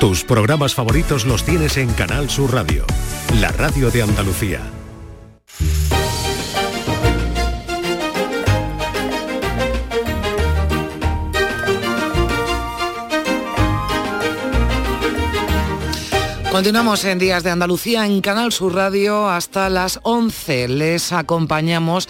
Tus 0.00 0.22
programas 0.22 0.76
favoritos 0.76 1.26
los 1.26 1.44
tienes 1.44 1.76
en 1.76 1.92
Canal 1.92 2.30
Sur 2.30 2.54
Radio, 2.54 2.84
la 3.40 3.50
radio 3.50 3.90
de 3.90 4.02
Andalucía. 4.02 4.60
Continuamos 16.52 17.04
en 17.04 17.18
Días 17.18 17.42
de 17.42 17.50
Andalucía 17.50 18.06
en 18.06 18.20
Canal 18.20 18.52
Sur 18.52 18.76
Radio 18.76 19.28
hasta 19.28 19.68
las 19.68 19.98
11. 20.04 20.68
Les 20.68 21.12
acompañamos 21.12 22.08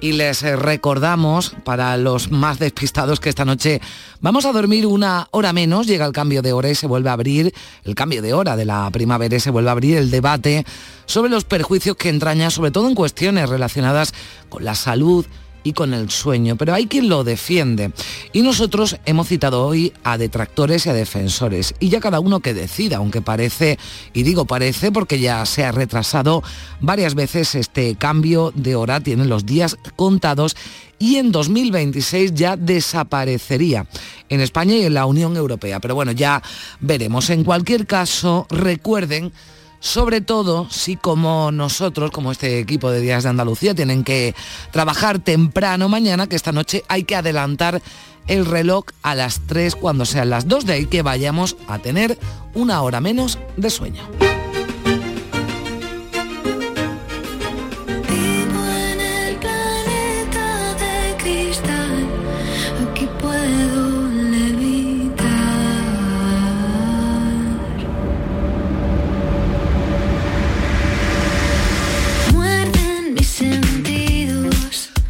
y 0.00 0.12
les 0.12 0.42
recordamos 0.42 1.54
para 1.64 1.96
los 1.96 2.30
más 2.30 2.58
despistados 2.58 3.20
que 3.20 3.28
esta 3.28 3.44
noche 3.44 3.80
vamos 4.20 4.44
a 4.44 4.52
dormir 4.52 4.86
una 4.86 5.28
hora 5.30 5.52
menos, 5.52 5.86
llega 5.86 6.06
el 6.06 6.12
cambio 6.12 6.42
de 6.42 6.52
hora 6.52 6.70
y 6.70 6.74
se 6.74 6.86
vuelve 6.86 7.10
a 7.10 7.14
abrir 7.14 7.52
el 7.84 7.94
cambio 7.94 8.22
de 8.22 8.32
hora 8.32 8.56
de 8.56 8.64
la 8.64 8.90
primavera 8.90 9.36
y 9.36 9.40
se 9.40 9.50
vuelve 9.50 9.70
a 9.70 9.72
abrir 9.72 9.96
el 9.96 10.10
debate 10.10 10.64
sobre 11.06 11.30
los 11.30 11.44
perjuicios 11.44 11.96
que 11.96 12.08
entraña, 12.08 12.50
sobre 12.50 12.70
todo 12.70 12.88
en 12.88 12.94
cuestiones 12.94 13.48
relacionadas 13.48 14.14
con 14.48 14.64
la 14.64 14.74
salud 14.74 15.26
y 15.68 15.72
con 15.72 15.92
el 15.92 16.10
sueño, 16.10 16.56
pero 16.56 16.72
hay 16.72 16.86
quien 16.86 17.08
lo 17.08 17.24
defiende. 17.24 17.92
Y 18.32 18.40
nosotros 18.42 18.96
hemos 19.04 19.28
citado 19.28 19.66
hoy 19.66 19.92
a 20.02 20.16
detractores 20.16 20.86
y 20.86 20.88
a 20.88 20.94
defensores, 20.94 21.74
y 21.78 21.90
ya 21.90 22.00
cada 22.00 22.20
uno 22.20 22.40
que 22.40 22.54
decida, 22.54 22.96
aunque 22.96 23.20
parece, 23.20 23.78
y 24.14 24.22
digo 24.22 24.46
parece 24.46 24.90
porque 24.90 25.20
ya 25.20 25.44
se 25.44 25.64
ha 25.64 25.72
retrasado 25.72 26.42
varias 26.80 27.14
veces 27.14 27.54
este 27.54 27.96
cambio 27.96 28.50
de 28.54 28.76
hora, 28.76 29.00
tienen 29.00 29.28
los 29.28 29.44
días 29.44 29.76
contados 29.96 30.56
y 30.98 31.16
en 31.16 31.30
2026 31.30 32.34
ya 32.34 32.56
desaparecería 32.56 33.86
en 34.28 34.40
España 34.40 34.74
y 34.74 34.84
en 34.84 34.94
la 34.94 35.06
Unión 35.06 35.36
Europea. 35.36 35.80
Pero 35.80 35.94
bueno, 35.94 36.12
ya 36.12 36.42
veremos. 36.80 37.30
En 37.30 37.44
cualquier 37.44 37.86
caso, 37.86 38.46
recuerden 38.50 39.32
sobre 39.80 40.20
todo 40.20 40.68
si 40.70 40.96
como 40.96 41.50
nosotros, 41.52 42.10
como 42.10 42.32
este 42.32 42.58
equipo 42.58 42.90
de 42.90 43.00
Días 43.00 43.24
de 43.24 43.30
Andalucía, 43.30 43.74
tienen 43.74 44.04
que 44.04 44.34
trabajar 44.70 45.18
temprano 45.18 45.88
mañana, 45.88 46.26
que 46.26 46.36
esta 46.36 46.52
noche 46.52 46.84
hay 46.88 47.04
que 47.04 47.16
adelantar 47.16 47.82
el 48.26 48.44
reloj 48.44 48.84
a 49.02 49.14
las 49.14 49.40
3 49.46 49.74
cuando 49.76 50.04
sean 50.04 50.30
las 50.30 50.46
2 50.46 50.66
de 50.66 50.72
ahí 50.74 50.86
que 50.86 51.02
vayamos 51.02 51.56
a 51.66 51.78
tener 51.78 52.18
una 52.54 52.82
hora 52.82 53.00
menos 53.00 53.38
de 53.56 53.70
sueño. 53.70 54.02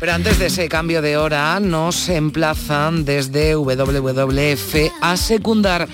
Pero 0.09 0.17
antes 0.17 0.39
de 0.39 0.47
ese 0.47 0.71
cambio 0.71 1.03
de 1.03 1.19
hora 1.19 1.61
nos 1.61 2.09
emplazan 2.09 3.05
desde 3.05 3.55
WWF 3.55 4.91
a 5.03 5.19
secundar 5.19 5.87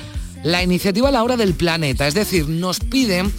la 0.44 0.62
iniciativa 0.62 1.10
la 1.10 1.24
hora 1.24 1.36
del 1.36 1.54
planeta, 1.54 2.06
es 2.06 2.14
decir, 2.14 2.48
nos 2.48 2.78
piden 2.78 3.32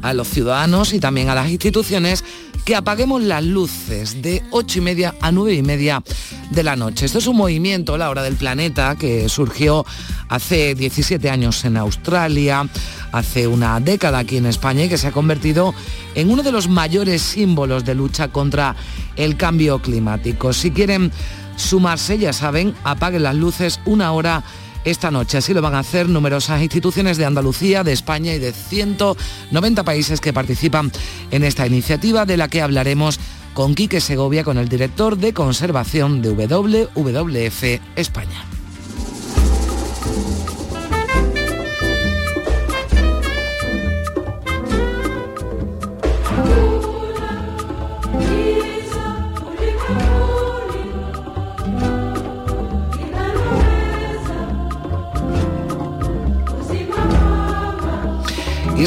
a 0.00 0.14
los 0.14 0.28
ciudadanos 0.28 0.94
y 0.94 1.00
también 1.00 1.28
a 1.28 1.34
las 1.34 1.50
instituciones 1.50 2.24
que 2.64 2.76
apaguemos 2.76 3.22
las 3.22 3.44
luces 3.44 4.22
de 4.22 4.42
8 4.50 4.78
y 4.78 4.82
media 4.82 5.14
a 5.20 5.32
9 5.32 5.54
y 5.54 5.62
media 5.62 6.02
de 6.50 6.62
la 6.62 6.76
noche. 6.76 7.06
Esto 7.06 7.18
es 7.18 7.26
un 7.26 7.36
movimiento, 7.36 7.98
la 7.98 8.08
hora 8.08 8.22
del 8.22 8.36
planeta, 8.36 8.96
que 8.96 9.28
surgió 9.28 9.84
hace 10.28 10.74
17 10.74 11.28
años 11.28 11.64
en 11.64 11.76
Australia, 11.76 12.68
hace 13.10 13.46
una 13.46 13.80
década 13.80 14.20
aquí 14.20 14.36
en 14.36 14.46
España 14.46 14.84
y 14.84 14.88
que 14.88 14.98
se 14.98 15.08
ha 15.08 15.12
convertido 15.12 15.74
en 16.14 16.30
uno 16.30 16.42
de 16.42 16.52
los 16.52 16.68
mayores 16.68 17.22
símbolos 17.22 17.84
de 17.84 17.94
lucha 17.94 18.28
contra 18.28 18.76
el 19.16 19.36
cambio 19.36 19.80
climático. 19.80 20.52
Si 20.52 20.70
quieren 20.70 21.10
sumarse, 21.56 22.18
ya 22.18 22.32
saben, 22.32 22.74
apaguen 22.84 23.24
las 23.24 23.34
luces 23.34 23.80
una 23.84 24.12
hora 24.12 24.44
esta 24.84 25.10
noche. 25.10 25.38
Así 25.38 25.54
lo 25.54 25.62
van 25.62 25.74
a 25.74 25.80
hacer 25.80 26.08
numerosas 26.08 26.62
instituciones 26.62 27.16
de 27.16 27.24
Andalucía, 27.24 27.84
de 27.84 27.92
España 27.92 28.34
y 28.34 28.38
de 28.38 28.52
190 28.52 29.84
países 29.84 30.20
que 30.20 30.32
participan 30.32 30.92
en 31.30 31.44
esta 31.44 31.66
iniciativa 31.66 32.26
de 32.26 32.36
la 32.36 32.48
que 32.48 32.62
hablaremos 32.62 33.18
con 33.54 33.74
Quique 33.74 34.00
Segovia, 34.00 34.44
con 34.44 34.58
el 34.58 34.68
director 34.68 35.16
de 35.16 35.32
conservación 35.32 36.22
de 36.22 36.30
WWF 36.30 37.62
España. 37.96 38.61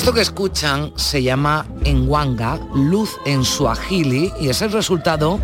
Esto 0.06 0.14
que 0.14 0.22
escuchan 0.22 0.94
se 0.98 1.24
llama 1.24 1.66
Enwanga, 1.84 2.60
luz 2.76 3.18
en 3.26 3.44
suajili, 3.44 4.32
y 4.40 4.50
es 4.50 4.62
el 4.62 4.72
resultado 4.72 5.40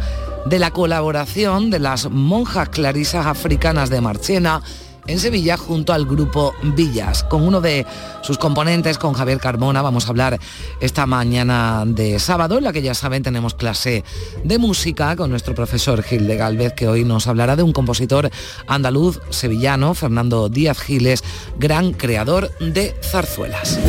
de 0.45 0.59
la 0.59 0.69
colaboración 0.69 1.72
de 1.72 1.79
las 1.79 2.11
monjas 2.11 2.69
clarisas 2.69 3.25
africanas 3.25 3.89
de 3.89 4.01
Marchena 4.01 4.61
en 5.07 5.17
Sevilla 5.17 5.57
junto 5.57 5.94
al 5.94 6.05
grupo 6.05 6.53
Villas. 6.61 7.23
Con 7.23 7.41
uno 7.41 7.59
de 7.59 7.88
sus 8.22 8.38
componentes, 8.38 8.99
con 8.99 9.13
Javier 9.13 9.39
Carmona, 9.39 9.81
vamos 9.81 10.05
a 10.05 10.09
hablar 10.09 10.39
esta 10.79 11.07
mañana 11.07 11.83
de 11.88 12.19
sábado, 12.19 12.59
en 12.59 12.66
la 12.66 12.72
que 12.72 12.83
ya 12.83 12.93
saben 12.93 13.23
tenemos 13.23 13.55
clase 13.55 14.03
de 14.43 14.59
música 14.59 15.16
con 15.16 15.31
nuestro 15.31 15.55
profesor 15.55 16.03
Gil 16.03 16.28
de 16.28 16.35
Galvez, 16.35 16.73
que 16.73 16.88
hoy 16.88 17.03
nos 17.03 17.25
hablará 17.25 17.55
de 17.55 17.63
un 17.63 17.73
compositor 17.73 18.29
andaluz 18.67 19.22
sevillano, 19.31 19.95
Fernando 19.95 20.49
Díaz 20.49 20.79
Giles, 20.81 21.23
gran 21.57 21.93
creador 21.93 22.55
de 22.59 22.93
zarzuelas. 23.01 23.79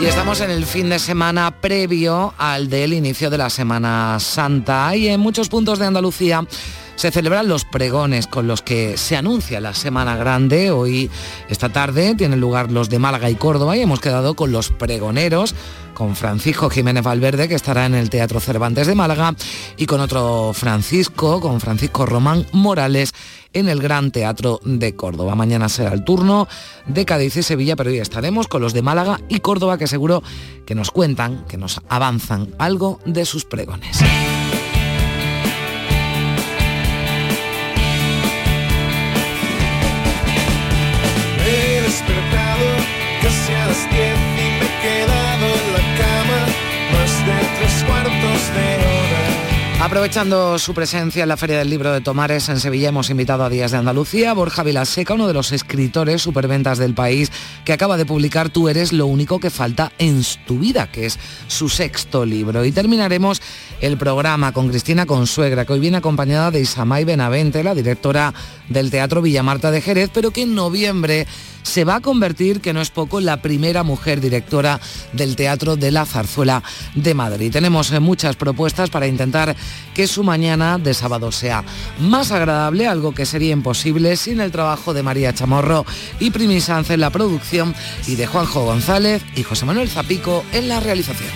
Y 0.00 0.06
estamos 0.06 0.40
en 0.40 0.50
el 0.50 0.64
fin 0.64 0.88
de 0.90 1.00
semana 1.00 1.50
previo 1.50 2.32
al 2.38 2.70
del 2.70 2.92
inicio 2.92 3.30
de 3.30 3.38
la 3.38 3.50
Semana 3.50 4.18
Santa 4.20 4.94
y 4.94 5.08
en 5.08 5.18
muchos 5.18 5.48
puntos 5.48 5.80
de 5.80 5.86
Andalucía 5.86 6.46
se 6.94 7.10
celebran 7.10 7.48
los 7.48 7.64
pregones 7.64 8.28
con 8.28 8.46
los 8.46 8.62
que 8.62 8.96
se 8.96 9.16
anuncia 9.16 9.60
la 9.60 9.74
Semana 9.74 10.16
Grande. 10.16 10.70
Hoy, 10.70 11.10
esta 11.48 11.68
tarde, 11.68 12.14
tienen 12.14 12.40
lugar 12.40 12.70
los 12.70 12.88
de 12.88 12.98
Málaga 13.00 13.28
y 13.28 13.34
Córdoba 13.34 13.76
y 13.76 13.82
hemos 13.82 14.00
quedado 14.00 14.34
con 14.34 14.52
los 14.52 14.70
pregoneros, 14.70 15.54
con 15.94 16.14
Francisco 16.14 16.70
Jiménez 16.70 17.02
Valverde, 17.02 17.48
que 17.48 17.56
estará 17.56 17.86
en 17.86 17.94
el 17.94 18.10
Teatro 18.10 18.38
Cervantes 18.38 18.86
de 18.86 18.94
Málaga, 18.94 19.34
y 19.76 19.86
con 19.86 20.00
otro 20.00 20.52
Francisco, 20.54 21.40
con 21.40 21.60
Francisco 21.60 22.06
Román 22.06 22.46
Morales, 22.52 23.12
en 23.52 23.68
el 23.68 23.80
Gran 23.80 24.10
Teatro 24.10 24.60
de 24.64 24.94
Córdoba. 24.94 25.34
Mañana 25.34 25.68
será 25.68 25.92
el 25.92 26.04
turno 26.04 26.48
de 26.86 27.04
Cádiz 27.04 27.36
y 27.36 27.42
Sevilla, 27.42 27.76
pero 27.76 27.90
hoy 27.90 27.98
estaremos 27.98 28.48
con 28.48 28.62
los 28.62 28.72
de 28.72 28.82
Málaga 28.82 29.20
y 29.28 29.40
Córdoba 29.40 29.78
que 29.78 29.86
seguro 29.86 30.22
que 30.66 30.74
nos 30.74 30.90
cuentan, 30.90 31.44
que 31.46 31.56
nos 31.56 31.80
avanzan 31.88 32.54
algo 32.58 33.00
de 33.04 33.24
sus 33.24 33.44
pregones. 33.44 33.98
Aprovechando 49.80 50.58
su 50.58 50.74
presencia 50.74 51.22
en 51.22 51.28
la 51.28 51.36
Feria 51.36 51.58
del 51.58 51.70
Libro 51.70 51.92
de 51.92 52.00
Tomares 52.00 52.48
en 52.48 52.58
Sevilla, 52.58 52.88
hemos 52.88 53.10
invitado 53.10 53.44
a 53.44 53.48
Días 53.48 53.70
de 53.70 53.78
Andalucía 53.78 54.34
Borja 54.34 54.64
Vilaseca, 54.64 55.14
uno 55.14 55.28
de 55.28 55.34
los 55.34 55.52
escritores 55.52 56.20
superventas 56.20 56.78
del 56.78 56.94
país, 56.94 57.30
que 57.64 57.72
acaba 57.72 57.96
de 57.96 58.04
publicar 58.04 58.48
Tú 58.48 58.68
eres 58.68 58.92
lo 58.92 59.06
único 59.06 59.38
que 59.38 59.50
falta 59.50 59.92
en 59.98 60.22
tu 60.48 60.58
vida, 60.58 60.90
que 60.90 61.06
es 61.06 61.16
su 61.46 61.68
sexto 61.68 62.26
libro. 62.26 62.64
Y 62.64 62.72
terminaremos 62.72 63.40
el 63.80 63.96
programa 63.96 64.52
con 64.52 64.68
Cristina 64.68 65.06
Consuegra, 65.06 65.64
que 65.64 65.74
hoy 65.74 65.80
viene 65.80 65.98
acompañada 65.98 66.50
de 66.50 66.60
Isamay 66.60 67.04
Benavente, 67.04 67.62
la 67.62 67.76
directora 67.76 68.34
del 68.68 68.90
Teatro 68.90 69.22
Villamarta 69.22 69.70
de 69.70 69.80
Jerez, 69.80 70.10
pero 70.12 70.32
que 70.32 70.42
en 70.42 70.56
noviembre 70.56 71.28
se 71.62 71.84
va 71.84 71.96
a 71.96 72.00
convertir, 72.00 72.60
que 72.60 72.72
no 72.72 72.80
es 72.80 72.90
poco, 72.90 73.20
la 73.20 73.42
primera 73.42 73.82
mujer 73.82 74.20
directora 74.20 74.80
del 75.12 75.36
Teatro 75.36 75.76
de 75.76 75.90
la 75.90 76.06
Zarzuela 76.06 76.62
de 76.94 77.14
Madrid. 77.14 77.52
Tenemos 77.52 77.92
eh, 77.92 78.00
muchas 78.00 78.36
propuestas 78.36 78.90
para 78.90 79.06
intentar 79.06 79.54
que 79.94 80.06
su 80.06 80.24
mañana 80.24 80.78
de 80.78 80.94
sábado 80.94 81.32
sea 81.32 81.64
más 82.00 82.30
agradable, 82.32 82.86
algo 82.86 83.12
que 83.12 83.26
sería 83.26 83.52
imposible 83.52 84.16
sin 84.16 84.40
el 84.40 84.52
trabajo 84.52 84.94
de 84.94 85.02
María 85.02 85.34
Chamorro 85.34 85.84
y 86.20 86.30
Primisanz 86.30 86.90
en 86.90 87.00
la 87.00 87.10
producción 87.10 87.74
y 88.06 88.14
de 88.14 88.26
Juanjo 88.26 88.64
González 88.64 89.22
y 89.34 89.42
José 89.42 89.64
Manuel 89.66 89.88
Zapico 89.88 90.44
en 90.52 90.68
la 90.68 90.80
realización. 90.80 91.28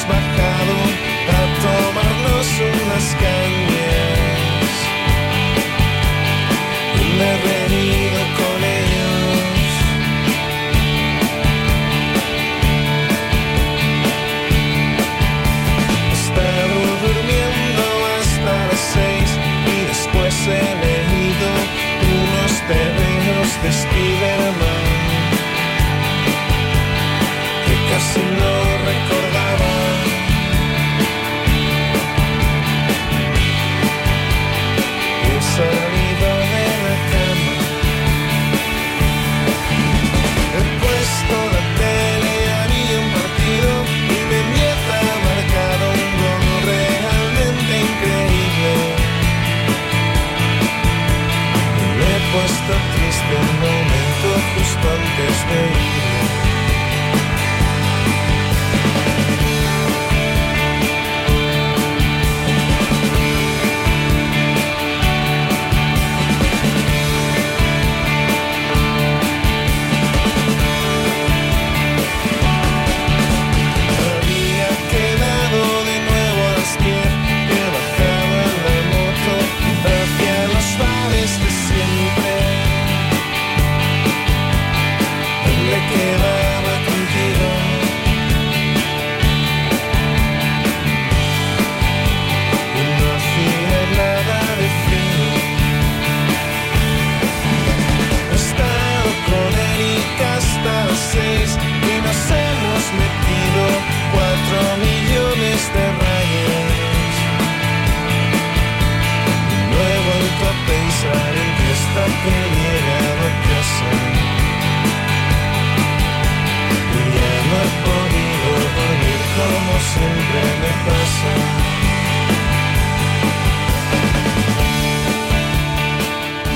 σμαχάδο 0.00 0.80
Θα 1.28 1.42
το 1.62 1.74
μαρνώσουν 1.96 2.74
να 2.90 2.98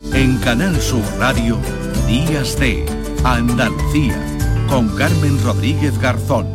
En 0.00 0.38
Canal 0.38 0.80
Sur 0.80 1.02
Radio, 1.18 1.58
Días 2.06 2.56
de 2.56 2.86
Andalucía, 3.24 4.16
con 4.68 4.88
Carmen 4.94 5.42
Rodríguez 5.42 5.98
Garzón. 5.98 6.46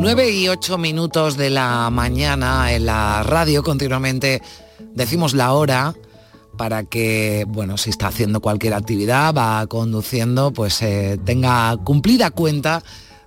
9 0.00 0.30
y 0.32 0.48
8 0.48 0.76
minutos 0.76 1.36
de 1.36 1.50
la 1.50 1.88
mañana 1.90 2.72
en 2.72 2.86
la 2.86 3.22
radio 3.22 3.62
continuamente 3.62 4.42
decimos 4.94 5.34
la 5.34 5.52
hora 5.52 5.94
para 6.56 6.82
que, 6.82 7.44
bueno, 7.46 7.76
si 7.76 7.90
está 7.90 8.08
haciendo 8.08 8.40
cualquier 8.40 8.74
actividad, 8.74 9.32
va 9.32 9.64
conduciendo, 9.68 10.52
pues 10.52 10.82
eh, 10.82 11.16
tenga 11.24 11.76
cumplida 11.84 12.32
cuenta 12.32 12.82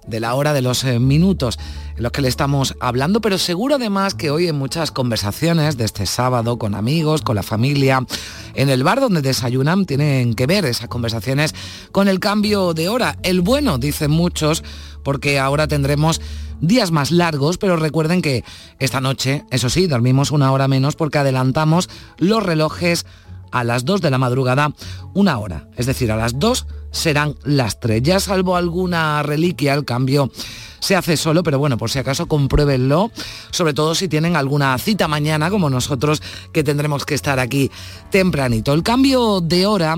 de 0.07 0.19
la 0.19 0.34
hora 0.36 0.51
de 0.51 0.62
los 0.62 0.84
eh, 0.84 1.00
minutos 1.00 1.57
en 1.95 2.04
los 2.04 2.12
que 2.12 2.22
le 2.22 2.28
estamos 2.28 2.75
hablando, 2.80 3.22
pero 3.22 3.38
seguro 3.38 3.75
además 3.75 4.16
que 4.16 4.31
hoy 4.31 4.48
en 4.48 4.57
muchas 4.57 4.92
conversaciones 4.92 5.78
de 5.78 5.86
este 5.86 6.06
sábado 6.06 6.57
con 6.57 6.75
amigos, 6.75 7.22
con 7.22 7.36
la 7.36 7.44
familia, 7.44 8.06
en 8.54 8.69
el 8.69 8.83
bar 8.83 9.00
donde 9.00 9.21
desayunan, 9.21 9.85
tienen 9.85 10.33
que 10.33 10.47
ver 10.47 10.66
esas 10.66 10.88
conversaciones 10.88 11.54
con 11.92 12.07
el 12.07 12.19
cambio 12.19 12.73
de 12.73 12.90
hora. 12.90 13.18
El 13.23 13.42
bueno, 13.42 13.78
dicen 13.78 14.12
muchos, 14.12 14.64
porque 15.04 15.40
ahora 15.40 15.68
tendremos 15.68 16.21
días 16.62 16.92
más 16.92 17.12
largos, 17.12 17.57
pero 17.57 17.76
recuerden 17.76 18.21
que 18.21 18.44
esta 18.80 19.02
noche, 19.02 19.44
eso 19.52 19.69
sí, 19.69 19.88
dormimos 19.88 20.31
una 20.31 20.52
hora 20.52 20.68
menos 20.68 20.95
porque 20.95 21.18
adelantamos 21.18 21.90
los 22.18 22.42
relojes 22.42 23.06
a 23.54 23.64
las 23.64 23.86
2 23.86 24.02
de 24.02 24.10
la 24.10 24.18
madrugada 24.18 24.74
una 25.14 25.38
hora. 25.38 25.69
Es 25.78 25.86
decir, 25.86 26.12
a 26.12 26.18
las 26.18 26.40
2 26.40 26.66
serán 26.92 27.36
las 27.44 27.80
3. 27.80 28.02
Ya 28.02 28.19
salvo 28.19 28.57
alguna 28.57 29.22
reliquia, 29.24 29.76
el 29.76 29.86
cambio 29.86 30.31
se 30.80 30.95
hace 30.95 31.16
solo, 31.16 31.44
pero 31.44 31.60
bueno, 31.60 31.78
por 31.78 31.90
si 31.90 32.00
acaso 32.00 32.26
compruébenlo, 32.26 33.12
sobre 33.52 33.74
todo 33.74 33.95
si 33.95 34.07
tienen 34.10 34.36
alguna 34.36 34.78
cita 34.80 35.07
mañana, 35.07 35.50
como 35.52 35.69
nosotros, 35.69 36.22
que 36.52 36.64
tendremos 36.64 37.06
que 37.06 37.14
estar 37.14 37.40
aquí 37.40 37.72
tempranito. 38.10 38.74
El 38.74 38.83
cambio 38.83 39.40
de 39.40 39.68
hora 39.68 39.98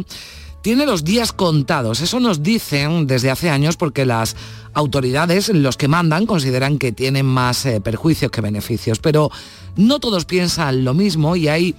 tiene 0.62 0.86
los 0.86 1.06
días 1.06 1.32
contados. 1.32 2.02
Eso 2.02 2.20
nos 2.20 2.44
dicen 2.44 3.08
desde 3.08 3.32
hace 3.32 3.50
años 3.50 3.78
porque 3.78 4.06
las 4.06 4.36
autoridades, 4.74 5.48
los 5.50 5.78
que 5.78 5.88
mandan, 5.88 6.26
consideran 6.26 6.78
que 6.78 6.92
tienen 6.92 7.26
más 7.26 7.66
eh, 7.66 7.80
perjuicios 7.80 8.32
que 8.32 8.42
beneficios. 8.42 9.00
Pero 9.00 9.32
no 9.78 10.00
todos 10.00 10.26
piensan 10.26 10.84
lo 10.84 10.94
mismo 10.94 11.36
y 11.36 11.48
hay 11.48 11.76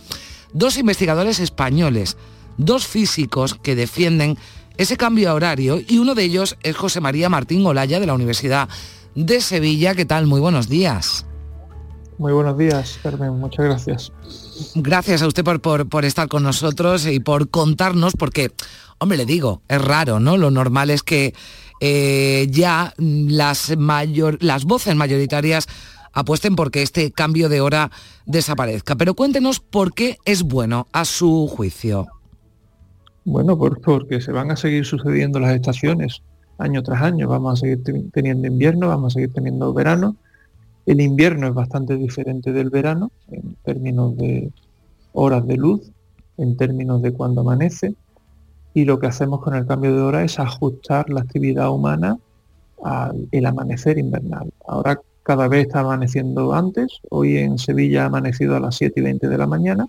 dos 0.52 0.76
investigadores 0.78 1.40
españoles, 1.40 2.16
dos 2.56 2.86
físicos 2.86 3.54
que 3.54 3.74
defienden 3.74 4.38
ese 4.76 4.96
cambio 4.96 5.34
horario 5.34 5.80
y 5.86 5.98
uno 5.98 6.14
de 6.14 6.24
ellos 6.24 6.56
es 6.62 6.76
José 6.76 7.00
María 7.00 7.28
Martín 7.28 7.64
Olaya 7.66 8.00
de 8.00 8.06
la 8.06 8.14
Universidad 8.14 8.68
de 9.14 9.40
Sevilla. 9.40 9.94
¿Qué 9.94 10.04
tal? 10.04 10.26
Muy 10.26 10.40
buenos 10.40 10.68
días. 10.68 11.26
Muy 12.18 12.32
buenos 12.32 12.56
días, 12.56 12.98
Carmen. 13.02 13.38
Muchas 13.38 13.64
gracias. 13.64 14.12
Gracias 14.74 15.22
a 15.22 15.26
usted 15.26 15.44
por, 15.44 15.88
por, 15.88 16.04
estar 16.04 16.28
con 16.28 16.42
nosotros 16.42 17.06
y 17.06 17.20
por 17.20 17.50
contarnos, 17.50 18.14
porque, 18.18 18.52
hombre, 18.98 19.18
le 19.18 19.26
digo, 19.26 19.60
es 19.68 19.82
raro, 19.82 20.18
¿no? 20.18 20.38
Lo 20.38 20.50
normal 20.50 20.88
es 20.88 21.02
que 21.02 21.34
eh, 21.80 22.46
ya 22.50 22.94
las, 22.96 23.76
mayor, 23.76 24.38
las 24.40 24.64
voces 24.64 24.96
mayoritarias 24.96 25.68
apuesten 26.16 26.56
porque 26.56 26.82
este 26.82 27.12
cambio 27.12 27.48
de 27.48 27.60
hora 27.60 27.92
desaparezca. 28.24 28.96
Pero 28.96 29.14
cuéntenos 29.14 29.60
por 29.60 29.94
qué 29.94 30.18
es 30.24 30.42
bueno 30.42 30.88
a 30.92 31.04
su 31.04 31.46
juicio. 31.46 32.08
Bueno, 33.24 33.56
porque 33.58 34.20
se 34.20 34.32
van 34.32 34.50
a 34.50 34.56
seguir 34.56 34.84
sucediendo 34.84 35.38
las 35.38 35.54
estaciones 35.54 36.22
año 36.58 36.82
tras 36.82 37.02
año. 37.02 37.28
Vamos 37.28 37.54
a 37.54 37.56
seguir 37.60 37.82
teniendo 38.12 38.48
invierno, 38.48 38.88
vamos 38.88 39.12
a 39.12 39.14
seguir 39.14 39.32
teniendo 39.32 39.72
verano 39.72 40.16
el 40.86 41.00
invierno 41.00 41.48
es 41.48 41.54
bastante 41.54 41.96
diferente 41.96 42.52
del 42.52 42.70
verano 42.70 43.10
en 43.28 43.56
términos 43.64 44.16
de 44.16 44.52
horas 45.12 45.44
de 45.46 45.56
luz, 45.56 45.90
en 46.38 46.56
términos 46.56 47.02
de 47.02 47.12
cuando 47.12 47.40
amanece, 47.40 47.96
y 48.72 48.84
lo 48.84 49.00
que 49.00 49.08
hacemos 49.08 49.42
con 49.42 49.56
el 49.56 49.66
cambio 49.66 49.94
de 49.94 50.00
hora 50.00 50.22
es 50.22 50.38
ajustar 50.38 51.10
la 51.10 51.22
actividad 51.22 51.70
humana 51.70 52.18
al 52.84 53.46
amanecer 53.46 53.98
invernal. 53.98 54.52
Ahora 54.68 55.00
cada 55.26 55.48
vez 55.48 55.66
está 55.66 55.80
amaneciendo 55.80 56.54
antes, 56.54 57.00
hoy 57.10 57.38
en 57.38 57.58
Sevilla 57.58 58.04
ha 58.04 58.06
amanecido 58.06 58.54
a 58.54 58.60
las 58.60 58.76
7 58.76 59.00
y 59.00 59.02
20 59.02 59.28
de 59.28 59.36
la 59.36 59.48
mañana, 59.48 59.88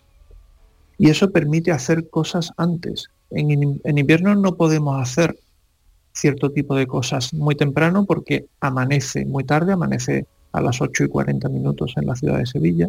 y 0.97 1.11
eso 1.11 1.29
permite 1.29 1.71
hacer 1.71 2.09
cosas 2.09 2.51
antes. 2.57 3.11
En, 3.29 3.79
invierno 3.85 4.33
no 4.33 4.55
podemos 4.55 4.99
hacer 4.99 5.37
cierto 6.11 6.51
tipo 6.51 6.75
de 6.75 6.87
cosas 6.87 7.35
muy 7.35 7.53
temprano 7.53 8.05
porque 8.05 8.47
amanece 8.61 9.27
muy 9.27 9.43
tarde, 9.43 9.73
amanece 9.73 10.25
a 10.53 10.61
las 10.61 10.81
8 10.81 11.03
y 11.03 11.07
40 11.07 11.49
minutos 11.49 11.93
en 11.97 12.07
la 12.07 12.15
ciudad 12.15 12.39
de 12.39 12.47
Sevilla. 12.47 12.87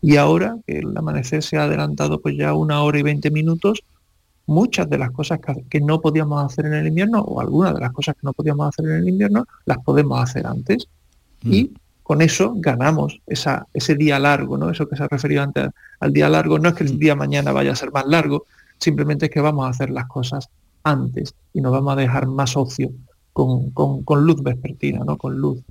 Y 0.00 0.16
ahora 0.16 0.56
que 0.66 0.78
el 0.78 0.96
amanecer 0.96 1.42
se 1.42 1.58
ha 1.58 1.64
adelantado 1.64 2.18
pues 2.18 2.34
ya 2.34 2.54
una 2.54 2.82
hora 2.82 2.98
y 2.98 3.02
20 3.02 3.30
minutos, 3.30 3.82
muchas 4.46 4.88
de 4.88 4.96
las 4.96 5.10
cosas 5.10 5.38
que, 5.68 5.80
no 5.82 6.00
podíamos 6.00 6.42
hacer 6.42 6.64
en 6.64 6.72
el 6.72 6.86
invierno, 6.86 7.20
o 7.20 7.42
algunas 7.42 7.74
de 7.74 7.80
las 7.80 7.92
cosas 7.92 8.14
que 8.14 8.22
no 8.22 8.32
podíamos 8.32 8.68
hacer 8.68 8.86
en 8.86 8.96
el 9.02 9.08
invierno, 9.10 9.44
las 9.66 9.76
podemos 9.84 10.18
hacer 10.22 10.46
antes. 10.46 10.88
Mm. 11.44 11.52
Y 11.52 11.72
con 12.02 12.20
eso 12.20 12.52
ganamos 12.56 13.20
esa, 13.26 13.66
ese 13.72 13.94
día 13.94 14.18
largo, 14.18 14.58
¿no? 14.58 14.70
Eso 14.70 14.88
que 14.88 14.96
se 14.96 15.04
ha 15.04 15.08
referido 15.08 15.42
antes 15.42 15.68
al 16.00 16.12
día 16.12 16.28
largo, 16.28 16.58
no 16.58 16.68
es 16.68 16.74
que 16.74 16.84
el 16.84 16.98
día 16.98 17.14
mañana 17.14 17.52
vaya 17.52 17.72
a 17.72 17.76
ser 17.76 17.92
más 17.92 18.06
largo, 18.06 18.44
simplemente 18.78 19.26
es 19.26 19.30
que 19.30 19.40
vamos 19.40 19.64
a 19.66 19.70
hacer 19.70 19.90
las 19.90 20.06
cosas 20.06 20.48
antes 20.82 21.34
y 21.52 21.60
nos 21.60 21.72
vamos 21.72 21.92
a 21.92 21.96
dejar 21.96 22.26
más 22.26 22.56
ocio 22.56 22.90
con, 23.32 23.70
con, 23.70 24.02
con 24.02 24.24
luz 24.24 24.42
vespertina, 24.42 25.04
¿no? 25.04 25.16
Con 25.16 25.38
luz 25.38 25.62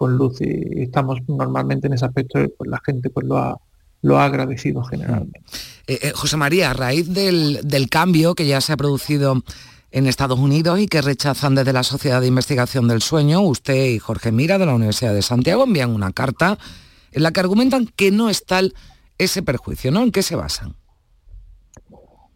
con 0.00 0.16
luz 0.16 0.40
y 0.40 0.80
estamos 0.80 1.18
normalmente 1.28 1.86
en 1.86 1.92
ese 1.92 2.06
aspecto, 2.06 2.38
pues 2.56 2.70
la 2.70 2.80
gente 2.82 3.10
pues 3.10 3.26
lo 3.26 3.36
ha, 3.36 3.60
lo 4.00 4.18
ha 4.18 4.24
agradecido 4.24 4.82
generalmente. 4.82 5.42
Eh, 5.86 5.98
eh, 6.00 6.12
José 6.14 6.38
María, 6.38 6.70
a 6.70 6.72
raíz 6.72 7.12
del, 7.12 7.60
cambio 7.90 8.34
que 8.34 8.46
ya 8.46 8.62
se 8.62 8.72
ha 8.72 8.78
producido 8.78 9.42
en 9.92 10.06
Estados 10.06 10.38
Unidos 10.38 10.78
y 10.80 10.86
que 10.86 11.02
rechazan 11.02 11.54
desde 11.54 11.72
la 11.72 11.82
Sociedad 11.82 12.20
de 12.20 12.26
Investigación 12.26 12.88
del 12.88 13.02
Sueño, 13.02 13.40
usted 13.40 13.86
y 13.86 13.98
Jorge 13.98 14.32
Mira 14.32 14.58
de 14.58 14.66
la 14.66 14.74
Universidad 14.74 15.14
de 15.14 15.22
Santiago 15.22 15.64
envían 15.64 15.90
una 15.90 16.12
carta 16.12 16.58
en 17.12 17.22
la 17.22 17.32
que 17.32 17.40
argumentan 17.40 17.86
que 17.96 18.10
no 18.10 18.30
es 18.30 18.44
tal 18.44 18.74
ese 19.18 19.42
perjuicio, 19.42 19.90
¿no? 19.90 20.02
¿En 20.02 20.12
qué 20.12 20.22
se 20.22 20.36
basan? 20.36 20.76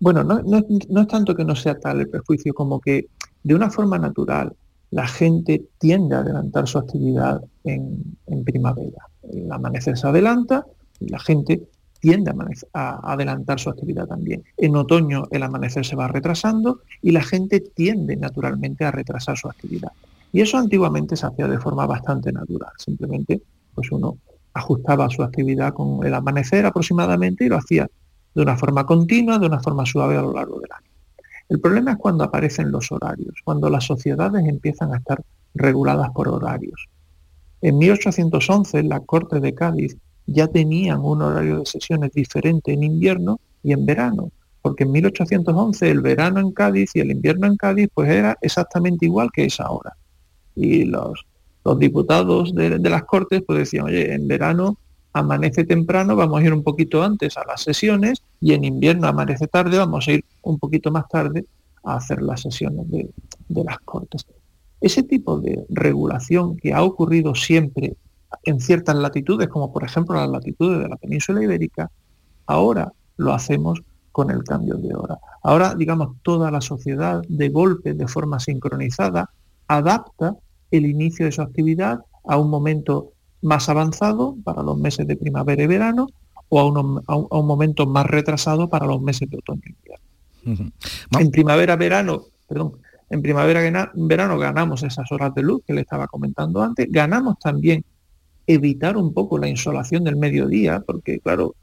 Bueno, 0.01 0.25
no, 0.25 0.43
no 0.43 1.01
es 1.01 1.09
tanto 1.09 1.35
que 1.35 1.45
no 1.45 1.55
sea 1.57 1.79
tal 1.79 2.01
el 2.01 2.09
perjuicio 2.09 2.53
como 2.53 2.81
que 2.81 3.07
de 3.43 3.55
una 3.55 3.71
forma 3.71 3.99
natural 3.99 4.55
la 4.95 5.09
gente 5.09 5.65
tiende 5.79 6.15
a 6.15 6.21
adelantar 6.21 6.69
su 6.69 6.79
actividad 6.79 7.43
en, 7.65 8.15
primavera. 8.45 9.09
El 9.23 9.51
amanecer 9.51 9.99
se 9.99 10.07
adelanta 10.07 10.67
y 11.01 11.09
la 11.09 11.19
gente 11.19 11.63
tiende 12.05 12.35
a, 12.75 13.13
adelantar 13.13 13.59
su 13.59 13.71
actividad 13.71 14.07
también. 14.07 14.45
En 14.59 14.77
otoño 14.77 15.25
el 15.31 15.43
amanecer 15.43 15.87
se 15.87 15.97
va 15.97 16.07
retrasando 16.07 16.81
y 17.01 17.13
la 17.13 17.23
gente 17.23 17.61
tiende 17.61 18.15
naturalmente 18.15 18.85
a 18.85 18.91
retrasar 18.91 19.39
su 19.39 19.49
actividad. 19.49 19.91
Y 20.31 20.43
eso 20.43 20.59
antiguamente 20.59 21.17
se 21.17 21.25
hacía 21.25 21.49
de 21.49 21.59
forma 21.59 21.87
bastante 21.87 22.31
natural. 22.31 22.73
Simplemente 22.77 23.41
pues 23.75 23.91
uno 23.91 24.19
ajustaba 24.53 25.09
su 25.09 25.23
actividad 25.23 25.73
con 25.73 26.05
el 26.05 26.13
amanecer 26.13 26.67
aproximadamente 26.67 27.47
y 27.47 27.49
lo 27.49 27.57
hacía 27.57 27.89
de 28.35 28.43
una 28.43 28.59
forma 28.59 28.85
continua, 28.85 29.39
de 29.39 29.47
una 29.47 29.61
forma 29.61 29.87
suave 29.87 30.19
a 30.19 30.23
lo 30.23 30.35
largo 30.35 30.61
del 30.61 30.73
año. 30.73 30.91
El 31.49 31.59
problema 31.59 31.93
es 31.93 31.97
cuando 31.97 32.23
aparecen 32.23 32.71
los 32.71 32.93
horarios, 32.93 33.35
cuando 33.45 33.71
las 33.71 33.85
sociedades 33.85 34.47
empiezan 34.47 34.93
a 34.93 34.99
estar 34.99 35.23
reguladas 35.55 36.11
por 36.11 36.29
horarios. 36.29 36.87
En 37.63 37.79
1811 37.79 38.83
la 38.83 39.01
Corte 39.01 39.41
de 39.41 39.55
Cádiz 39.55 39.97
ya 40.27 40.47
tenían 40.49 41.01
un 41.01 41.23
horario 41.23 41.61
de 41.61 41.67
sesiones 41.67 42.13
diferente 42.13 42.73
en 42.73 42.83
invierno 42.83 43.41
y 43.63 43.73
en 43.73 43.85
verano, 43.85 44.31
porque 44.63 44.85
en 44.85 44.93
1811 44.93 45.91
el 45.91 46.01
verano 46.01 46.41
en 46.41 46.53
Cádiz 46.53 46.91
y 46.95 47.01
el 47.01 47.11
invierno 47.11 47.47
en 47.47 47.57
Cádiz 47.57 47.89
pues 47.93 48.11
era 48.11 48.37
exactamente 48.41 49.07
igual 49.07 49.31
que 49.33 49.45
es 49.45 49.61
ahora. 49.61 49.97
Y 50.57 50.85
los, 50.85 51.27
diputados 51.79 52.55
de, 52.55 52.79
de 52.79 52.91
las 52.91 53.05
Cortes 53.05 53.43
pues 53.47 53.59
decían, 53.59 53.87
oye, 53.87 54.13
en 54.13 54.29
verano 54.29 54.79
amanece 55.15 55.65
temprano, 55.65 56.17
vamos 56.17 56.41
a 56.41 56.45
ir 56.45 56.53
un 56.53 56.63
poquito 56.63 57.03
antes 57.03 57.37
a 57.39 57.45
las 57.47 57.63
sesiones 57.63 58.23
y 58.41 58.53
en 58.53 58.65
invierno 58.65 59.07
amanece 59.07 59.47
tarde, 59.47 59.79
vamos 59.79 60.07
a 60.09 60.13
ir 60.13 60.25
un 60.43 60.59
poquito 60.59 60.91
más 60.91 61.09
tarde 61.09 61.47
a 61.85 61.97
hacer 61.97 62.21
las 62.21 62.43
sesiones 62.43 62.91
de, 62.91 63.65
las 63.65 63.79
cortes. 63.79 64.27
Ese 64.81 65.05
tipo 65.05 65.39
de 65.39 65.65
regulación 65.69 66.57
que 66.57 66.75
ha 66.75 66.83
ocurrido 66.83 67.35
siempre 67.35 67.95
en 68.43 68.61
ciertas 68.61 68.97
latitudes, 68.97 69.49
como 69.49 69.73
por 69.73 69.85
ejemplo 69.85 70.17
las 70.17 70.29
latitudes 70.29 70.81
de 70.81 70.89
la 70.89 70.97
península 70.97 71.43
ibérica, 71.43 71.91
ahora 72.47 72.93
lo 73.17 73.33
hacemos 73.33 73.83
con 74.13 74.31
el 74.31 74.45
cambio 74.45 74.77
de 74.77 74.95
hora. 74.95 75.19
Ahora, 75.43 75.75
digamos, 75.75 76.17
toda 76.23 76.51
la 76.51 76.61
sociedad 76.61 77.23
de 77.29 77.49
golpe, 77.49 77.95
de 77.95 78.07
forma 78.07 78.39
sincronizada, 78.39 79.31
adapta 79.67 80.37
el 80.71 80.87
inicio 80.87 81.27
de 81.27 81.33
su 81.33 81.43
actividad 81.43 82.01
a 82.25 82.39
un 82.39 82.49
momento 82.49 83.13
más 83.43 83.69
avanzado 83.69 84.37
para 84.45 84.63
los 84.63 84.79
meses 84.79 85.07
de 85.07 85.17
primavera 85.17 85.63
y 85.63 85.67
verano 85.67 86.09
o 86.49 86.61
a, 86.61 86.65
un, 86.65 87.47
momento 87.47 87.87
más 87.87 88.07
retrasado 88.07 88.69
para 88.69 88.87
los 88.87 89.01
meses 89.03 89.29
de 89.29 89.39
otoño 89.39 89.63
y 89.65 89.71
invierno. 89.71 90.73
En 91.19 91.31
primavera-verano, 91.31 92.23
perdón, 92.49 92.75
en 93.11 93.23
primavera-verano 93.23 94.39
ganamos 94.39 94.83
esas 94.83 95.11
horas 95.11 95.35
de 95.35 95.43
luz 95.43 95.63
que 95.67 95.75
le 95.75 95.83
estaba 95.83 96.07
comentando 96.07 96.63
antes, 96.63 96.87
ganamos 96.91 97.39
también 97.39 97.85
evitar 98.47 98.97
un 98.97 99.13
poco 99.13 99.39
la 99.39 99.49
insolación 99.49 100.05
del 100.05 100.17
mediodía, 100.17 100.81
porque 100.81 101.21
claro, 101.21 101.55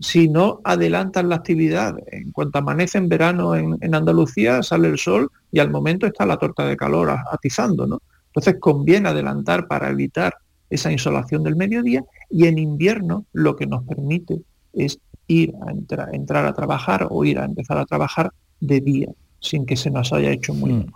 si 0.00 0.28
no 0.28 0.60
adelantan 0.64 1.28
la 1.28 1.36
actividad, 1.36 1.96
en 2.06 2.30
cuanto 2.30 2.58
amanece 2.58 2.98
en 2.98 3.08
verano 3.08 3.56
en, 3.56 3.76
en, 3.80 3.94
Andalucía, 3.94 4.62
sale 4.62 4.88
el 4.88 4.98
sol 4.98 5.30
y 5.50 5.58
al 5.58 5.70
momento 5.70 6.06
está 6.06 6.24
la 6.24 6.36
torta 6.36 6.66
de 6.66 6.76
calor 6.76 7.10
atizando, 7.32 7.86
¿no? 7.86 8.00
Entonces 8.26 8.60
conviene 8.60 9.08
adelantar 9.08 9.66
para 9.66 9.90
evitar 9.90 10.34
esa 10.70 10.92
insolación 10.92 11.42
del 11.42 11.56
mediodía 11.56 12.04
y 12.30 12.46
en 12.46 12.58
invierno 12.58 13.24
lo 13.32 13.56
que 13.56 13.66
nos 13.66 13.84
permite 13.84 14.40
es 14.72 15.00
ir 15.26 15.54
a 15.66 15.72
entrar 16.12 16.46
a 16.46 16.54
trabajar 16.54 17.06
o 17.10 17.24
ir 17.24 17.38
a 17.38 17.44
empezar 17.44 17.78
a 17.78 17.86
trabajar 17.86 18.32
de 18.60 18.80
día, 18.80 19.08
sin 19.40 19.66
que 19.66 19.76
se 19.76 19.90
nos 19.90 20.12
haya 20.12 20.30
hecho 20.30 20.54
muy 20.54 20.72
mm. 20.72 20.86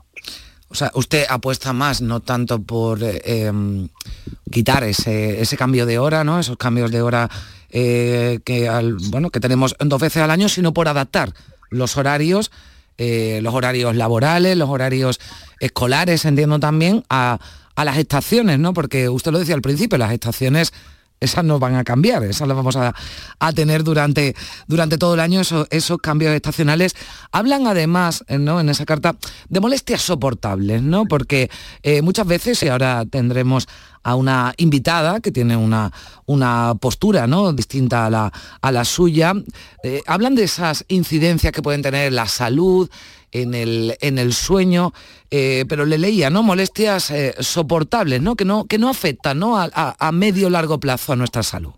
O 0.72 0.74
sea, 0.74 0.90
usted 0.94 1.26
apuesta 1.28 1.74
más, 1.74 2.00
no 2.00 2.20
tanto 2.20 2.62
por 2.62 2.98
em, 3.02 3.88
quitar 4.50 4.84
ese, 4.84 5.56
cambio 5.58 5.84
de 5.84 5.98
hora, 5.98 6.24
¿no? 6.24 6.40
Esos 6.40 6.56
cambios 6.56 6.90
de 6.90 7.02
hora 7.02 7.28
eh, 7.68 8.40
que, 8.42 8.70
bueno, 9.10 9.28
que 9.28 9.38
tenemos 9.38 9.76
dos 9.78 10.00
veces 10.00 10.22
al 10.22 10.30
año, 10.30 10.48
sino 10.48 10.72
por 10.72 10.88
adaptar 10.88 11.34
los 11.68 11.98
horarios, 11.98 12.50
eh, 12.96 13.40
los 13.42 13.52
horarios 13.52 13.94
laborales, 13.96 14.56
los 14.56 14.70
horarios 14.70 15.20
escolares, 15.60 16.24
entiendo 16.24 16.58
también, 16.58 17.04
a, 17.10 17.38
a 17.74 17.84
las 17.84 17.98
estaciones, 17.98 18.58
¿no? 18.58 18.72
Porque 18.72 19.10
usted 19.10 19.30
lo 19.30 19.40
decía 19.40 19.54
al 19.54 19.60
principio, 19.60 19.98
las 19.98 20.12
estaciones 20.12 20.72
esas 21.22 21.44
no 21.44 21.58
van 21.58 21.76
a 21.76 21.84
cambiar, 21.84 22.24
esas 22.24 22.48
las 22.48 22.56
vamos 22.56 22.76
a, 22.76 22.92
tener 23.54 23.84
durante, 23.84 24.34
durante 24.66 24.98
todo 24.98 25.14
el 25.14 25.20
año, 25.20 25.40
esos, 25.40 25.98
cambios 25.98 26.34
estacionales. 26.34 26.94
Hablan 27.30 27.66
además, 27.66 28.24
eh, 28.28 28.38
¿no? 28.38 28.60
en 28.60 28.68
esa 28.68 28.84
carta, 28.84 29.16
de 29.48 29.60
molestias 29.60 30.02
soportables, 30.02 30.82
¿no? 30.82 31.04
Porque 31.06 31.50
eh, 31.82 32.02
muchas 32.02 32.26
veces, 32.26 32.62
y 32.62 32.68
ahora 32.68 33.04
tendremos 33.08 33.68
a 34.02 34.16
una 34.16 34.52
invitada 34.56 35.20
que 35.20 35.30
tiene 35.30 35.56
una, 35.56 35.92
una 36.26 36.74
postura 36.80 37.26
¿no? 37.26 37.52
distinta 37.52 38.06
a 38.06 38.10
la, 38.10 38.32
a 38.60 38.72
la 38.72 38.84
suya, 38.84 39.32
eh, 39.84 40.02
hablan 40.06 40.34
de 40.34 40.44
esas 40.44 40.84
incidencias 40.88 41.52
que 41.52 41.62
pueden 41.62 41.82
tener 41.82 42.08
en 42.08 42.16
la 42.16 42.26
salud, 42.26 42.90
en 43.32 43.54
el, 43.54 43.96
en 44.00 44.18
el 44.18 44.32
sueño, 44.32 44.92
eh, 45.30 45.64
pero 45.68 45.84
le 45.84 45.98
leía, 45.98 46.30
¿no? 46.30 46.42
Molestias 46.42 47.10
eh, 47.10 47.34
soportables, 47.40 48.22
¿no? 48.22 48.36
Que 48.36 48.44
no, 48.44 48.64
que 48.66 48.78
no 48.78 48.88
afectan 48.88 49.38
¿no? 49.38 49.58
A, 49.58 49.70
a, 49.72 50.12
medio 50.12 50.50
largo 50.50 50.78
plazo 50.78 51.12
a 51.12 51.16
nuestra 51.16 51.42
salud. 51.42 51.72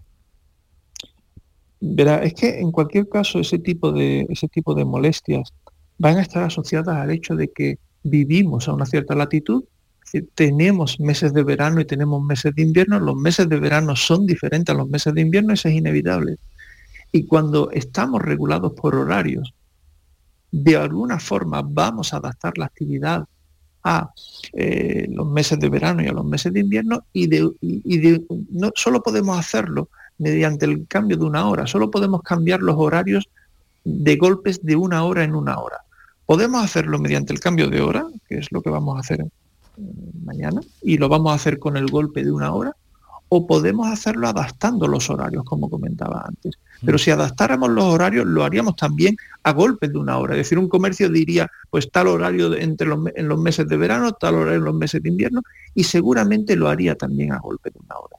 Verá, 1.81 2.23
es 2.23 2.35
que 2.35 2.61
en 2.61 2.73
cualquier 2.73 3.09
caso 3.09 3.41
ese 3.41 3.59
tipo, 3.59 3.93
de, 3.93 4.27
ese 4.29 4.49
tipo 4.49 4.75
de 4.75 4.85
molestias 4.85 5.53
van 5.99 6.19
a 6.19 6.23
estar 6.23 6.43
asociadas 6.43 6.97
al 6.97 7.11
hecho 7.11 7.37
de 7.37 7.49
que 7.49 7.79
vivimos 8.03 8.69
a 8.69 8.73
una 8.73 8.87
cierta 8.87 9.15
latitud 9.15 9.65
tenemos 10.35 11.01
meses 11.01 11.33
de 11.33 11.43
verano 11.43 11.81
y 11.81 11.85
tenemos 11.85 12.23
meses 12.23 12.55
de 12.55 12.63
invierno, 12.63 13.01
los 13.01 13.17
meses 13.17 13.49
de 13.49 13.59
verano 13.59 13.97
son 13.97 14.27
diferentes 14.27 14.75
a 14.75 14.79
los 14.79 14.89
meses 14.89 15.15
de 15.15 15.21
invierno, 15.21 15.53
eso 15.53 15.69
es 15.69 15.75
inevitable. 15.75 16.37
Y 17.13 17.27
cuando 17.27 17.71
estamos 17.71 18.23
regulados 18.23 18.73
por 18.73 18.95
horarios, 18.95 19.55
de 20.57 20.77
alguna 20.77 21.19
forma 21.19 21.63
vamos 21.63 22.15
a 22.15 22.19
adaptar 22.19 22.57
la 22.59 22.67
actividad 22.67 23.25
a 23.83 24.11
eh, 24.53 25.09
los 25.11 25.27
meses 25.27 25.59
de 25.59 25.69
verano 25.69 26.01
y 26.03 26.07
a 26.07 26.13
los 26.13 26.25
meses 26.25 26.53
de 26.53 26.61
invierno 26.61 27.05
y, 27.13 27.29
no 28.51 28.71
solo 28.77 29.03
podemos 29.03 29.37
hacerlo 29.37 29.89
mediante 30.19 30.65
el 30.65 30.87
cambio 30.87 31.17
de 31.17 31.25
una 31.25 31.49
hora, 31.49 31.67
solo 31.67 31.91
podemos 31.91 32.23
cambiar 32.23 32.63
los 32.63 32.77
horarios 32.79 33.29
de 33.83 34.17
golpes 34.17 34.63
de 34.63 34.77
una 34.77 35.03
hora 35.05 35.25
en 35.25 35.35
una 35.35 35.59
hora. 35.59 35.79
Podemos 36.25 36.65
hacerlo 36.65 37.01
mediante 37.01 37.33
el 37.33 37.41
cambio 37.41 37.69
de 37.69 37.81
hora, 37.81 38.07
que 38.29 38.39
es 38.39 38.53
lo 38.53 38.63
que 38.63 38.71
vamos 38.71 38.97
a 38.97 39.01
hacer 39.01 39.27
mañana, 40.23 40.61
y 40.83 40.99
lo 40.99 41.09
vamos 41.09 41.33
a 41.33 41.35
hacer 41.35 41.59
con 41.59 41.77
el 41.77 41.91
golpe 41.91 42.23
de 42.23 42.31
una 42.31 42.53
hora, 42.53 42.77
o 43.37 43.49
podemos 43.49 43.89
hacerlo 43.89 44.29
adaptando 44.29 44.87
los 44.87 45.11
horarios, 45.11 45.43
como 45.43 45.69
comentaba 45.69 46.25
antes. 46.25 46.55
Pero 46.85 46.99
si 46.99 47.11
adaptáramos 47.11 47.69
los 47.69 47.83
horarios, 47.83 48.27
lo 48.27 48.45
haríamos 48.45 48.77
también 48.77 49.17
a 49.43 49.53
golpes 49.53 49.93
de 49.93 49.99
una 49.99 50.19
hora. 50.19 50.35
Es 50.35 50.39
decir, 50.39 50.57
un 50.57 50.69
comercio 50.69 51.09
diría, 51.09 51.51
pues 51.69 51.91
tal 51.91 52.07
horario 52.07 52.55
entre 52.55 52.87
los, 52.87 53.01
en 53.17 53.27
los 53.27 53.41
meses 53.41 53.67
de 53.67 53.77
verano, 53.77 54.13
tal 54.13 54.37
horario 54.37 54.59
en 54.59 54.65
los 54.65 54.75
meses 54.75 55.03
de 55.03 55.09
invierno, 55.09 55.43
y 55.75 55.83
seguramente 55.83 56.55
lo 56.55 56.69
haría 56.69 56.95
también 56.95 57.33
a 57.33 57.39
golpe 57.39 57.71
de 57.71 57.81
una 57.85 57.97
hora. 57.99 58.17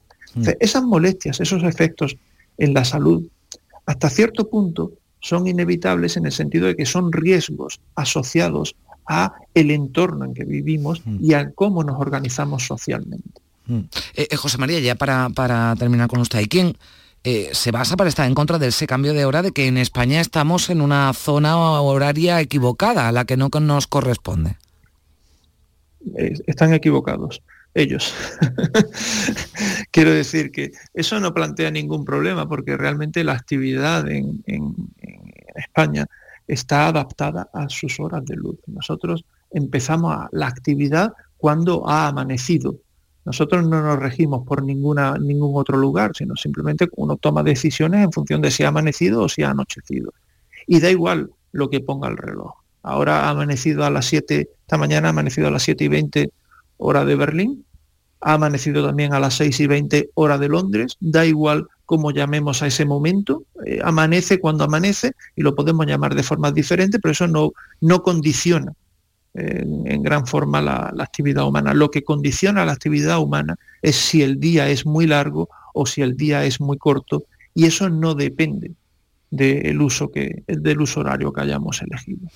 esas 0.60 0.82
molestias, 0.82 1.40
esos 1.40 1.62
efectos 1.62 2.14
en 2.58 2.74
la 2.74 2.84
salud, 2.84 3.26
hasta 3.86 4.10
cierto 4.10 4.50
punto 4.50 4.92
son 5.20 5.46
inevitables 5.46 6.18
en 6.18 6.26
el 6.26 6.32
sentido 6.32 6.66
de 6.66 6.76
que 6.76 6.84
son 6.84 7.10
riesgos 7.10 7.80
asociados 7.94 8.76
a 9.08 9.32
el 9.54 9.70
entorno 9.70 10.26
en 10.26 10.34
que 10.34 10.44
vivimos 10.44 11.02
y 11.20 11.32
a 11.32 11.52
cómo 11.52 11.84
nos 11.84 11.98
organizamos 11.98 12.66
socialmente. 12.66 13.45
Eh, 13.68 14.28
eh, 14.30 14.36
José 14.36 14.58
María, 14.58 14.80
ya 14.80 14.94
para, 14.94 15.28
para 15.30 15.74
terminar 15.76 16.08
con 16.08 16.20
usted, 16.20 16.38
¿hay 16.38 16.46
quién 16.46 16.76
eh, 17.24 17.50
se 17.52 17.70
basa 17.70 17.96
para 17.96 18.08
estar 18.08 18.26
en 18.26 18.34
contra 18.34 18.58
de 18.58 18.68
ese 18.68 18.86
cambio 18.86 19.12
de 19.12 19.24
hora 19.24 19.42
de 19.42 19.52
que 19.52 19.66
en 19.66 19.78
España 19.78 20.20
estamos 20.20 20.70
en 20.70 20.80
una 20.80 21.12
zona 21.12 21.56
horaria 21.80 22.40
equivocada, 22.40 23.08
a 23.08 23.12
la 23.12 23.24
que 23.24 23.36
no 23.36 23.48
nos 23.60 23.86
corresponde? 23.86 24.56
Están 26.46 26.72
equivocados 26.72 27.42
ellos. 27.76 28.14
Quiero 29.90 30.10
decir 30.10 30.50
que 30.50 30.72
eso 30.94 31.20
no 31.20 31.32
plantea 31.34 31.70
ningún 31.70 32.04
problema 32.04 32.48
porque 32.48 32.76
realmente 32.76 33.22
la 33.22 33.34
actividad 33.34 34.10
en, 34.10 34.42
España 35.54 36.06
está 36.46 36.88
adaptada 36.88 37.48
a 37.52 37.68
sus 37.68 37.98
horas 37.98 38.24
de 38.26 38.36
luz. 38.36 38.58
Nosotros 38.66 39.24
empezamos 39.50 40.14
la 40.32 40.48
actividad 40.48 41.12
cuando 41.38 41.88
ha 41.88 42.08
amanecido. 42.08 42.76
Nosotros 43.26 43.66
no 43.66 43.82
nos 43.82 43.98
regimos 43.98 44.46
por 44.46 44.62
ningún 44.62 44.98
otro 44.98 45.76
lugar, 45.76 46.12
sino 46.14 46.36
simplemente 46.36 46.88
uno 46.92 47.16
toma 47.16 47.42
decisiones 47.42 48.04
en 48.04 48.12
función 48.12 48.40
de 48.40 48.52
si 48.52 48.62
ha 48.62 48.68
amanecido 48.68 49.22
o 49.22 49.28
si 49.28 49.42
ha 49.42 49.50
anochecido. 49.50 50.14
Y 50.68 50.78
da 50.78 50.90
igual 50.90 51.30
lo 51.50 51.68
que 51.68 51.80
ponga 51.80 52.08
el 52.08 52.16
reloj. 52.16 52.54
Ahora 52.84 53.24
ha 53.24 53.30
amanecido 53.30 53.84
a 53.84 53.90
las 53.90 54.06
7, 54.06 54.48
esta 54.60 54.78
mañana 54.78 55.08
ha 55.08 55.10
amanecido 55.10 55.48
a 55.48 55.50
las 55.50 55.64
7 55.64 55.82
y 55.82 55.88
20 55.88 56.30
hora 56.76 57.04
de 57.04 57.16
Berlín, 57.16 57.64
ha 58.20 58.34
amanecido 58.34 58.86
también 58.86 59.12
a 59.12 59.18
las 59.18 59.34
6 59.34 59.58
y 59.58 59.66
20 59.66 60.10
hora 60.14 60.38
de 60.38 60.48
Londres, 60.48 60.96
da 61.00 61.26
igual 61.26 61.66
cómo 61.84 62.12
llamemos 62.12 62.62
a 62.62 62.68
ese 62.68 62.84
momento, 62.84 63.42
eh, 63.64 63.80
amanece 63.82 64.38
cuando 64.38 64.62
amanece 64.62 65.14
y 65.34 65.42
lo 65.42 65.56
podemos 65.56 65.84
llamar 65.86 66.14
de 66.14 66.22
formas 66.22 66.54
diferentes, 66.54 67.00
pero 67.02 67.10
eso 67.10 67.26
no, 67.26 67.50
no 67.80 68.04
condiciona 68.04 68.72
en, 69.36 70.02
gran 70.02 70.26
forma 70.26 70.60
la, 70.60 70.92
actividad 70.98 71.46
humana. 71.46 71.74
Lo 71.74 71.90
que 71.90 72.04
condiciona 72.04 72.64
la 72.64 72.72
actividad 72.72 73.18
humana 73.20 73.56
es 73.82 73.96
si 73.96 74.22
el 74.22 74.40
día 74.40 74.68
es 74.68 74.86
muy 74.86 75.06
largo 75.06 75.48
o 75.74 75.86
si 75.86 76.02
el 76.02 76.16
día 76.16 76.44
es 76.44 76.60
muy 76.60 76.78
corto 76.78 77.24
y 77.54 77.66
eso 77.66 77.88
no 77.88 78.14
depende 78.14 78.72
del 79.30 79.80
uso, 79.80 80.10
que, 80.10 80.44
del 80.46 80.80
uso 80.80 81.00
horario 81.00 81.32
que 81.32 81.40
hayamos 81.40 81.82
elegido. 81.82 82.28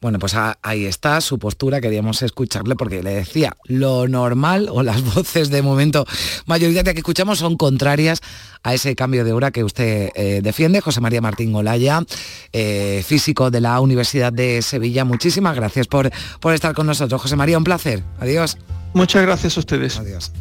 Bueno, 0.00 0.18
pues 0.18 0.34
ahí 0.62 0.84
está 0.84 1.20
su 1.20 1.38
postura, 1.38 1.80
queríamos 1.80 2.22
escucharle 2.22 2.76
porque 2.76 3.02
le 3.02 3.14
decía, 3.14 3.56
lo 3.64 4.06
normal 4.08 4.68
o 4.70 4.82
las 4.82 5.02
voces 5.14 5.50
de 5.50 5.62
momento 5.62 6.06
mayoritarias 6.46 6.94
que 6.94 7.00
escuchamos 7.00 7.38
son 7.38 7.56
contrarias 7.56 8.20
a 8.62 8.74
ese 8.74 8.94
cambio 8.94 9.24
de 9.24 9.32
hora 9.32 9.50
que 9.50 9.64
usted 9.64 10.10
eh, 10.14 10.40
defiende. 10.42 10.80
José 10.80 11.00
María 11.00 11.20
Martín 11.20 11.54
Olaya, 11.54 12.02
eh, 12.52 13.02
físico 13.06 13.50
de 13.50 13.60
la 13.60 13.80
Universidad 13.80 14.32
de 14.32 14.60
Sevilla, 14.62 15.04
muchísimas 15.04 15.56
gracias 15.56 15.86
por, 15.86 16.10
por 16.40 16.52
estar 16.52 16.74
con 16.74 16.86
nosotros. 16.86 17.22
José 17.22 17.36
María, 17.36 17.58
un 17.58 17.64
placer. 17.64 18.02
Adiós. 18.18 18.58
Muchas 18.92 19.22
gracias 19.22 19.56
a 19.56 19.60
ustedes. 19.60 19.98
Adiós. 19.98 20.32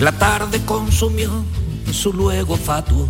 La 0.00 0.10
tarde 0.10 0.60
consumió 0.64 1.30
su 1.92 2.12
luego 2.12 2.56
fatuo, 2.56 3.08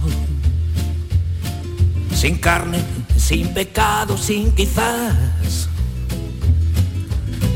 sin 2.15 2.37
carne, 2.37 2.79
sin 3.17 3.55
pecado, 3.55 4.19
sin 4.19 4.53
quizás. 4.53 5.69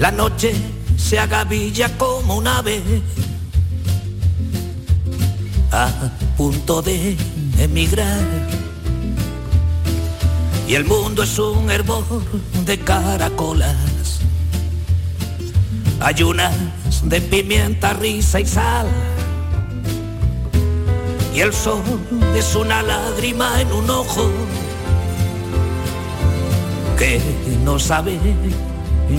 La 0.00 0.10
noche 0.10 0.54
se 0.96 1.18
agavilla 1.18 1.96
como 1.98 2.38
un 2.38 2.46
ave 2.46 2.82
a 5.72 5.90
punto 6.38 6.80
de 6.80 7.14
emigrar. 7.58 8.26
Y 10.66 10.74
el 10.74 10.84
mundo 10.86 11.22
es 11.22 11.38
un 11.38 11.70
hervor 11.70 12.04
de 12.64 12.78
caracolas, 12.78 14.20
ayunas 16.00 16.54
de 17.04 17.20
pimienta, 17.20 17.92
risa 17.92 18.40
y 18.40 18.46
sal 18.46 18.86
y 21.38 21.40
el 21.40 21.52
sol 21.52 21.84
es 22.34 22.56
una 22.56 22.82
lágrima 22.82 23.60
en 23.60 23.70
un 23.70 23.88
ojo 23.88 24.28
que 26.98 27.20
no 27.62 27.78
sabe 27.78 28.18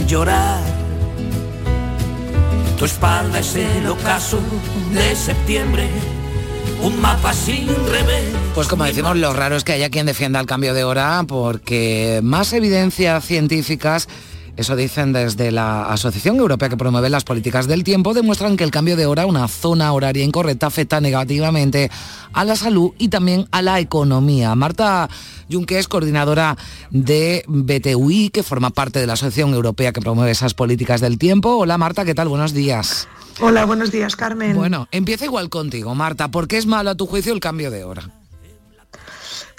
llorar. 0.06 0.62
Tu 2.78 2.84
espalda 2.84 3.40
es 3.40 3.56
el 3.56 3.88
ocaso 3.88 4.38
de 4.94 5.16
septiembre, 5.16 5.88
un 6.84 7.00
mapa 7.00 7.32
sin 7.32 7.68
revés. 7.88 8.26
Pues 8.54 8.68
como 8.68 8.84
decimos, 8.84 9.16
lo 9.16 9.32
raro 9.32 9.56
es 9.56 9.64
que 9.64 9.72
haya 9.72 9.90
quien 9.90 10.06
defienda 10.06 10.42
el 10.42 10.46
cambio 10.46 10.74
de 10.74 10.84
hora 10.84 11.24
porque 11.26 12.20
más 12.22 12.52
evidencias 12.52 13.24
científicas 13.24 14.10
eso 14.60 14.76
dicen 14.76 15.14
desde 15.14 15.52
la 15.52 15.84
Asociación 15.86 16.36
Europea 16.36 16.68
que 16.68 16.76
promueve 16.76 17.10
las 17.10 17.24
políticas 17.24 17.66
del 17.66 17.86
tiempo, 17.86 18.14
demuestran 18.14 18.58
que 18.58 18.66
el 18.66 18.72
cambio 18.72 18.98
de 18.98 19.06
hora, 19.06 19.26
una 19.26 19.48
zona 19.48 19.94
horaria 19.94 20.26
incorrecta, 20.26 20.68
afecta 20.68 21.00
negativamente 21.00 21.90
a 22.34 22.44
la 22.44 22.58
salud 22.58 22.92
y 22.98 23.08
también 23.08 23.48
a 23.52 23.62
la 23.62 23.80
economía. 23.80 24.54
Marta 24.56 25.10
Junque 25.50 25.80
es 25.80 25.88
coordinadora 25.88 26.58
de 26.90 27.46
BTUI, 27.48 28.32
que 28.32 28.44
forma 28.44 28.70
parte 28.70 29.00
de 29.00 29.08
la 29.08 29.14
Asociación 29.14 29.54
Europea 29.54 29.94
que 29.94 30.02
promueve 30.02 30.32
esas 30.32 30.54
políticas 30.54 31.00
del 31.00 31.18
tiempo. 31.18 31.56
Hola 31.56 31.78
Marta, 31.78 32.04
¿qué 32.04 32.14
tal? 32.14 32.28
Buenos 32.28 32.54
días. 32.54 33.08
Hola, 33.40 33.64
buenos 33.64 33.92
días, 33.92 34.18
Carmen. 34.18 34.58
Bueno, 34.58 34.90
empieza 34.92 35.24
igual 35.24 35.48
contigo, 35.48 35.96
Marta. 35.96 36.32
¿Por 36.32 36.50
qué 36.50 36.58
es 36.58 36.66
malo 36.66 36.90
a 36.90 36.96
tu 36.96 37.06
juicio 37.08 37.32
el 37.32 37.40
cambio 37.40 37.72
de 37.72 37.86
hora? 37.86 38.19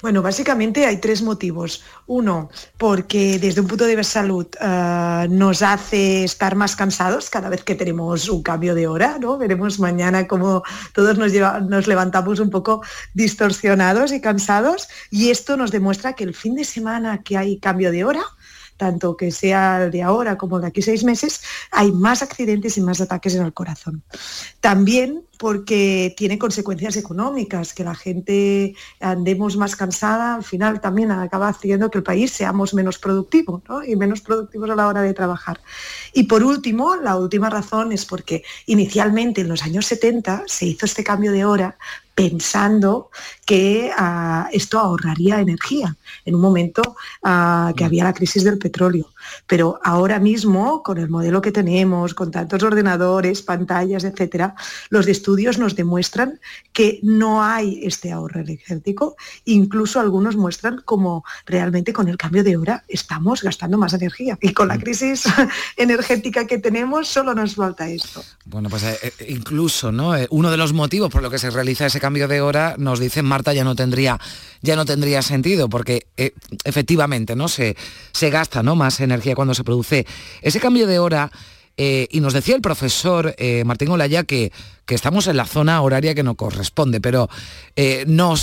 Bueno, 0.01 0.21
básicamente 0.21 0.85
hay 0.85 0.97
tres 0.97 1.21
motivos. 1.21 1.83
Uno, 2.07 2.49
porque 2.77 3.37
desde 3.39 3.61
un 3.61 3.67
punto 3.67 3.85
de 3.85 3.95
vista 3.95 4.21
salud 4.21 4.47
eh, 4.59 5.27
nos 5.29 5.61
hace 5.61 6.23
estar 6.23 6.55
más 6.55 6.75
cansados 6.75 7.29
cada 7.29 7.49
vez 7.49 7.63
que 7.63 7.75
tenemos 7.75 8.27
un 8.29 8.41
cambio 8.41 8.75
de 8.75 8.87
hora, 8.87 9.17
¿no? 9.19 9.37
Veremos 9.37 9.79
mañana 9.79 10.27
cómo 10.27 10.63
todos 10.93 11.17
nos, 11.17 11.31
nos 11.69 11.87
levantamos 11.87 12.39
un 12.39 12.49
poco 12.49 12.81
distorsionados 13.13 14.11
y 14.11 14.21
cansados 14.21 14.89
y 15.09 15.29
esto 15.29 15.55
nos 15.55 15.71
demuestra 15.71 16.13
que 16.13 16.23
el 16.23 16.33
fin 16.33 16.55
de 16.55 16.63
semana 16.63 17.21
que 17.21 17.37
hay 17.37 17.59
cambio 17.59 17.91
de 17.91 18.03
hora, 18.03 18.23
tanto 18.77 19.15
que 19.15 19.31
sea 19.31 19.89
de 19.89 20.01
ahora 20.01 20.37
como 20.37 20.59
de 20.59 20.67
aquí 20.67 20.81
seis 20.81 21.03
meses, 21.03 21.41
hay 21.71 21.91
más 21.91 22.23
accidentes 22.23 22.77
y 22.77 22.81
más 22.81 22.99
ataques 22.99 23.35
en 23.35 23.45
el 23.45 23.53
corazón. 23.53 24.03
También 24.59 25.23
porque 25.41 26.13
tiene 26.15 26.37
consecuencias 26.37 26.97
económicas, 26.97 27.73
que 27.73 27.83
la 27.83 27.95
gente 27.95 28.75
andemos 28.99 29.57
más 29.57 29.75
cansada, 29.75 30.35
al 30.35 30.43
final 30.43 30.79
también 30.79 31.09
acaba 31.09 31.47
haciendo 31.47 31.89
que 31.89 31.97
el 31.97 32.03
país 32.03 32.31
seamos 32.31 32.75
menos 32.75 32.99
productivos 32.99 33.63
y 33.87 33.95
menos 33.95 34.21
productivos 34.21 34.69
a 34.69 34.75
la 34.75 34.87
hora 34.87 35.01
de 35.01 35.15
trabajar. 35.15 35.59
Y 36.13 36.25
por 36.25 36.43
último, 36.43 36.95
la 36.95 37.17
última 37.17 37.49
razón 37.49 37.91
es 37.91 38.05
porque 38.05 38.43
inicialmente 38.67 39.41
en 39.41 39.47
los 39.47 39.63
años 39.63 39.87
70 39.87 40.43
se 40.45 40.67
hizo 40.67 40.85
este 40.85 41.03
cambio 41.03 41.31
de 41.31 41.43
hora 41.43 41.75
pensando 42.13 43.09
que 43.45 43.91
ah, 43.97 44.47
esto 44.51 44.77
ahorraría 44.77 45.39
energía 45.39 45.95
en 46.25 46.35
un 46.35 46.41
momento 46.41 46.95
ah, 47.23 47.73
que 47.75 47.85
había 47.85 48.03
la 48.03 48.13
crisis 48.13 48.43
del 48.43 48.57
petróleo. 48.57 49.07
Pero 49.47 49.79
ahora 49.83 50.19
mismo, 50.19 50.83
con 50.83 50.97
el 50.97 51.09
modelo 51.09 51.41
que 51.41 51.51
tenemos, 51.51 52.13
con 52.13 52.29
tantos 52.29 52.61
ordenadores, 52.63 53.41
pantallas, 53.41 54.03
etcétera, 54.03 54.55
los 54.89 55.07
estudios 55.07 55.30
estudios 55.31 55.57
nos 55.57 55.77
demuestran 55.77 56.41
que 56.73 56.99
no 57.03 57.41
hay 57.41 57.79
este 57.85 58.11
ahorro 58.11 58.41
energético, 58.41 59.15
incluso 59.45 60.01
algunos 60.01 60.35
muestran 60.35 60.81
como 60.83 61.23
realmente 61.45 61.93
con 61.93 62.09
el 62.09 62.17
cambio 62.17 62.43
de 62.43 62.57
hora 62.57 62.83
estamos 62.89 63.41
gastando 63.41 63.77
más 63.77 63.93
energía 63.93 64.37
y 64.41 64.51
con 64.51 64.67
la 64.67 64.75
mm. 64.75 64.81
crisis 64.81 65.23
energética 65.77 66.45
que 66.47 66.57
tenemos 66.57 67.07
solo 67.07 67.33
nos 67.33 67.55
falta 67.55 67.87
esto. 67.87 68.21
Bueno, 68.43 68.69
pues 68.69 68.83
eh, 68.83 68.99
eh, 69.01 69.27
incluso, 69.29 69.93
¿no? 69.93 70.17
Eh, 70.17 70.27
uno 70.31 70.51
de 70.51 70.57
los 70.57 70.73
motivos 70.73 71.09
por 71.09 71.21
lo 71.21 71.29
que 71.29 71.39
se 71.39 71.49
realiza 71.49 71.85
ese 71.85 72.01
cambio 72.01 72.27
de 72.27 72.41
hora, 72.41 72.75
nos 72.77 72.99
dice 72.99 73.21
Marta, 73.21 73.53
ya 73.53 73.63
no 73.63 73.73
tendría, 73.73 74.19
ya 74.61 74.75
no 74.75 74.83
tendría 74.83 75.21
sentido, 75.21 75.69
porque 75.69 76.07
efectivamente, 76.65 77.37
¿no? 77.37 77.47
Se, 77.47 77.77
se 78.11 78.29
gasta 78.29 78.63
¿no? 78.63 78.75
más 78.75 78.99
energía 78.99 79.33
cuando 79.33 79.53
se 79.53 79.63
produce 79.63 80.05
ese 80.41 80.59
cambio 80.59 80.87
de 80.87 80.99
hora 80.99 81.31
eh, 81.83 82.07
y 82.11 82.19
nos 82.19 82.33
decía 82.33 82.53
el 82.53 82.61
profesor 82.61 83.33
eh, 83.39 83.63
Martín 83.65 83.89
Olaya 83.89 84.23
que, 84.23 84.51
que, 84.85 84.93
estamos 84.93 85.25
en 85.25 85.35
la 85.35 85.47
zona 85.47 85.81
horaria 85.81 86.13
que 86.13 86.21
no 86.21 86.35
corresponde, 86.35 87.01
pero 87.01 87.27
eh, 87.75 88.05
no 88.05 88.35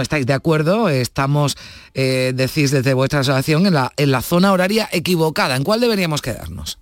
estáis 0.00 0.26
de 0.26 0.32
acuerdo, 0.32 0.88
estamos, 0.88 1.56
decís 1.92 2.70
desde 2.70 2.94
vuestra 2.94 3.18
asociación, 3.18 3.66
en 3.66 3.74
la, 3.74 3.92
en 3.96 4.12
la 4.12 4.22
zona 4.22 4.52
horaria 4.52 4.88
equivocada. 4.92 5.56
¿En 5.56 5.64
cuál 5.64 5.80
deberíamos 5.80 6.22
quedarnos? 6.22 6.78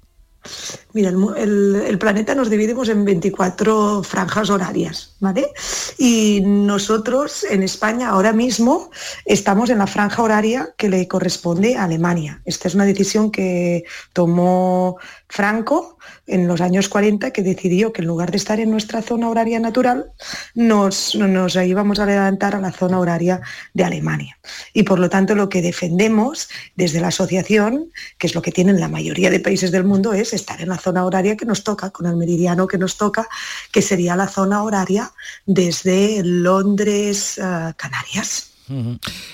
Mira, 0.97 1.11
el, 1.11 1.99
planeta 2.01 2.35
nos 2.35 2.49
dividimos 2.49 2.89
en 2.89 3.05
24 3.05 4.03
franjas 4.03 4.49
horarias, 4.49 5.15
¿vale? 5.21 5.53
Y 5.99 6.41
nosotros 6.43 7.45
en 7.51 7.63
España 7.63 8.09
ahora 8.09 8.33
mismo 8.33 8.91
estamos 9.27 9.69
en 9.69 9.77
la 9.77 9.87
franja 9.87 10.23
horaria 10.23 10.71
que 10.79 10.89
le 10.89 11.07
corresponde 11.07 11.77
a 11.77 11.85
Alemania. 11.85 12.41
Esta 12.47 12.69
es 12.69 12.75
una 12.75 12.87
decisión 12.87 13.31
que 13.31 13.85
tomó 14.15 14.97
Franco 15.29 15.99
en 16.27 16.49
los 16.49 16.61
años 16.61 16.89
40 16.89 17.31
que 17.33 17.43
decidió 17.43 17.93
que 17.93 18.03
en 18.03 18.09
lugar 18.09 18.31
de 18.31 18.37
estar 18.37 18.61
en 18.61 18.71
nuestra 18.71 19.03
zona 19.03 19.29
horaria 19.29 19.61
natural, 19.61 20.13
nos, 20.55 21.15
íbamos 21.15 21.99
a 21.99 22.07
levantar 22.07 22.55
a 22.55 22.61
la 22.61 22.73
zona 22.73 22.99
horaria 22.99 23.41
de 23.75 23.85
Alemania. 23.85 24.39
Y 24.73 24.85
por 24.85 24.99
lo 24.99 25.11
tanto 25.11 25.35
lo 25.35 25.49
que 25.49 25.63
defendemos 25.63 26.49
desde 26.75 27.01
la 27.01 27.09
asociación, 27.09 27.91
que 28.19 28.27
es 28.27 28.35
lo 28.35 28.43
que 28.43 28.53
tienen 28.53 28.81
la 28.81 28.89
mayoría 28.89 29.31
de 29.31 29.41
países 29.41 29.71
del 29.71 29.85
mundo, 29.85 30.13
es 30.13 30.33
estar 30.33 30.61
en 30.61 30.69
la 30.69 30.79
zona 30.87 31.05
horaria 31.05 31.37
que 31.37 31.45
nos 31.45 31.65
toca, 31.65 31.91
con 31.91 32.07
el 32.07 32.15
meridiano 32.15 32.69
que 32.69 32.79
nos 32.79 32.97
toca, 32.97 33.27
que 33.73 33.83
sería 33.83 34.15
la 34.15 34.29
zona 34.29 34.63
horaria 34.63 35.11
desde 35.45 36.23
Londres, 36.23 37.39
uh, 37.39 37.73
Canarias. 37.77 38.53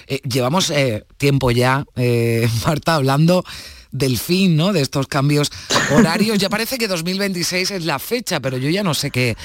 eh, 0.06 0.20
llevamos 0.24 0.70
eh, 0.70 1.04
tiempo 1.18 1.50
ya, 1.50 1.84
eh, 1.96 2.48
Marta, 2.66 2.94
hablando 2.94 3.44
del 3.90 4.18
fin 4.18 4.56
¿no? 4.56 4.72
de 4.72 4.80
estos 4.80 5.06
cambios 5.06 5.50
horarios. 5.94 6.38
ya 6.38 6.48
parece 6.48 6.78
que 6.78 6.88
2026 6.88 7.70
es 7.72 7.84
la 7.84 7.98
fecha, 7.98 8.40
pero 8.40 8.56
yo 8.56 8.70
ya 8.70 8.82
no 8.82 8.94
sé 8.94 9.10
qué, 9.10 9.36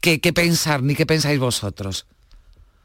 qué, 0.00 0.32
pensar 0.32 0.82
ni 0.82 0.96
qué 0.96 1.06
pensáis 1.06 1.38
vosotros. 1.38 2.06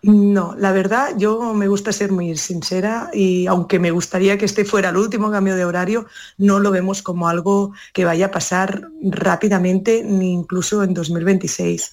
No, 0.04 0.56
la 0.58 0.72
verdad, 0.72 1.16
yo 1.18 1.54
me 1.56 1.68
gusta 1.68 1.92
ser 1.92 2.12
muy 2.12 2.38
sincera 2.38 3.10
y 3.14 3.48
aunque 3.48 3.80
me 3.80 3.90
gustaría 3.90 4.38
que 4.38 4.46
este 4.46 4.64
fuera 4.64 4.90
el 4.90 4.98
último 4.98 5.32
cambio 5.32 5.56
de 5.56 5.66
horario, 5.66 6.06
no 6.38 6.60
lo 6.60 6.70
vemos 6.70 7.02
como 7.02 7.28
algo 7.28 7.74
que 7.94 8.06
vaya 8.06 8.28
a 8.28 8.32
pasar 8.32 8.90
rápidamente 9.02 10.04
ni 10.04 10.34
incluso 10.34 10.84
en 10.84 10.94
2026. 10.94 11.92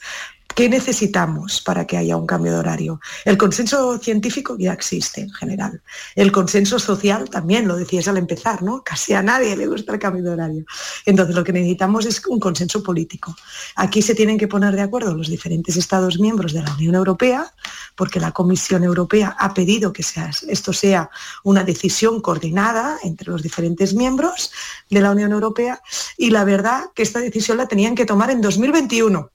¿Qué 0.55 0.69
necesitamos 0.69 1.61
para 1.61 1.85
que 1.85 1.97
haya 1.97 2.17
un 2.17 2.27
cambio 2.27 2.53
de 2.53 2.59
horario? 2.59 3.01
El 3.25 3.37
consenso 3.37 3.99
científico 3.99 4.57
ya 4.57 4.73
existe 4.73 5.23
en 5.23 5.31
general. 5.31 5.83
El 6.15 6.31
consenso 6.31 6.79
social 6.79 7.29
también, 7.29 7.67
lo 7.67 7.75
decías 7.75 8.07
al 8.07 8.19
empezar, 8.19 8.63
¿no? 8.63 8.85
Casi 8.85 9.15
a 9.15 9.23
nadie 9.23 9.57
le 9.57 9.67
gusta 9.67 9.93
el 9.93 9.99
cambio 9.99 10.23
de 10.23 10.31
horario. 10.31 10.65
Entonces 11.07 11.35
lo 11.35 11.43
que 11.43 11.53
necesitamos 11.53 12.07
es 12.07 12.25
un 12.27 12.39
consenso 12.39 12.85
político. 12.85 13.35
Aquí 13.75 14.01
se 14.01 14.15
tienen 14.15 14.39
que 14.39 14.47
poner 14.47 14.77
de 14.77 14.83
acuerdo 14.83 15.13
los 15.13 15.27
diferentes 15.27 15.77
Estados 15.77 16.21
miembros 16.21 16.53
de 16.53 16.63
la 16.63 16.73
Unión 16.75 16.95
Europea, 16.95 17.53
porque 17.97 18.21
la 18.21 18.31
Comisión 18.31 18.85
Europea 18.85 19.35
ha 19.37 19.55
pedido 19.55 19.93
que 19.93 20.05
esto 20.49 20.73
sea 20.73 21.11
una 21.43 21.65
decisión 21.65 22.21
coordinada 22.21 22.99
entre 23.03 23.29
los 23.29 23.43
diferentes 23.43 23.93
miembros 23.93 24.53
de 24.89 25.01
la 25.01 25.11
Unión 25.11 25.33
Europea 25.33 25.81
y 26.17 26.31
la 26.31 26.45
verdad 26.45 26.85
que 26.95 27.03
esta 27.03 27.19
decisión 27.19 27.57
la 27.57 27.67
tenían 27.67 27.97
que 27.97 28.07
tomar 28.07 28.31
en 28.31 28.41
2021 28.41 29.33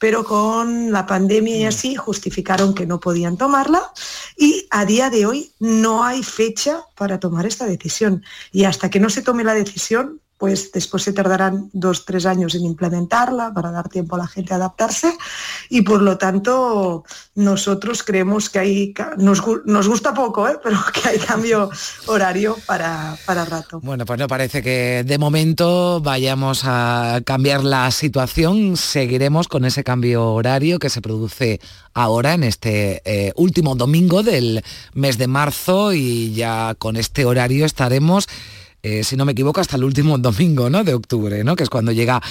pero 0.00 0.24
con 0.24 0.90
la 0.90 1.06
pandemia 1.06 1.56
y 1.58 1.64
mm. 1.64 1.68
así 1.68 1.94
justificaron 1.94 2.74
que 2.74 2.86
no 2.86 2.98
podían 2.98 3.36
tomarla 3.36 3.92
y 4.34 4.66
a 4.70 4.86
día 4.86 5.10
de 5.10 5.26
hoy 5.26 5.52
no 5.60 6.02
hay 6.02 6.22
fecha 6.22 6.82
para 6.96 7.20
tomar 7.20 7.44
esta 7.44 7.66
decisión. 7.66 8.24
Y 8.50 8.64
hasta 8.64 8.88
que 8.88 8.98
no 8.98 9.10
se 9.10 9.20
tome 9.20 9.44
la 9.44 9.52
decisión, 9.52 10.22
pues 10.40 10.72
después 10.72 11.02
se 11.02 11.12
tardarán 11.12 11.68
dos, 11.74 12.06
tres 12.06 12.24
años 12.24 12.54
en 12.54 12.64
implementarla 12.64 13.52
para 13.52 13.70
dar 13.70 13.90
tiempo 13.90 14.16
a 14.16 14.20
la 14.20 14.26
gente 14.26 14.54
a 14.54 14.56
adaptarse 14.56 15.12
y 15.68 15.82
por 15.82 16.00
lo 16.00 16.16
tanto 16.16 17.04
nosotros 17.34 18.02
creemos 18.02 18.48
que 18.48 18.58
hay, 18.58 18.94
nos, 19.18 19.42
gusta 19.86 20.14
poco, 20.14 20.48
¿eh? 20.48 20.56
pero 20.64 20.78
que 20.94 21.10
hay 21.10 21.18
cambio 21.18 21.68
horario 22.06 22.56
para, 22.64 23.18
para 23.26 23.44
rato. 23.44 23.80
Bueno, 23.82 24.06
pues 24.06 24.18
no 24.18 24.28
parece 24.28 24.62
que 24.62 25.04
de 25.04 25.18
momento 25.18 26.00
vayamos 26.00 26.62
a 26.64 27.20
cambiar 27.26 27.62
la 27.62 27.90
situación, 27.90 28.78
seguiremos 28.78 29.46
con 29.46 29.66
ese 29.66 29.84
cambio 29.84 30.32
horario 30.32 30.78
que 30.78 30.88
se 30.88 31.02
produce 31.02 31.60
ahora 31.92 32.32
en 32.32 32.44
este 32.44 33.02
eh, 33.04 33.34
último 33.36 33.74
domingo 33.74 34.22
del 34.22 34.64
mes 34.94 35.18
de 35.18 35.26
marzo 35.26 35.92
y 35.92 36.32
ya 36.32 36.74
con 36.78 36.96
este 36.96 37.26
horario 37.26 37.66
estaremos 37.66 38.26
eh, 38.82 39.04
si 39.04 39.16
no 39.16 39.24
me 39.24 39.32
equivoco, 39.32 39.60
hasta 39.60 39.76
el 39.76 39.84
último 39.84 40.18
domingo 40.18 40.70
¿no? 40.70 40.84
de 40.84 40.94
octubre, 40.94 41.44
¿no? 41.44 41.56
que 41.56 41.62
es 41.62 41.70
cuando 41.70 41.92
llega 41.92 42.22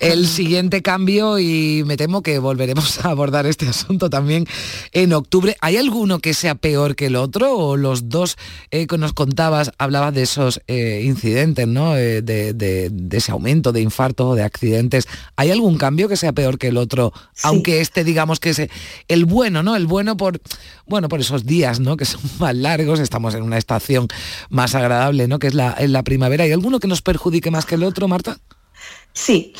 el 0.00 0.26
siguiente 0.26 0.82
cambio 0.82 1.38
y 1.38 1.82
me 1.86 1.96
temo 1.96 2.22
que 2.22 2.38
volveremos 2.38 3.04
a 3.04 3.10
abordar 3.10 3.46
este 3.46 3.68
asunto 3.68 4.10
también 4.10 4.46
en 4.92 5.12
octubre. 5.12 5.56
¿Hay 5.60 5.76
alguno 5.76 6.18
que 6.18 6.34
sea 6.34 6.54
peor 6.54 6.96
que 6.96 7.06
el 7.06 7.16
otro 7.16 7.56
o 7.56 7.76
los 7.76 8.08
dos 8.08 8.36
eh, 8.70 8.86
que 8.86 8.98
nos 8.98 9.12
contabas, 9.12 9.72
hablabas 9.78 10.14
de 10.14 10.22
esos 10.22 10.60
eh, 10.66 11.02
incidentes, 11.04 11.66
¿no? 11.66 11.94
de, 11.94 12.90
ese 13.12 13.32
aumento 13.32 13.72
de 13.72 13.80
infartos 13.80 14.26
o 14.26 14.34
de 14.34 14.42
accidentes? 14.42 15.06
¿Hay 15.36 15.50
algún 15.50 15.78
cambio 15.78 16.08
que 16.08 16.16
sea 16.16 16.32
peor 16.32 16.58
que 16.58 16.68
el 16.68 16.76
otro? 16.76 17.12
Aunque 17.42 17.80
este 17.80 18.04
digamos 18.04 18.40
que 18.40 18.50
es 18.50 18.62
el 19.08 19.24
bueno, 19.24 19.62
¿no? 19.62 19.76
El 19.76 19.86
bueno 19.86 20.16
por, 20.16 20.40
bueno, 20.86 21.08
por 21.08 21.20
esos 21.20 21.46
días 21.46 21.80
¿no? 21.80 21.96
que 21.96 22.04
son 22.04 22.20
más 22.38 22.54
largos, 22.54 23.00
estamos 23.00 23.34
en 23.34 23.42
una 23.42 23.58
estación 23.58 24.08
más 24.48 24.74
agradable, 24.74 25.28
¿no? 25.28 25.38
que 25.38 25.46
es 25.46 25.54
en 25.78 25.92
la 25.92 26.02
primavera. 26.02 26.44
¿Hay 26.44 26.52
alguno 26.52 26.80
que 26.80 26.88
nos 26.88 27.02
perjudique 27.02 27.50
más 27.50 27.66
que 27.66 27.74
el 27.76 27.84
otro, 27.84 28.08
Marta? 28.08 28.38
Sí, 29.12 29.52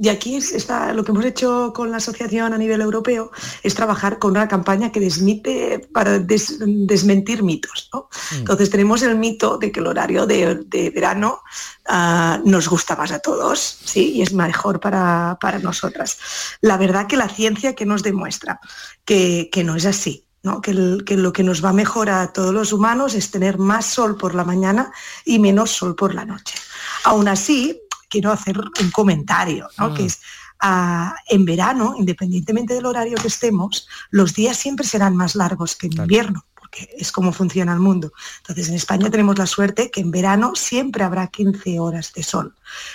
y 0.00 0.08
aquí 0.08 0.36
está 0.36 0.92
lo 0.92 1.04
que 1.04 1.12
hemos 1.12 1.24
hecho 1.24 1.72
con 1.72 1.92
la 1.92 1.98
asociación 1.98 2.52
a 2.52 2.58
nivel 2.58 2.80
europeo 2.80 3.30
es 3.62 3.74
trabajar 3.74 4.18
con 4.18 4.32
una 4.32 4.48
campaña 4.48 4.90
que 4.90 4.98
desmite 4.98 5.88
para 5.92 6.18
desmentir 6.18 7.44
mitos. 7.44 7.88
Mm. 7.92 8.38
Entonces 8.38 8.68
tenemos 8.68 9.02
el 9.02 9.16
mito 9.16 9.58
de 9.58 9.70
que 9.70 9.78
el 9.78 9.86
horario 9.86 10.26
de, 10.26 10.92
verano 10.92 11.42
ah, 11.86 12.40
nos 12.44 12.68
gusta 12.68 12.96
más 12.96 13.12
a 13.12 13.20
todos, 13.20 13.60
sí, 13.84 14.14
y 14.14 14.22
es 14.22 14.32
mejor 14.32 14.80
para, 14.80 15.38
nosotras. 15.62 16.18
La 16.60 16.76
verdad 16.76 17.06
que 17.06 17.16
la 17.16 17.28
ciencia 17.28 17.74
que 17.74 17.86
nos 17.86 18.02
demuestra 18.02 18.60
que 19.04 19.62
no 19.64 19.76
es 19.76 19.86
así. 19.86 20.26
Que, 20.62 20.74
lo 21.16 21.32
que 21.32 21.44
nos 21.44 21.64
va 21.64 21.72
mejor 21.72 22.10
a 22.10 22.32
todos 22.32 22.52
los 22.52 22.72
humanos 22.72 23.14
es 23.14 23.30
tener 23.30 23.58
más 23.58 23.86
sol 23.86 24.16
por 24.16 24.34
la 24.34 24.42
mañana 24.44 24.92
y 25.24 25.38
menos 25.38 25.70
sol 25.70 25.94
por 25.94 26.14
la 26.14 26.24
noche. 26.24 26.56
Aún 27.04 27.28
así, 27.28 27.80
quiero 28.08 28.32
hacer 28.32 28.58
un 28.58 28.90
comentario, 28.90 29.68
¿no? 29.78 29.94
que 29.94 30.02
mm. 30.02 30.06
es 30.06 30.20
ah, 30.60 31.14
en 31.28 31.44
verano, 31.44 31.94
independientemente 31.96 32.74
del 32.74 32.86
horario 32.86 33.18
que 33.18 33.28
estemos, 33.28 33.86
los 34.10 34.34
días 34.34 34.56
siempre 34.56 34.84
serán 34.84 35.16
más 35.16 35.36
largos 35.36 35.76
que 35.76 35.86
en 35.86 35.92
invierno 35.92 36.44
que 36.72 36.88
es 36.98 37.12
como 37.12 37.32
funciona 37.32 37.74
el 37.74 37.80
mundo. 37.80 38.12
Entonces, 38.38 38.68
en 38.68 38.74
España 38.74 39.10
tenemos 39.10 39.38
la 39.38 39.46
suerte 39.46 39.90
que 39.90 40.00
en 40.00 40.10
verano 40.10 40.54
siempre 40.56 41.04
habrá 41.04 41.26
15 41.26 41.78
horas 41.78 42.14
de 42.14 42.22
sol 42.22 42.54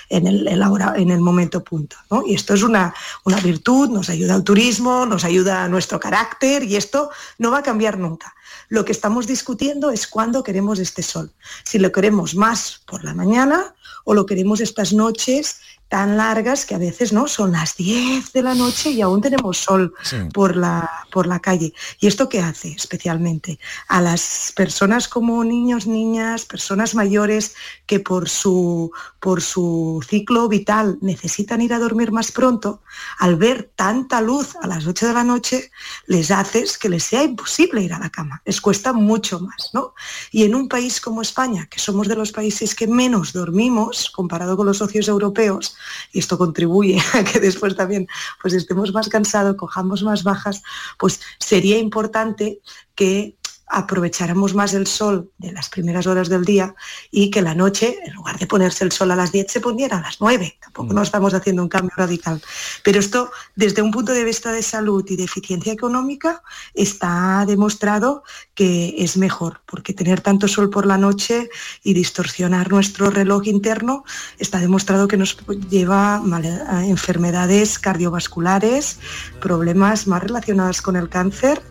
en 0.10 0.26
el, 0.26 0.48
en 0.48 1.12
el 1.12 1.20
momento 1.20 1.63
punto. 1.63 1.96
Y 2.26 2.34
esto 2.34 2.56
es 2.56 2.63
una, 2.63 2.94
una 3.24 3.40
virtud, 3.40 3.90
nos 3.90 4.10
ayuda 4.10 4.34
al 4.34 4.44
turismo, 4.44 5.06
nos 5.06 5.24
ayuda 5.24 5.63
a 5.63 5.70
nuestro 5.70 6.00
carácter 6.00 6.63
y 6.63 6.76
esto 6.76 7.12
no 7.38 7.52
va 7.52 7.60
a 7.60 7.63
cambiar 7.63 8.00
nunca. 8.00 8.34
Lo 8.68 8.84
que 8.84 8.92
estamos 8.92 9.28
discutiendo 9.28 9.92
es 9.92 10.08
cuándo 10.08 10.44
queremos 10.44 10.80
este 10.80 11.04
sol. 11.04 11.32
Si 11.63 11.78
lo 11.78 11.92
queremos 11.92 12.34
más 12.34 12.82
por 12.88 13.04
la 13.04 13.13
mañana 13.13 13.76
o 14.06 14.16
lo 14.16 14.26
queremos 14.26 14.60
estas 14.60 14.92
noches 14.92 15.60
tan 15.89 16.17
largas 16.17 16.65
que 16.65 16.76
a 16.76 16.78
veces 16.78 17.13
no 17.13 17.28
son 17.28 17.54
las 17.54 17.78
10 17.78 18.34
de 18.34 18.41
la 18.41 18.54
noche 18.54 18.91
y 18.91 19.02
aún 19.02 19.21
tenemos 19.21 19.58
sol 19.58 19.93
por, 20.34 20.58
la, 20.58 20.89
por 21.12 21.28
la 21.28 21.39
calle. 21.39 21.73
¿Y 22.00 22.08
esto 22.08 22.28
qué 22.28 22.41
hace 22.41 22.69
especialmente? 22.69 23.60
A 23.88 24.02
las 24.02 24.52
personas 24.56 25.08
como 25.08 25.43
niños, 25.43 25.88
niñas, 25.88 26.45
personas 26.45 26.93
mayores 26.93 27.56
que 27.86 28.00
por 28.00 28.28
su, 28.28 28.91
por 29.19 29.41
su 29.41 30.04
ciclo 30.08 30.50
vital 30.50 30.97
necesitan 31.02 31.62
ir 31.62 31.73
a 31.73 31.80
dormir 31.80 32.12
más 32.12 32.32
pronto, 32.32 32.82
al 33.19 33.38
ver 33.38 33.71
tanta 33.76 34.19
luz 34.21 34.56
a 34.62 34.67
las 34.67 34.86
8 34.88 35.08
de 35.08 35.13
la 35.13 35.23
noche, 35.23 35.71
les 36.06 36.32
haces 36.32 36.78
que 36.78 36.89
les 36.89 37.04
sea 37.04 37.23
imposible 37.23 37.82
ir 37.82 37.93
a 37.93 38.00
la 38.00 38.10
cama. 38.10 38.41
Les 38.45 38.60
cuesta 38.60 38.91
mucho 38.91 39.39
más, 39.39 39.69
¿no? 39.73 39.93
Y 40.32 40.43
en 40.43 40.54
un 40.54 40.67
país 40.67 41.00
como 41.00 41.21
España, 41.21 41.67
que 41.67 41.80
somos 41.80 42.08
de 42.08 42.15
los 42.15 42.32
países 42.32 42.76
que 42.76 42.88
menos 42.88 43.32
dormimos 43.32 44.10
comparado 44.10 44.58
con 44.58 44.65
los 44.65 44.78
socios 44.78 45.08
europeos, 45.08 45.77
y 46.12 46.20
esto 46.20 46.38
contribuye 46.38 47.02
a 47.13 47.24
que 47.24 47.40
después 47.40 47.76
también 47.76 48.08
pues 48.42 48.54
estemos 48.54 48.94
más 48.94 49.10
cansados, 49.10 49.56
cojamos 49.56 50.04
más 50.04 50.24
bajas, 50.24 50.63
pues 50.98 51.22
sería 51.40 51.78
importante 51.78 52.62
que 52.96 53.36
aprovecháramos 53.68 54.54
más 54.54 54.74
el 54.74 54.88
sol 54.88 55.32
de 55.38 55.52
las 55.52 55.70
primeras 55.70 56.08
horas 56.08 56.30
del 56.30 56.46
día 56.46 56.74
y 57.12 57.30
que 57.30 57.42
la 57.42 57.54
noche, 57.54 57.98
en 58.06 58.14
lugar 58.14 58.40
de 58.40 58.48
ponerse 58.48 58.84
el 58.84 58.92
sol 58.92 59.12
a 59.12 59.16
las 59.16 59.32
10, 59.32 59.52
se 59.52 59.60
poniera 59.60 59.98
a 59.98 60.02
las 60.02 60.22
9. 60.22 60.58
Tampoco 60.62 60.94
no 60.94 61.02
estamos 61.02 61.34
haciendo 61.34 61.64
un 61.64 61.70
cambio 61.70 61.92
radical. 61.98 62.42
Pero 62.84 63.00
esto, 63.00 63.32
desde 63.56 63.82
un 63.82 63.92
punto 63.92 64.14
de 64.14 64.24
vista 64.24 64.52
de 64.52 64.64
salud 64.64 65.06
y 65.10 65.18
de 65.18 65.26
eficiencia 65.26 65.74
económica, 65.74 66.44
está 66.74 67.44
demostrado 67.46 68.24
que 68.56 68.96
es 69.00 69.18
mejor, 69.18 69.62
porque 69.66 69.94
tener 69.94 70.22
tanto 70.22 70.48
sol 70.48 70.70
por 70.70 70.86
la 70.86 70.98
noche 70.98 71.50
y 71.84 71.94
distorsionar 71.94 72.72
nuestro 72.72 73.10
reloj 73.10 73.48
interno 73.48 74.04
está 74.38 74.60
demostrado 74.60 75.08
que 75.08 75.18
nos 75.18 75.38
lleva 75.70 76.16
a 76.18 76.86
enfermedades 76.86 77.80
cardiovasculares, 77.80 79.00
problemas 79.42 80.08
más 80.08 80.24
relacionados 80.24 80.82
con 80.82 80.96
el 80.96 81.10
cáncer 81.10 81.62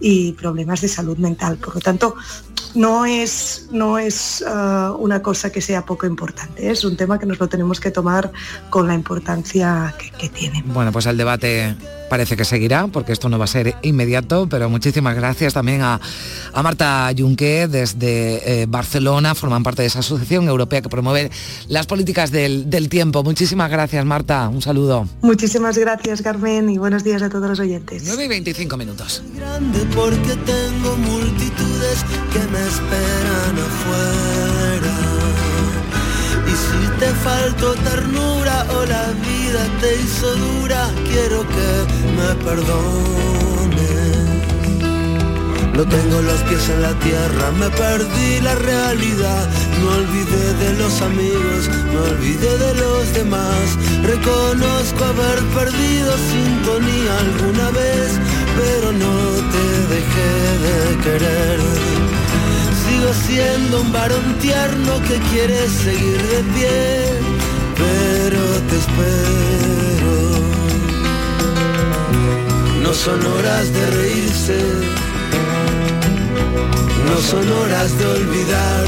y 0.00 0.32
problemas 0.32 0.80
de 0.80 0.88
salud 0.88 1.16
mental. 1.18 1.45
Por 1.54 1.76
lo 1.76 1.80
tanto, 1.80 2.16
no 2.74 3.06
es, 3.06 3.68
no 3.70 3.98
es 3.98 4.44
uh, 4.46 4.92
una 4.98 5.22
cosa 5.22 5.50
que 5.50 5.60
sea 5.60 5.84
poco 5.84 6.06
importante, 6.06 6.70
es 6.70 6.84
un 6.84 6.96
tema 6.96 7.18
que 7.18 7.26
nos 7.26 7.38
lo 7.38 7.48
tenemos 7.48 7.80
que 7.80 7.90
tomar 7.90 8.32
con 8.68 8.86
la 8.86 8.94
importancia 8.94 9.94
que, 9.98 10.10
que 10.10 10.28
tiene. 10.28 10.62
Bueno, 10.66 10.92
pues 10.92 11.06
el 11.06 11.16
debate 11.16 11.74
parece 12.08 12.36
que 12.36 12.44
seguirá, 12.44 12.86
porque 12.88 13.12
esto 13.12 13.28
no 13.28 13.38
va 13.38 13.44
a 13.44 13.48
ser 13.48 13.76
inmediato, 13.82 14.48
pero 14.48 14.68
muchísimas 14.68 15.14
gracias 15.14 15.54
también 15.54 15.82
a, 15.82 16.00
a 16.52 16.62
Marta 16.62 17.10
Junque 17.16 17.68
desde 17.68 18.62
eh, 18.62 18.66
Barcelona, 18.66 19.34
forman 19.34 19.62
parte 19.62 19.82
de 19.82 19.88
esa 19.88 20.00
asociación 20.00 20.48
europea 20.48 20.82
que 20.82 20.88
promueve 20.88 21.30
las 21.68 21.86
políticas 21.86 22.30
del, 22.30 22.70
del, 22.70 22.88
tiempo. 22.88 23.22
Muchísimas 23.22 23.70
gracias, 23.70 24.04
Marta, 24.04 24.48
un 24.48 24.62
saludo. 24.62 25.08
Muchísimas 25.22 25.76
gracias, 25.78 26.22
Carmen, 26.22 26.70
y 26.70 26.78
buenos 26.78 27.04
días 27.04 27.22
a 27.22 27.28
todos 27.28 27.48
los 27.48 27.60
oyentes. 27.60 28.04
9 28.06 28.24
y 28.24 28.28
25 28.28 28.76
minutos. 28.76 29.22
Grande 29.36 29.80
porque 29.94 30.36
tengo 30.44 30.96
multitudes 30.96 32.04
que 32.32 32.38
me 32.38 32.66
esperan 32.66 33.58
afuera. 33.58 35.15
Si 36.64 36.88
te 37.00 37.10
faltó 37.26 37.74
ternura 37.74 38.66
o 38.76 38.84
la 38.86 39.06
vida 39.28 39.62
te 39.80 40.00
hizo 40.02 40.34
dura, 40.34 40.88
quiero 41.10 41.46
que 41.54 41.70
me 42.16 42.34
perdones. 42.44 43.86
No 45.76 45.84
tengo 45.84 46.22
los 46.22 46.40
pies 46.48 46.66
en 46.70 46.80
la 46.80 46.94
tierra, 47.00 47.50
me 47.58 47.68
perdí 47.68 48.40
la 48.40 48.54
realidad. 48.54 49.46
No 49.80 49.88
olvidé 50.00 50.54
de 50.64 50.72
los 50.78 51.02
amigos, 51.02 51.68
no 51.92 52.00
olvidé 52.12 52.56
de 52.56 52.74
los 52.76 53.12
demás. 53.12 53.64
Reconozco 54.02 55.04
haber 55.04 55.38
perdido 55.58 56.16
sintonía 56.32 57.18
alguna 57.18 57.70
vez, 57.72 58.10
pero 58.56 58.92
no 58.92 59.14
te 59.52 59.66
dejé 59.94 60.32
de 60.66 60.96
querer. 61.04 62.25
Sigo 62.96 63.12
siendo 63.12 63.82
un 63.82 63.92
varón 63.92 64.38
tierno 64.40 65.02
que 65.02 65.18
quiere 65.30 65.68
seguir 65.68 66.22
de 66.22 66.42
pie, 66.54 67.04
pero 67.76 68.40
te 68.68 68.76
espero. 68.84 70.14
No 72.82 72.94
son 72.94 73.20
horas 73.26 73.70
de 73.70 73.86
reírse, 73.98 74.58
no 77.08 77.20
son 77.20 77.46
horas 77.60 77.98
de 77.98 78.06
olvidar. 78.06 78.86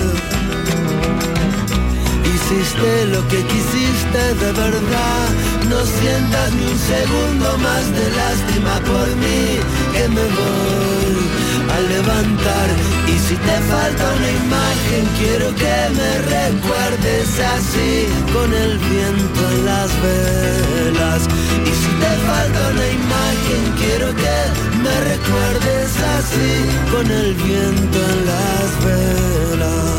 Hiciste 2.32 3.06
lo 3.12 3.28
que 3.28 3.42
quisiste 3.42 4.22
de 4.42 4.52
verdad, 4.52 5.28
no 5.68 5.84
sientas 5.84 6.52
ni 6.54 6.64
un 6.64 6.78
segundo 6.94 7.58
más 7.58 7.84
de 7.92 8.10
lástima 8.20 8.74
por 8.90 9.06
mí, 9.16 9.58
que 9.92 10.08
me 10.08 10.22
voy 10.22 11.37
a 11.78 11.80
levantar. 11.80 12.68
Y 13.06 13.14
si 13.26 13.34
te 13.36 13.56
falta 13.70 14.04
una 14.18 14.30
imagen, 14.44 15.02
quiero 15.20 15.48
que 15.62 15.76
me 15.98 16.10
recuerdes 16.36 17.28
así, 17.54 17.90
con 18.34 18.48
el 18.52 18.78
viento 18.78 19.40
en 19.52 19.58
las 19.64 19.90
velas. 20.02 21.22
Y 21.68 21.72
si 21.80 21.90
te 22.02 22.12
falta 22.28 22.60
una 22.74 22.88
imagen, 23.02 23.62
quiero 23.82 24.08
que 24.22 24.36
me 24.84 24.96
recuerdes 25.12 25.90
así, 26.16 26.50
con 26.92 27.06
el 27.10 27.34
viento 27.34 27.98
en 28.12 28.18
las 28.32 28.68
velas. 28.86 29.98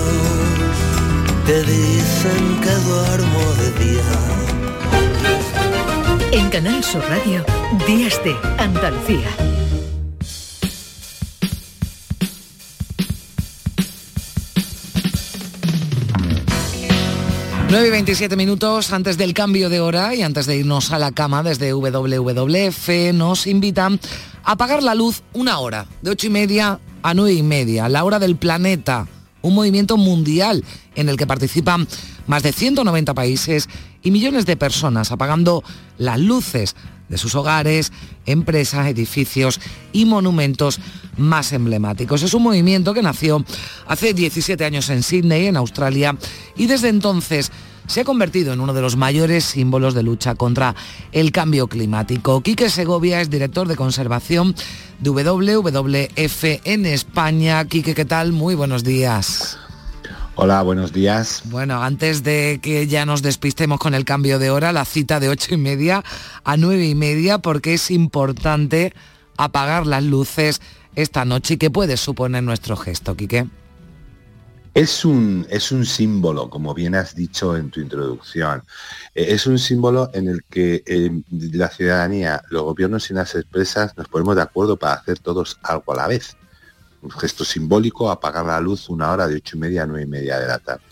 Te 1.48 1.58
dicen 1.63 2.44
que 2.63 2.74
duermo 2.89 3.44
de 3.62 3.70
día. 3.84 4.12
En 6.32 6.50
Canal 6.50 6.84
Sur 6.84 7.04
Radio, 7.10 7.44
Días 7.88 8.22
de 8.24 8.36
Andalucía. 8.60 9.59
9 17.70 17.88
y 17.88 17.92
27 17.92 18.36
minutos 18.36 18.92
antes 18.94 19.16
del 19.20 19.36
cambio 19.36 19.70
de 19.70 19.80
hora 19.80 20.16
y 20.16 20.24
antes 20.24 20.48
de 20.48 20.58
irnos 20.58 20.92
a 20.92 20.98
la 20.98 21.12
cama 21.12 21.44
desde 21.44 21.72
WWF 21.72 23.14
nos 23.14 23.46
invitan 23.46 24.00
a 24.44 24.54
apagar 24.54 24.82
la 24.82 24.96
luz 24.96 25.22
una 25.34 25.60
hora, 25.60 25.86
de 26.02 26.10
8 26.10 26.28
y 26.28 26.30
media 26.32 26.80
a 27.04 27.14
9 27.14 27.32
y 27.32 27.44
media, 27.44 27.88
la 27.88 28.04
hora 28.04 28.18
del 28.18 28.38
planeta, 28.38 29.08
un 29.41 29.56
movimiento 29.56 29.97
mundial 29.97 30.63
en 30.95 31.10
el 31.10 31.17
que 31.17 31.28
participan 31.28 31.88
más 32.28 32.43
de 32.43 32.54
190 32.54 33.13
países 33.13 33.69
y 34.04 34.12
millones 34.12 34.45
de 34.45 34.58
personas 34.58 35.12
apagando 35.12 35.63
las 35.97 36.19
luces 36.19 36.75
de 37.10 37.17
sus 37.17 37.36
hogares, 37.36 37.91
empresas, 38.25 38.88
edificios 38.88 39.60
y 39.91 40.06
monumentos 40.06 40.80
más 41.17 41.52
emblemáticos. 41.52 42.21
Es 42.21 42.34
un 42.34 42.43
movimiento 42.43 42.93
que 42.93 43.02
nació 43.02 43.43
hace 43.88 44.13
17 44.13 44.63
años 44.63 44.89
en 44.89 45.04
Sydney, 45.04 45.47
en 45.47 45.58
Australia, 45.58 46.15
y 46.56 46.67
desde 46.67 46.89
entonces 46.89 47.52
se 47.89 48.02
ha 48.02 48.04
convertido 48.06 48.54
en 48.54 48.60
uno 48.60 48.73
de 48.73 48.82
los 48.82 48.95
mayores 48.97 49.43
símbolos 49.43 49.95
de 49.95 50.04
lucha 50.04 50.36
contra 50.36 50.75
el 51.12 51.32
cambio 51.32 51.67
climático. 51.67 52.41
Quique 52.41 52.69
Segovia 52.69 53.19
es 53.19 53.32
director 53.32 53.67
de 53.67 53.75
conservación 53.75 54.54
de 54.99 55.10
WWF 55.10 56.43
en 56.65 56.86
España. 56.86 57.65
Quique, 57.65 57.95
¿qué 57.95 58.06
tal? 58.06 58.32
Muy 58.32 58.54
buenos 58.54 58.84
días. 58.84 59.58
Hola, 60.36 60.62
buenos 60.62 60.93
días. 60.93 61.41
Bueno, 61.45 61.82
antes 61.82 62.23
de 62.23 62.60
que 62.62 62.86
ya 62.86 63.08
nos 63.08 63.23
despistemos 63.23 63.80
con 63.80 63.95
el 63.95 64.06
cambio 64.06 64.38
de 64.38 64.52
hora, 64.52 64.71
la 64.71 64.86
cita 64.86 65.19
de 65.19 65.30
ocho 65.30 65.56
y 65.56 65.58
media 65.58 66.04
a 66.43 66.58
nueve 66.58 66.86
y 66.86 66.93
media, 66.93 67.39
porque 67.39 67.73
es 67.73 67.89
importante 67.89 68.93
apagar 69.36 69.88
las 69.88 70.04
luces 70.04 70.62
esta 70.95 71.25
noche 71.25 71.56
y 71.56 71.58
qué 71.58 71.71
puede 71.71 71.97
suponer 71.97 72.43
nuestro 72.43 72.78
gesto, 72.78 73.17
Quique. 73.17 73.47
Es 74.80 75.04
un, 75.04 75.46
es 75.50 75.74
un 75.74 75.86
símbolo, 75.86 76.50
como 76.50 76.74
bien 76.74 76.96
has 76.96 77.13
dicho 77.13 77.58
en 77.58 77.70
tu 77.70 77.82
introducción. 77.82 78.63
Eh, 79.13 79.26
es 79.28 79.46
un 79.46 79.60
símbolo 79.60 80.10
en 80.13 80.30
el 80.30 80.46
que 80.46 80.84
eh, 80.88 81.12
la 81.52 81.68
ciudadanía, 81.68 82.42
los 82.50 82.63
gobiernos 82.63 83.12
y 83.12 83.13
las 83.13 83.36
empresas 83.36 83.98
nos 83.98 84.08
ponemos 84.08 84.38
de 84.38 84.42
acuerdo 84.44 84.80
para 84.80 84.94
hacer 84.94 85.20
todos 85.20 85.60
algo 85.63 85.92
a 85.92 85.98
la 85.98 86.08
vez 86.08 86.38
un 87.02 87.12
gesto 87.12 87.46
simbólico, 87.46 88.10
apagar 88.10 88.46
la 88.46 88.60
luz 88.60 88.90
una 88.90 89.12
hora 89.12 89.28
de 89.28 89.36
ocho 89.36 89.58
y 89.58 89.60
media 89.60 89.84
a 89.84 89.86
nueve 89.86 90.04
y 90.04 90.10
media 90.10 90.40
de 90.40 90.48
la 90.48 90.60
tarde. 90.60 90.84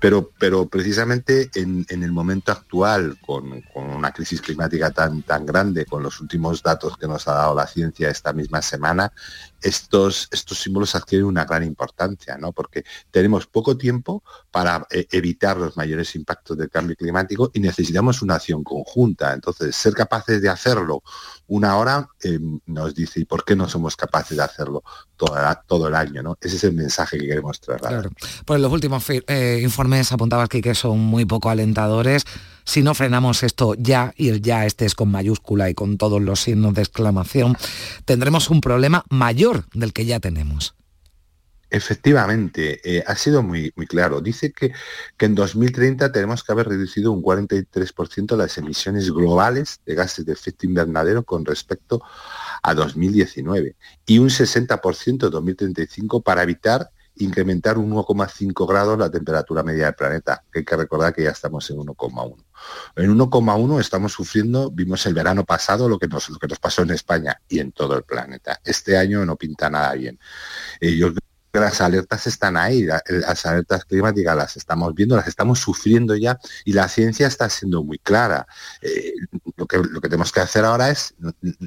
Pero, 0.00 0.30
pero 0.38 0.66
precisamente 0.66 1.50
en, 1.54 1.86
el 1.88 2.12
momento 2.12 2.52
actual, 2.52 3.18
con, 3.24 3.62
una 3.74 4.12
crisis 4.12 4.40
climática 4.40 4.90
tan, 4.90 5.22
tan 5.22 5.46
grande, 5.46 5.86
con 5.86 6.02
los 6.02 6.20
últimos 6.20 6.62
datos 6.62 6.96
que 6.96 7.06
nos 7.06 7.28
ha 7.28 7.34
dado 7.34 7.54
la 7.54 7.66
ciencia 7.66 8.08
esta 8.08 8.32
misma 8.32 8.62
semana, 8.62 9.12
estos, 9.60 10.28
estos 10.30 10.58
símbolos 10.58 10.94
adquieren 10.94 11.26
una 11.26 11.44
gran 11.44 11.62
importancia, 11.62 12.36
¿no? 12.36 12.52
porque 12.52 12.84
tenemos 13.10 13.46
poco 13.46 13.76
tiempo 13.76 14.22
para 14.50 14.86
eh, 14.90 15.06
evitar 15.10 15.56
los 15.56 15.76
mayores 15.76 16.14
impactos 16.16 16.58
del 16.58 16.68
cambio 16.70 16.96
climático 16.96 17.50
y 17.54 17.60
necesitamos 17.60 18.20
una 18.22 18.34
acción 18.34 18.62
conjunta. 18.62 19.32
Entonces, 19.32 19.74
ser 19.74 19.94
capaces 19.94 20.42
de 20.42 20.48
hacerlo 20.48 21.02
una 21.46 21.76
hora 21.76 22.08
eh, 22.22 22.38
nos 22.66 22.94
dice, 22.94 23.20
¿y 23.20 23.24
por 23.24 23.44
qué 23.44 23.56
no 23.56 23.68
somos 23.68 23.96
capaces 23.96 24.36
de 24.36 24.42
hacerlo 24.42 24.82
todo 25.66 25.88
el 25.88 25.94
año? 25.94 26.22
¿no? 26.22 26.36
Ese 26.40 26.56
es 26.56 26.64
el 26.64 26.72
mensaje 26.72 27.18
que 27.18 27.26
queremos 27.26 27.60
trasladar. 27.60 28.10
Pues 28.44 28.60
los 28.60 28.72
últimos 28.72 29.04
eh, 29.08 29.60
informes 29.62 30.12
apuntabas 30.12 30.48
que, 30.48 30.60
que 30.60 30.74
son 30.74 30.98
muy 31.00 31.24
poco 31.24 31.50
alentadores. 31.50 32.24
Si 32.64 32.82
no 32.82 32.94
frenamos 32.94 33.42
esto 33.42 33.74
ya, 33.76 34.12
y 34.16 34.28
el 34.28 34.40
ya 34.40 34.64
este 34.66 34.86
es 34.86 34.94
con 34.94 35.10
mayúscula 35.10 35.68
y 35.68 35.74
con 35.74 35.98
todos 35.98 36.22
los 36.22 36.40
signos 36.40 36.74
de 36.74 36.82
exclamación, 36.82 37.56
tendremos 38.04 38.48
un 38.48 38.60
problema 38.60 39.04
mayor 39.10 39.64
del 39.74 39.92
que 39.92 40.06
ya 40.06 40.20
tenemos. 40.20 40.74
Efectivamente, 41.74 42.80
eh, 42.84 43.02
ha 43.04 43.16
sido 43.16 43.42
muy, 43.42 43.72
muy 43.74 43.86
claro. 43.88 44.20
Dice 44.20 44.52
que, 44.52 44.72
que 45.16 45.26
en 45.26 45.34
2030 45.34 46.12
tenemos 46.12 46.44
que 46.44 46.52
haber 46.52 46.68
reducido 46.68 47.10
un 47.10 47.20
43% 47.20 48.36
las 48.36 48.56
emisiones 48.58 49.10
globales 49.10 49.80
de 49.84 49.96
gases 49.96 50.24
de 50.24 50.34
efecto 50.34 50.66
invernadero 50.66 51.24
con 51.24 51.44
respecto 51.44 52.00
a 52.62 52.74
2019 52.74 53.76
y 54.06 54.18
un 54.18 54.28
60% 54.28 55.24
en 55.24 55.30
2035 55.30 56.22
para 56.22 56.42
evitar 56.42 56.90
incrementar 57.16 57.78
un 57.78 57.92
1,5 57.92 58.68
grados 58.68 58.98
la 58.98 59.10
temperatura 59.10 59.62
media 59.62 59.86
del 59.86 59.94
planeta, 59.94 60.44
hay 60.52 60.64
que 60.64 60.76
recordar 60.76 61.14
que 61.14 61.22
ya 61.22 61.30
estamos 61.30 61.68
en 61.70 61.76
1,1. 61.76 62.44
En 62.96 63.16
1,1 63.16 63.80
estamos 63.80 64.12
sufriendo, 64.12 64.70
vimos 64.70 65.06
el 65.06 65.14
verano 65.14 65.44
pasado 65.44 65.88
lo 65.88 65.98
que, 65.98 66.08
nos, 66.08 66.28
lo 66.30 66.38
que 66.38 66.48
nos 66.48 66.58
pasó 66.58 66.82
en 66.82 66.90
España 66.90 67.40
y 67.48 67.60
en 67.60 67.72
todo 67.72 67.96
el 67.96 68.02
planeta. 68.02 68.60
Este 68.64 68.96
año 68.96 69.24
no 69.24 69.36
pinta 69.36 69.70
nada 69.70 69.92
bien. 69.94 70.18
Eh, 70.80 70.98
las 71.60 71.80
alertas 71.80 72.26
están 72.26 72.56
ahí, 72.56 72.84
las 72.84 73.46
alertas 73.46 73.84
climáticas 73.84 74.36
las 74.36 74.56
estamos 74.56 74.94
viendo, 74.94 75.16
las 75.16 75.28
estamos 75.28 75.58
sufriendo 75.58 76.16
ya 76.16 76.38
y 76.64 76.72
la 76.72 76.88
ciencia 76.88 77.26
está 77.26 77.48
siendo 77.48 77.82
muy 77.82 77.98
clara. 77.98 78.46
Eh, 78.82 79.12
lo, 79.56 79.66
que, 79.66 79.78
lo 79.78 80.00
que 80.00 80.08
tenemos 80.08 80.32
que 80.32 80.40
hacer 80.40 80.64
ahora 80.64 80.90
es, 80.90 81.14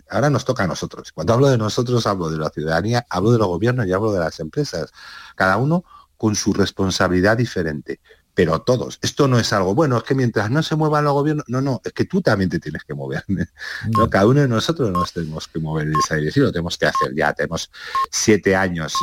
ahora 0.10 0.30
nos 0.30 0.46
toca 0.46 0.64
a 0.64 0.68
nosotros. 0.68 1.12
Cuando 1.12 1.34
hablo 1.34 1.48
de 1.48 1.58
nosotros, 1.58 2.06
hablo 2.08 2.30
de 2.30 2.38
la 2.38 2.50
ciudadanía, 2.50 3.06
hablo 3.10 3.32
de 3.32 3.38
los 3.38 3.48
gobiernos 3.48 3.88
y 3.88 3.94
hablo 3.94 4.12
de 4.12 4.20
las 4.20 4.40
empresas. 4.40 4.92
Cada 5.36 5.58
uno 5.58 5.84
con 6.18 6.36
su 6.36 6.52
responsabilidad 6.52 7.38
diferente 7.38 8.00
pero 8.38 8.62
todos. 8.62 9.00
Esto 9.02 9.28
no 9.28 9.40
es 9.40 9.52
algo, 9.52 9.74
bueno, 9.74 9.98
es 9.98 10.04
que 10.04 10.14
mientras 10.14 10.52
no 10.52 10.62
se 10.62 10.76
muevan 10.76 11.06
los 11.06 11.14
gobiernos, 11.14 11.46
no, 11.48 11.60
no, 11.60 11.82
es 11.84 11.92
que 11.92 12.06
tú 12.06 12.22
también 12.22 12.52
te 12.52 12.60
tienes 12.60 12.84
que 12.84 12.94
mover. 12.94 13.24
¿no? 13.98 14.12
Cada 14.12 14.28
uno 14.28 14.42
de 14.42 14.48
nosotros 14.48 14.92
nos 14.92 15.12
tenemos 15.12 15.48
que 15.48 15.58
mover 15.58 15.88
en 15.88 15.96
esa 15.98 16.18
dirección, 16.18 16.46
lo 16.46 16.52
tenemos 16.52 16.78
que 16.78 16.86
hacer 16.86 17.16
ya. 17.16 17.34
Tenemos 17.34 17.72
siete 18.12 18.56
años, 18.56 18.94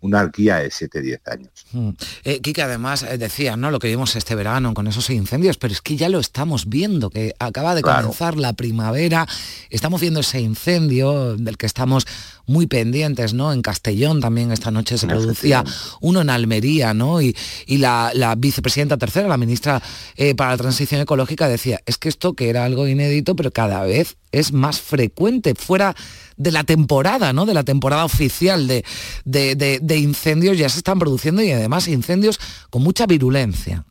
una 0.00 0.20
arquía 0.20 0.56
de 0.56 0.70
siete, 0.70 1.00
diez 1.00 1.26
años. 1.26 1.50
Mm. 1.72 1.90
Eh, 2.24 2.42
Kike, 2.42 2.60
además 2.60 3.04
eh, 3.04 3.16
decía, 3.16 3.56
¿no? 3.56 3.70
Lo 3.70 3.78
que 3.78 3.88
vimos 3.88 4.14
este 4.16 4.34
verano 4.34 4.74
con 4.74 4.86
esos 4.86 5.08
incendios, 5.08 5.56
pero 5.56 5.72
es 5.72 5.80
que 5.80 5.96
ya 5.96 6.10
lo 6.10 6.18
estamos 6.18 6.68
viendo, 6.68 7.08
que 7.08 7.34
acaba 7.38 7.74
de 7.74 7.80
comenzar 7.80 8.36
la 8.36 8.52
primavera, 8.52 9.26
estamos 9.70 10.02
viendo 10.02 10.20
ese 10.20 10.42
incendio 10.42 11.38
del 11.38 11.56
que 11.56 11.64
estamos 11.64 12.06
muy 12.46 12.66
pendientes, 12.66 13.34
¿no? 13.34 13.52
En 13.52 13.62
Castellón 13.62 14.20
también 14.20 14.52
esta 14.52 14.70
noche 14.70 14.98
se 14.98 15.06
producía 15.06 15.64
uno 16.00 16.20
en 16.20 16.30
Almería, 16.30 16.94
¿no? 16.94 17.20
Y, 17.20 17.34
la, 17.68 18.34
vicepresidenta 18.38 18.96
tercera, 18.96 19.28
la 19.28 19.36
ministra 19.36 19.82
eh, 20.16 20.34
para 20.34 20.50
la 20.50 20.56
Transición 20.56 21.00
Ecológica, 21.00 21.48
decía, 21.48 21.80
es 21.86 21.98
que 21.98 22.08
esto 22.08 22.34
que 22.34 22.48
era 22.48 22.64
algo 22.64 22.86
inédito, 22.86 23.36
pero 23.36 23.50
cada 23.50 23.82
vez 23.84 24.16
es 24.32 24.52
más 24.52 24.80
frecuente, 24.80 25.54
fuera 25.54 25.94
de 26.36 26.52
la 26.52 26.64
temporada, 26.64 27.32
¿no? 27.32 27.46
De 27.46 27.54
la 27.54 27.64
temporada 27.64 28.04
oficial 28.04 28.66
de, 28.66 28.84
de 29.24 29.96
incendios 29.96 30.58
ya 30.58 30.68
se 30.68 30.78
están 30.78 30.98
produciendo 30.98 31.42
y 31.42 31.50
además 31.50 31.88
incendios 31.88 32.38
con 32.70 32.82
mucha 32.82 33.06
virulencia. 33.06 33.84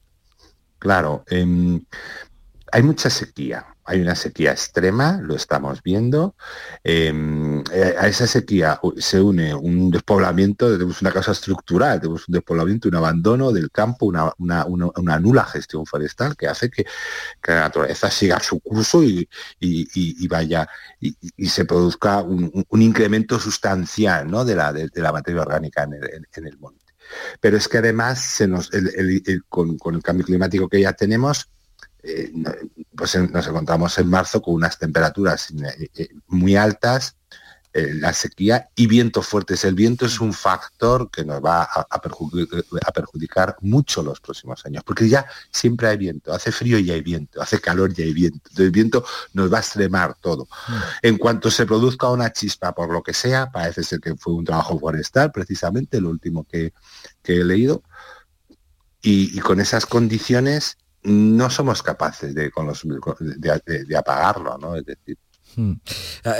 Claro, 0.86 1.24
em, 1.30 1.84
hay 2.72 2.84
mucha 2.84 3.10
sequía 3.10 3.75
hay 3.88 4.02
una 4.02 4.16
sequía 4.16 4.52
extrema, 4.52 5.20
lo 5.22 5.36
estamos 5.36 5.84
viendo. 5.84 6.36
Em, 6.84 7.64
eh, 7.72 7.96
a 7.98 8.08
esa 8.08 8.26
sequía 8.26 8.80
se 8.98 9.22
une 9.22 9.54
un 9.54 9.92
despoblamiento, 9.92 10.72
tenemos 10.72 11.02
una 11.04 11.12
causa 11.12 11.34
estructural, 11.34 12.02
tenemos 12.02 12.28
un 12.28 12.34
despoblamiento, 12.34 12.90
un 12.90 12.96
abandono 12.96 13.52
del 13.52 13.70
campo, 13.70 14.08
una, 14.08 15.20
nula 15.20 15.46
gestión 15.46 15.86
forestal 15.86 16.36
que 16.36 16.48
hace 16.48 16.72
que, 16.72 16.86
la 17.48 17.62
naturaleza 17.62 18.10
siga 18.10 18.40
su 18.40 18.60
curso 18.60 19.04
y, 19.04 19.30
vaya 20.28 20.68
y, 21.00 21.48
se 21.48 21.66
produzca 21.66 22.22
un, 22.22 22.82
incremento 22.82 23.40
sustancial 23.40 24.28
de, 24.46 24.56
la, 24.56 24.74
de, 24.74 24.90
la 24.96 25.12
materia 25.12 25.42
orgánica 25.42 25.84
en 25.84 26.46
el, 26.46 26.58
monte. 26.58 26.84
Pero 27.40 27.56
es 27.58 27.68
que 27.68 27.78
además 27.78 28.20
se 28.20 28.48
nos, 28.48 28.72
con, 29.48 29.78
con 29.78 29.94
el 29.94 30.02
cambio 30.02 30.26
climático 30.26 30.68
que 30.68 30.82
ya 30.82 30.94
tenemos, 30.94 31.50
eh, 32.06 32.32
pues 32.96 33.16
nos 33.32 33.48
encontramos 33.48 33.98
en 33.98 34.08
marzo 34.08 34.42
con 34.42 34.54
unas 34.54 34.78
temperaturas 34.78 35.50
eh, 35.52 35.90
eh, 35.96 36.10
muy 36.28 36.56
altas, 36.56 37.18
la 37.78 38.14
sequía 38.14 38.70
y 38.74 38.88
vientos 38.88 39.28
fuertes. 39.28 39.66
El 39.66 39.76
viento 39.76 40.06
es 40.06 40.22
un 40.22 40.32
factor 40.32 41.12
que 41.12 41.26
nos 41.26 41.44
va 41.44 41.64
a, 41.64 42.02
perjudicar, 42.94 43.58
mucho 43.60 44.02
los 44.02 44.22
próximos 44.22 44.66
años, 44.66 44.82
porque 44.86 45.10
ya 45.10 45.26
siempre 45.52 45.90
hay 45.90 45.98
viento, 45.98 46.32
hace 46.32 46.54
frío 46.54 46.80
y 46.80 46.90
hay 46.90 47.02
viento, 47.02 47.42
hace 47.42 47.60
calor 47.60 47.92
y 47.98 48.04
hay 48.04 48.14
viento. 48.14 48.38
Entonces 48.38 48.66
el 48.68 48.72
viento 48.72 49.06
nos 49.34 49.52
va 49.52 49.58
a 49.58 49.60
extremar 49.60 50.16
todo. 50.22 50.48
Mm. 50.70 50.74
En 51.02 51.18
cuanto 51.18 51.52
se 51.52 51.66
produzca 51.66 52.10
una 52.10 52.32
chispa 52.32 52.74
por 52.74 52.94
lo 52.94 53.04
que 53.04 53.14
sea, 53.14 53.52
parece 53.52 53.84
ser 53.84 54.00
que 54.00 54.16
fue 54.16 54.36
un 54.36 54.46
trabajo 54.46 54.80
forestal, 54.80 55.34
precisamente, 55.34 56.00
lo 56.00 56.12
último 56.12 56.46
que, 56.46 56.72
he 57.26 57.44
leído, 57.44 57.84
y 59.02 59.38
con 59.40 59.60
esas 59.60 59.86
condiciones 59.86 60.78
no 61.06 61.50
somos 61.50 61.82
capaces 61.82 62.34
de, 62.34 62.52
con 62.52 62.68
los, 62.68 62.84
de, 62.84 63.98
apagarlo, 63.98 64.58
¿no? 64.58 64.76
Es 64.76 64.86
decir, 64.86 65.18
hmm. 65.56 65.74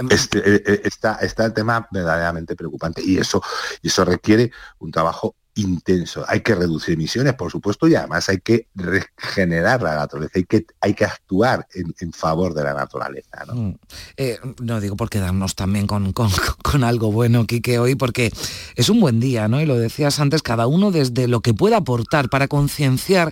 este, 0.10 0.40
eh, 0.40 0.64
eh, 0.66 0.82
está, 0.84 1.16
está 1.16 1.46
el 1.46 1.54
tema 1.54 1.88
verdaderamente 1.92 2.56
preocupante 2.56 3.02
y 3.04 3.18
eso, 3.18 3.42
eso 3.82 4.06
requiere 4.06 4.52
un 4.80 4.92
trabajo 4.92 5.36
intenso. 5.56 6.26
Hay 6.28 6.42
que 6.42 6.54
reducir 6.54 6.96
emisiones, 6.96 7.34
por 7.34 7.50
supuesto, 7.50 7.88
y 7.88 7.96
además 7.96 8.28
hay 8.28 8.40
que 8.40 8.68
regenerar 8.76 9.82
la 9.82 9.96
naturaleza, 9.96 10.34
hay 10.36 10.44
que, 10.44 10.66
hay 10.82 10.94
que 10.94 11.06
actuar 11.06 11.66
en, 11.74 12.12
favor 12.12 12.54
de 12.54 12.64
la 12.64 12.74
naturaleza. 12.74 13.46
¿no? 13.48 13.54
Hmm. 13.54 13.78
Eh, 14.18 14.38
no 14.62 14.82
digo 14.82 14.98
por 14.98 15.10
quedarnos 15.10 15.56
también 15.56 15.88
con, 15.88 16.12
con, 16.12 16.30
con, 16.62 16.84
algo 16.84 17.12
bueno, 17.12 17.46
Quique, 17.46 17.80
hoy, 17.80 17.96
porque 17.96 18.32
es 18.76 18.90
un 18.90 19.00
buen 19.00 19.20
día, 19.20 19.48
¿no? 19.48 19.62
Y 19.62 19.66
lo 19.66 19.78
decías 19.78 20.20
antes, 20.20 20.42
cada 20.42 20.68
uno 20.68 20.92
desde 20.92 21.28
lo 21.28 21.42
que 21.42 21.54
pueda 21.54 21.78
aportar 21.78 22.30
para 22.30 22.48
concienciar 22.48 23.32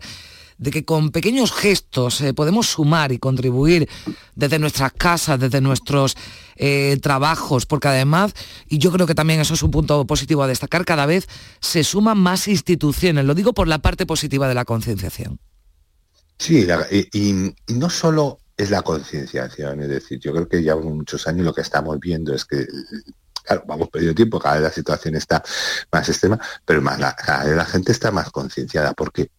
de 0.58 0.72
que 0.72 0.86
con 0.86 1.12
pequeños 1.12 1.52
gestos 1.52 2.22
eh, 2.22 2.34
podemos 2.34 2.68
sumar 2.68 3.12
y 3.12 3.20
contribuir 3.20 3.90
desde 4.36 4.60
nuestras 4.60 4.94
casas, 4.94 5.40
desde 5.40 5.62
nuestros 5.62 6.16
eh, 6.56 6.98
trabajos, 7.02 7.66
porque 7.66 7.88
además, 7.88 8.34
y 8.68 8.78
yo 8.78 8.92
creo 8.92 9.08
que 9.08 9.16
también 9.16 9.40
eso 9.40 9.54
es 9.54 9.64
un 9.64 9.72
punto 9.72 10.06
positivo 10.06 10.44
a 10.44 10.48
destacar, 10.48 10.86
cada 10.86 11.06
vez 11.06 11.28
se 11.60 11.84
suman 11.84 12.18
más 12.18 12.48
instituciones, 12.48 13.26
lo 13.26 13.36
digo 13.36 13.54
por 13.54 13.68
la 13.68 13.80
parte 13.80 14.06
positiva 14.06 14.48
de 14.48 14.54
la 14.54 14.66
concienciación. 14.66 15.40
Sí, 16.38 16.68
y, 17.12 17.54
no 17.74 17.90
solo 17.90 18.40
es 18.58 18.70
la 18.70 18.82
concienciación, 18.82 19.82
es 19.82 19.90
decir, 19.90 20.20
yo 20.20 20.32
creo 20.34 20.48
que 20.48 20.64
ya 20.64 20.76
muchos 20.76 21.28
años 21.28 21.46
lo 21.46 21.54
que 21.54 21.62
estamos 21.62 22.00
viendo 22.00 22.34
es 22.34 22.46
que 22.46 22.66
claro, 23.44 23.64
vamos 23.68 23.90
perdiendo 23.90 24.16
tiempo, 24.16 24.40
cada 24.40 24.56
vez 24.56 24.64
la 24.64 24.72
situación 24.72 25.16
está 25.16 25.44
más 25.92 26.08
extrema, 26.10 26.40
pero 26.66 26.82
más 26.82 26.98
vez 26.98 27.56
la 27.56 27.66
gente 27.66 27.92
está 27.92 28.12
más 28.12 28.32
concienciada, 28.32 28.94
porque 28.94 29.30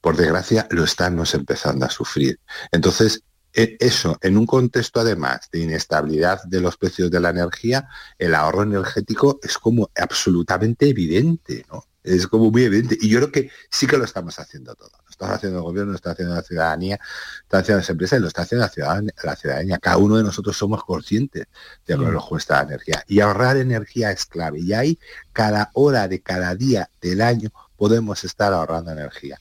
por 0.00 0.16
desgracia, 0.16 0.66
lo 0.70 0.84
estamos 0.84 1.34
empezando 1.34 1.86
a 1.86 1.90
sufrir. 1.90 2.40
Entonces, 2.72 3.22
e, 3.52 3.76
eso, 3.80 4.16
en 4.22 4.36
un 4.36 4.46
contexto 4.46 5.00
además 5.00 5.48
de 5.50 5.60
inestabilidad 5.60 6.42
de 6.44 6.60
los 6.60 6.76
precios 6.76 7.10
de 7.10 7.20
la 7.20 7.30
energía, 7.30 7.88
el 8.18 8.34
ahorro 8.34 8.62
energético 8.62 9.40
es 9.42 9.58
como 9.58 9.90
absolutamente 9.96 10.88
evidente, 10.88 11.66
¿no? 11.70 11.84
Es 12.02 12.26
como 12.26 12.50
muy 12.50 12.64
evidente. 12.64 12.96
Y 13.00 13.10
yo 13.10 13.18
creo 13.18 13.32
que 13.32 13.50
sí 13.70 13.86
que 13.86 13.98
lo 13.98 14.04
estamos 14.04 14.38
haciendo 14.38 14.74
todo. 14.74 14.90
Lo 15.04 15.10
está 15.10 15.34
haciendo 15.34 15.58
el 15.58 15.64
gobierno, 15.64 15.90
lo 15.90 15.96
está 15.96 16.12
haciendo 16.12 16.34
la 16.34 16.42
ciudadanía, 16.42 16.96
lo 16.96 17.42
está 17.42 17.58
haciendo 17.58 17.80
las 17.80 17.90
empresas 17.90 18.18
y 18.18 18.22
lo 18.22 18.28
está 18.28 18.42
haciendo 18.42 18.64
la 18.64 18.72
ciudadanía. 18.72 19.12
La 19.22 19.36
ciudadanía. 19.36 19.78
Cada 19.78 19.98
uno 19.98 20.16
de 20.16 20.22
nosotros 20.22 20.56
somos 20.56 20.82
conscientes 20.84 21.46
de 21.86 21.96
lo 21.98 22.06
que 22.06 22.12
nos 22.12 22.26
cuesta 22.26 22.56
la 22.56 22.68
energía. 22.68 23.04
Y 23.06 23.20
ahorrar 23.20 23.58
energía 23.58 24.12
es 24.12 24.24
clave. 24.24 24.60
Y 24.60 24.72
ahí, 24.72 24.98
cada 25.34 25.70
hora 25.74 26.08
de 26.08 26.22
cada 26.22 26.54
día 26.54 26.88
del 27.02 27.20
año, 27.20 27.50
podemos 27.76 28.24
estar 28.24 28.54
ahorrando 28.54 28.92
energía 28.92 29.38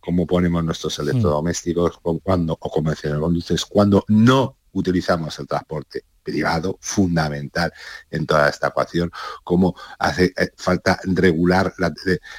cómo 0.00 0.26
ponemos 0.26 0.64
nuestros 0.64 0.98
mm. 0.98 1.02
electrodomésticos 1.02 1.98
cuando, 2.22 2.56
o 2.58 2.70
convencionales 2.70 3.22
con 3.22 3.34
luces, 3.34 3.64
cuando 3.64 4.04
no 4.08 4.56
utilizamos 4.72 5.38
el 5.38 5.46
transporte 5.46 6.04
privado, 6.22 6.78
fundamental 6.80 7.72
en 8.10 8.26
toda 8.26 8.48
esta 8.48 8.68
ecuación, 8.68 9.10
cómo 9.42 9.74
hace 9.98 10.32
eh, 10.36 10.50
falta 10.56 11.00
regular 11.04 11.72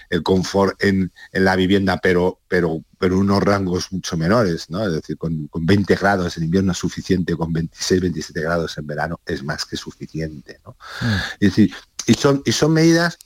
el 0.09 0.23
confort 0.23 0.81
en, 0.83 1.11
la 1.33 1.55
vivienda, 1.55 1.99
pero, 2.01 2.39
pero, 2.47 2.83
pero 2.97 3.17
unos 3.17 3.41
rangos 3.43 3.91
mucho 3.91 4.17
menores, 4.17 4.69
¿no? 4.69 4.85
Es 4.85 4.93
decir, 4.93 5.17
con, 5.17 5.49
20 5.53 5.95
grados 5.95 6.37
en 6.37 6.43
invierno 6.43 6.71
es 6.71 6.77
suficiente, 6.77 7.35
con 7.35 7.51
26, 7.51 8.01
27 8.01 8.41
grados 8.41 8.77
en 8.77 8.87
verano 8.87 9.19
es 9.25 9.43
más 9.43 9.65
que 9.65 9.77
suficiente, 9.77 10.59
¿no? 10.65 10.77
Mm. 11.01 11.15
Es 11.39 11.49
decir, 11.49 11.73
y 12.07 12.13
son, 12.13 12.41
y 12.45 12.51
son 12.51 12.73
medidas, 12.73 13.17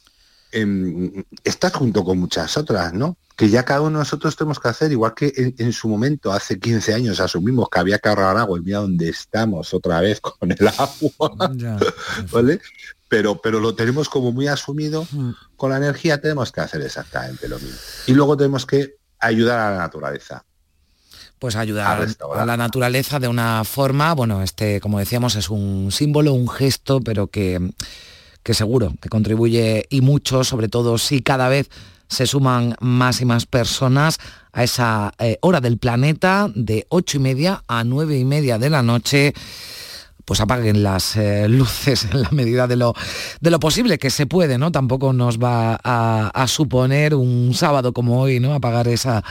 eh, 0.56 1.26
estas 1.44 1.74
junto 1.74 2.04
con 2.04 2.18
muchas 2.18 2.58
otras, 2.58 2.94
¿no? 2.94 3.18
que 3.36 3.50
ya 3.50 3.64
cada 3.64 3.82
uno 3.82 3.92
de 3.92 3.98
nosotros 3.98 4.36
tenemos 4.36 4.60
que 4.60 4.70
hacer, 4.70 4.92
igual 4.92 5.14
que 5.14 5.54
en, 5.58 5.74
su 5.74 5.90
momento, 5.90 6.32
hace 6.32 6.58
15 6.58 6.94
años, 6.94 7.20
asumimos 7.20 7.68
que 7.70 7.80
había 7.80 8.00
que 8.00 8.08
ahorrar 8.08 8.38
agua 8.38 8.58
y 8.58 8.62
mira 8.62 8.80
dónde 8.80 9.10
estamos 9.10 9.74
otra 9.74 10.00
vez 10.00 10.22
con 10.22 10.52
el 10.52 10.68
agua, 10.68 11.50
¿vale? 12.32 12.62
Pero, 13.10 13.42
pero 13.42 13.60
lo 13.60 13.76
tenemos 13.76 14.08
como 14.08 14.32
muy 14.32 14.48
asumido, 14.48 15.06
mm. 15.12 15.32
con 15.58 15.72
la 15.72 15.78
energía 15.78 16.22
tenemos 16.22 16.52
que 16.52 16.62
hacer 16.62 16.82
exactamente 16.82 17.50
lo 17.50 17.60
mismo. 17.60 17.78
Y 18.08 18.14
luego 18.14 18.38
tenemos 18.38 18.66
que 18.66 18.96
ayudar 19.20 19.60
a 19.60 19.72
la 19.72 19.78
naturaleza. 19.80 20.46
Pues 21.38 21.58
ayudar 21.58 22.08
a, 22.34 22.46
la 22.46 22.56
naturaleza 22.56 23.20
de 23.20 23.28
una 23.28 23.66
forma, 23.66 24.14
bueno, 24.14 24.42
este, 24.42 24.80
como 24.80 25.00
decíamos, 25.00 25.36
es 25.36 25.50
un 25.50 25.92
símbolo, 25.92 26.34
un 26.34 26.48
gesto, 26.48 27.02
pero 27.02 27.28
que 27.28 27.60
que 28.46 28.54
seguro 28.54 28.94
que 29.02 29.10
contribuye 29.10 29.88
y 29.90 30.02
mucho, 30.02 30.44
sobre 30.44 30.68
todo 30.68 31.00
si 31.00 31.22
cada 31.24 31.50
vez 31.50 31.68
se 32.08 32.28
suman 32.28 32.76
más 32.80 33.20
y 33.20 33.26
más 33.26 33.48
personas 33.48 34.20
a 34.54 34.64
esa 34.64 35.14
eh, 35.18 35.40
hora 35.42 35.60
del 35.62 35.80
planeta 35.80 36.52
de 36.54 36.86
ocho 36.90 37.18
y 37.18 37.22
media 37.22 37.64
a 37.68 37.84
nueve 37.84 38.20
y 38.20 38.24
media 38.24 38.60
de 38.60 38.70
la 38.70 38.84
noche 38.84 39.34
pues 40.26 40.42
apaguen 40.42 40.82
las 40.84 41.16
eh, 41.16 41.48
luces 41.48 42.08
en 42.12 42.24
la 42.24 42.30
medida 42.32 42.68
de 42.68 42.76
lo, 42.76 42.94
de 43.40 43.52
lo 43.52 43.60
posible, 43.60 44.00
que 44.00 44.10
se 44.10 44.26
puede, 44.26 44.58
¿no? 44.58 44.72
Tampoco 44.72 45.14
nos 45.14 45.38
va 45.38 45.80
a, 45.84 46.46
suponer 46.48 47.16
un 47.16 47.54
sábado 47.54 47.92
como 47.94 48.22
hoy, 48.22 48.40
¿no? 48.40 48.54
Apagar 48.54 48.88
esa, 48.88 49.24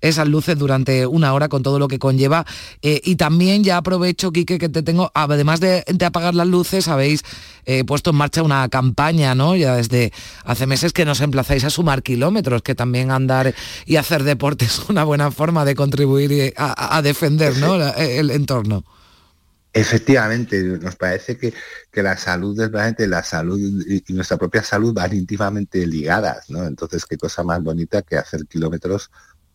esas 0.00 0.26
luces 0.26 0.58
durante 0.58 1.06
una 1.06 1.32
hora 1.32 1.48
con 1.48 1.62
todo 1.62 1.78
lo 1.78 1.88
que 1.88 1.98
conlleva. 1.98 2.46
Eh, 2.80 3.00
y 3.04 3.16
también 3.16 3.62
ya 3.62 3.78
aprovecho, 3.78 4.32
Quique, 4.32 4.58
que 4.58 4.68
te 4.68 4.82
tengo, 4.82 5.10
además 5.14 5.60
de, 5.60 5.84
apagar 6.04 6.34
las 6.34 6.46
luces, 6.46 6.88
habéis 6.88 7.22
eh, 7.64 7.84
puesto 7.84 8.10
en 8.10 8.16
marcha 8.16 8.42
una 8.42 8.68
campaña, 8.68 9.34
¿no? 9.34 9.54
Ya 9.56 9.76
desde 9.76 10.12
hace 10.44 10.66
meses 10.66 10.92
que 10.92 11.04
nos 11.04 11.20
emplazáis 11.20 11.64
a 11.64 11.70
sumar 11.70 12.02
kilómetros, 12.02 12.62
que 12.62 12.74
también 12.74 13.10
andar 13.10 13.54
y 13.86 13.96
hacer 13.96 14.24
deporte 14.24 14.64
es 14.64 14.88
una 14.88 15.04
buena 15.04 15.30
forma 15.30 15.64
de 15.64 15.74
contribuir 15.74 16.54
a, 16.56 17.00
defender, 17.02 17.56
¿no? 17.58 17.74
el 17.96 18.30
entorno. 18.30 18.84
Efectivamente, 19.74 20.62
nos 20.62 20.96
parece 20.96 21.38
que, 21.38 21.54
la 22.02 22.16
salud 22.16 22.56
del 22.56 22.70
planeta, 22.70 23.06
la 23.06 23.22
salud 23.22 23.58
y, 23.86 24.04
nuestra 24.12 24.36
propia 24.36 24.62
salud 24.62 24.92
van 24.92 25.14
íntimamente 25.14 25.86
ligadas, 25.86 26.50
¿no? 26.50 26.64
Entonces, 26.64 27.06
qué 27.06 27.16
cosa 27.16 27.42
más 27.42 27.62
bonita 27.62 28.02
que 28.02 28.16
hacer 28.16 28.46
kilómetros 28.46 29.10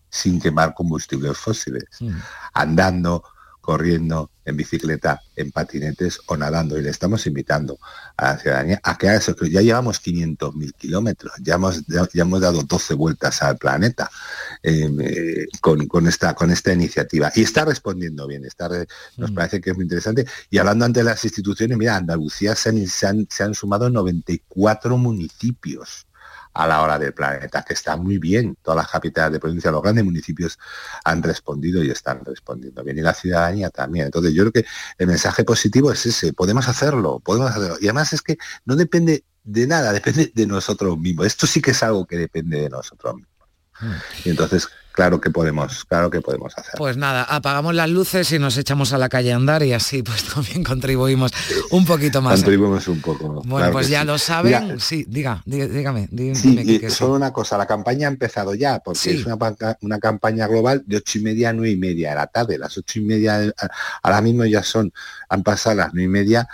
sin 0.09 0.39
quemar 0.39 0.73
combustibles 0.73 1.37
fósiles, 1.37 1.83
mm. 1.99 2.17
andando, 2.53 3.23
corriendo, 3.61 4.31
en 4.47 4.55
bicicleta, 4.55 5.21
en 5.35 5.51
patinetes 5.51 6.19
o 6.25 6.37
nadando. 6.37 6.77
Y 6.77 6.81
le 6.81 6.89
estamos 6.89 7.27
invitando 7.27 7.77
a 8.15 8.31
la 8.31 8.37
ciudadanía 8.39 8.79
a 8.81 8.97
que 8.97 9.09
haga 9.09 9.17
eso. 9.17 9.35
Que 9.35 9.49
ya 9.49 9.61
llevamos 9.61 10.01
500.000 10.01 10.73
kilómetros, 10.75 11.33
ya 11.41 11.55
hemos, 11.55 11.85
ya, 11.85 12.07
hemos 12.13 12.41
dado 12.41 12.63
12 12.63 12.93
vueltas 12.93 13.41
al 13.43 13.57
planeta 13.57 14.09
em, 14.63 14.97
eh, 15.01 15.45
con, 15.61 16.07
esta, 16.07 16.33
con 16.33 16.49
esta 16.49 16.71
iniciativa. 16.71 17.31
Y 17.35 17.41
está 17.41 17.65
respondiendo 17.65 18.25
bien, 18.25 18.45
está, 18.45 18.69
nos 19.17 19.31
mm. 19.31 19.35
parece 19.35 19.61
que 19.61 19.71
es 19.71 19.75
muy 19.75 19.83
interesante. 19.83 20.25
Y 20.49 20.57
hablando 20.57 20.85
ante 20.85 21.03
las 21.03 21.23
instituciones, 21.25 21.77
mira, 21.77 21.97
Andalucía 21.97 22.55
se 22.55 22.69
han, 22.69 23.27
se 23.29 23.43
han 23.43 23.53
sumado 23.53 23.89
94 23.89 24.97
municipios 24.97 26.06
a 26.57 26.65
la 26.65 26.81
hora 26.81 26.97
del 26.97 27.13
planeta, 27.13 27.63
que 27.63 27.73
está 27.73 27.95
muy 27.95 28.17
bien. 28.17 28.57
Todas 28.63 28.77
las 28.77 28.91
capitales 28.91 29.33
de 29.33 29.39
provincia, 29.39 29.69
los 29.69 29.81
grandes 29.81 30.03
municipios 30.03 30.57
han 31.03 31.21
respondido 31.21 31.83
y 31.83 31.91
están 31.91 32.25
respondiendo 32.25 32.83
bien. 32.83 32.97
Y 32.97 33.01
la 33.01 33.13
ciudadanía 33.13 33.69
también. 33.69 34.07
Entonces 34.07 34.33
yo 34.33 34.43
creo 34.43 34.63
que 34.63 34.65
el 34.97 35.07
mensaje 35.07 35.43
positivo 35.43 35.91
es 35.91 36.05
ese, 36.05 36.33
podemos 36.33 36.67
hacerlo, 36.67 37.19
podemos 37.19 37.51
hacerlo. 37.51 37.77
Y 37.79 37.85
además 37.85 38.11
es 38.13 38.23
que 38.23 38.37
no 38.65 38.75
depende 38.75 39.23
de 39.43 39.67
nada, 39.67 39.93
depende 39.93 40.31
de 40.33 40.47
nosotros 40.47 40.97
mismos. 40.97 41.27
Esto 41.27 41.45
sí 41.45 41.61
que 41.61 41.71
es 41.71 41.83
algo 41.83 42.05
que 42.07 42.17
depende 42.17 42.61
de 42.61 42.69
nosotros 42.69 43.15
mismos. 43.15 43.49
Hmm. 43.79 44.25
Y 44.25 44.29
entonces 44.31 44.67
claro 44.97 45.21
que 45.21 45.29
podemos, 45.29 45.85
claro 45.85 46.09
que 46.09 46.21
podemos 46.21 46.57
hacer. 46.57 46.73
Pues 46.75 46.97
nada, 46.97 47.21
apagamos 47.21 47.75
las 47.75 47.87
luces 47.87 48.31
y 48.31 48.39
nos 48.39 48.57
echamos 48.57 48.93
a 48.93 48.97
la 48.97 49.09
calle 49.09 49.31
a 49.31 49.35
andar 49.35 49.61
y 49.61 49.71
así 49.71 50.01
pues 50.01 50.23
también 50.33 50.63
contribuimos 50.63 51.31
un 51.69 51.85
poquito 51.85 52.19
más. 52.19 52.39
Contribuimos 52.39 52.87
un 52.87 52.99
poco. 52.99 53.43
Bueno, 53.45 53.71
pues 53.71 53.89
ya 53.89 54.03
lo 54.03 54.17
saben. 54.17 54.79
sí, 54.79 55.05
diga, 55.07 55.43
dígame. 55.45 56.09
sí, 56.33 56.81
solo 56.89 57.13
una 57.13 57.31
cosa, 57.31 57.59
la 57.59 57.67
campaña 57.67 58.07
ha 58.07 58.11
empezado 58.11 58.55
ya, 58.55 58.79
porque 58.79 59.11
es 59.11 59.25
una, 59.27 59.37
una, 59.81 59.99
campaña 59.99 60.47
global 60.47 60.81
de 60.87 60.97
ocho 60.97 61.19
y 61.19 61.21
media 61.21 61.49
a 61.49 61.53
nueve 61.53 61.73
y 61.73 61.77
media 61.77 62.09
de 62.09 62.15
la 62.15 62.25
tarde. 62.25 62.57
Las 62.57 62.75
ocho 62.75 62.97
y 62.97 63.03
media, 63.03 63.53
ahora 64.01 64.21
mismo 64.21 64.45
ya 64.45 64.63
son, 64.63 64.91
han 65.29 65.43
pasado 65.43 65.75
las 65.75 65.93
nueve 65.93 66.05
y 66.05 66.07
media 66.07 66.47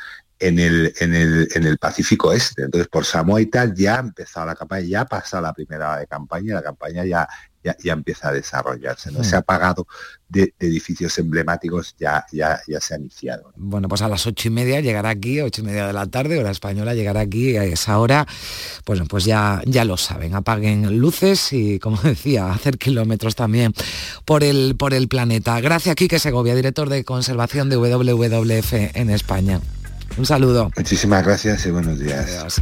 en 0.44 0.60
el, 0.60 0.94
en 1.00 1.16
el, 1.16 1.48
en 1.56 1.64
el 1.64 1.78
Pacífico 1.78 2.34
Este. 2.34 2.64
Entonces, 2.64 2.90
por 2.90 3.06
Samoa 3.06 3.40
y 3.42 3.46
tal, 3.46 3.74
ya 3.74 3.96
ha 3.96 4.00
empezado 4.00 4.46
la 4.46 4.56
campaña, 4.56 4.86
ya 4.86 5.02
ha 5.02 5.06
pasado 5.06 5.42
la 5.42 5.54
primera 5.54 5.98
de 5.98 6.06
campaña, 6.06 6.56
la 6.56 6.62
campaña 6.62 7.06
ya, 7.06 7.28
ya, 7.64 7.94
empieza 7.94 8.28
a 8.28 8.34
desarrollarse. 8.34 9.10
¿no? 9.12 9.24
Se 9.24 9.38
ha 9.38 9.42
pagado 9.42 9.88
de, 10.28 10.54
edificios 10.60 11.18
emblemáticos, 11.18 11.96
ya, 11.98 12.26
ya, 12.34 12.60
ya 12.68 12.82
se 12.82 12.94
ha 12.94 12.98
iniciado. 12.98 13.54
Bueno, 13.56 13.88
pues 13.88 14.02
a 14.02 14.10
las 14.10 14.28
ocho 14.28 14.50
y 14.50 14.52
media 14.52 14.82
llegará 14.82 15.10
aquí, 15.10 15.40
ocho 15.40 15.62
y 15.62 15.66
media 15.66 15.88
de 15.88 15.94
la 15.94 16.08
tarde, 16.08 16.38
hora 16.38 16.52
española, 16.52 16.94
llegará 16.94 17.22
aquí 17.22 17.56
a 17.56 17.64
esa 17.64 17.98
hora. 18.00 18.28
Pues, 18.84 19.02
pues 19.08 19.24
ya, 19.24 19.62
ya 19.66 19.86
lo 19.86 19.96
saben, 19.96 20.36
apaguen 20.36 21.00
luces 21.00 21.54
y, 21.54 21.80
como 21.80 21.98
decía, 22.04 22.52
hacer 22.52 22.78
kilómetros 22.78 23.36
también 23.36 23.74
por 24.26 24.44
el, 24.44 24.76
por 24.78 24.94
el 24.94 25.08
planeta. 25.08 25.62
Gracias, 25.62 25.96
Quique 25.96 26.20
Segovia, 26.20 26.54
director 26.54 26.90
de 26.90 27.06
conservación 27.06 27.70
de 27.70 27.78
WWF 27.78 28.74
en 28.74 29.10
España. 29.10 29.62
Un 30.18 30.26
saludo. 30.26 30.72
Muchísimas 30.78 31.24
gracias 31.26 31.66
y 31.66 31.72
buenos 31.72 32.00
días. 32.00 32.62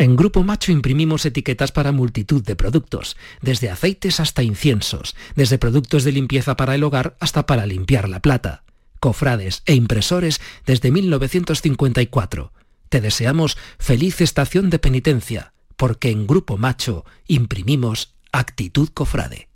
En 0.00 0.16
Grupo 0.16 0.42
Macho 0.44 0.72
imprimimos 0.72 1.26
etiquetas 1.26 1.72
para 1.72 1.92
multitud 1.92 2.42
de 2.42 2.56
productos, 2.56 3.18
desde 3.42 3.68
aceites 3.68 4.18
hasta 4.18 4.42
inciensos, 4.42 5.14
desde 5.36 5.58
productos 5.58 6.04
de 6.04 6.12
limpieza 6.12 6.56
para 6.56 6.74
el 6.74 6.84
hogar 6.84 7.18
hasta 7.20 7.44
para 7.44 7.66
limpiar 7.66 8.08
la 8.08 8.20
plata, 8.20 8.64
cofrades 8.98 9.62
e 9.66 9.74
impresores 9.74 10.40
desde 10.64 10.90
1954. 10.90 12.50
Te 12.88 13.02
deseamos 13.02 13.58
feliz 13.78 14.22
estación 14.22 14.70
de 14.70 14.78
penitencia, 14.78 15.52
porque 15.76 16.10
en 16.10 16.26
Grupo 16.26 16.56
Macho 16.56 17.04
imprimimos 17.26 18.14
actitud 18.32 18.88
cofrade. 18.94 19.50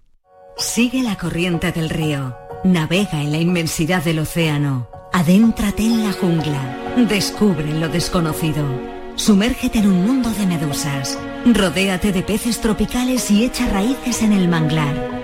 Sigue 0.59 1.03
la 1.03 1.17
corriente 1.17 1.73
del 1.73 1.89
río, 1.89 2.37
navega 2.65 3.23
en 3.23 3.33
la 3.33 3.39
inmensidad 3.39 4.05
del 4.05 4.19
océano, 4.19 4.91
adéntrate 5.11 5.85
en 5.87 6.05
la 6.05 6.13
jungla, 6.13 6.95
descubre 7.09 7.73
lo 7.73 7.89
desconocido. 7.89 8.94
Sumérgete 9.17 9.79
en 9.79 9.87
un 9.87 10.05
mundo 10.05 10.31
de 10.31 10.47
medusas. 10.47 11.19
Rodéate 11.47 12.13
de 12.13 12.23
peces 12.23 12.61
tropicales 12.61 13.31
y 13.31 13.45
echa 13.45 13.69
raíces 13.69 14.23
en 14.23 14.33
el 14.33 14.49
manglar. 14.49 15.23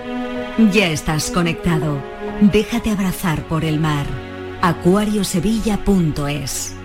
Ya 0.71 0.87
estás 0.89 1.29
conectado. 1.31 2.01
Déjate 2.41 2.91
abrazar 2.91 3.47
por 3.47 3.65
el 3.65 3.79
mar. 3.79 4.05
acuariosevilla.es 4.61 6.75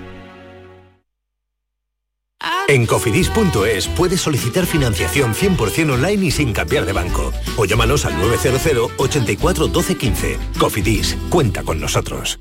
En 2.69 2.87
cofidis.es 2.87 3.87
puedes 3.89 4.21
solicitar 4.21 4.67
financiación 4.67 5.35
100% 5.35 5.93
online 5.93 6.27
y 6.27 6.31
sin 6.33 6.53
cambiar 6.53 6.87
de 6.87 6.93
banco. 6.93 7.33
O 7.57 7.65
llámanos 7.65 8.05
al 8.05 8.19
900 8.19 8.91
84 8.97 9.69
12 9.69 9.97
15. 9.97 10.39
Cofidis, 10.59 11.17
cuenta 11.29 11.63
con 11.63 11.81
nosotros. 11.81 12.41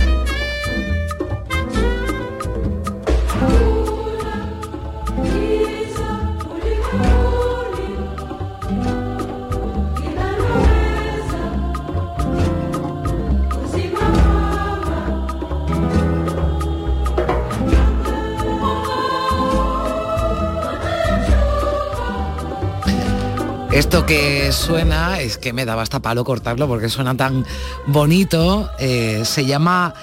Esto 23.81 24.05
que 24.05 24.51
suena, 24.51 25.21
es 25.21 25.39
que 25.39 25.53
me 25.53 25.65
daba 25.65 25.81
hasta 25.81 25.99
palo 25.99 26.23
cortarlo 26.23 26.67
porque 26.67 26.87
suena 26.87 27.17
tan 27.17 27.47
bonito, 27.87 28.69
eh, 28.77 29.23
se 29.25 29.45
llama 29.47 29.95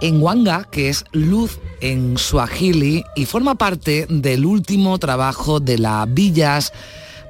Enwanga, 0.00 0.64
que 0.64 0.88
es 0.88 1.04
luz 1.12 1.58
en 1.82 2.16
Swahili 2.16 3.04
y 3.14 3.26
forma 3.26 3.56
parte 3.56 4.06
del 4.08 4.46
último 4.46 4.98
trabajo 4.98 5.60
de 5.60 5.76
la 5.76 6.06
Villas. 6.08 6.72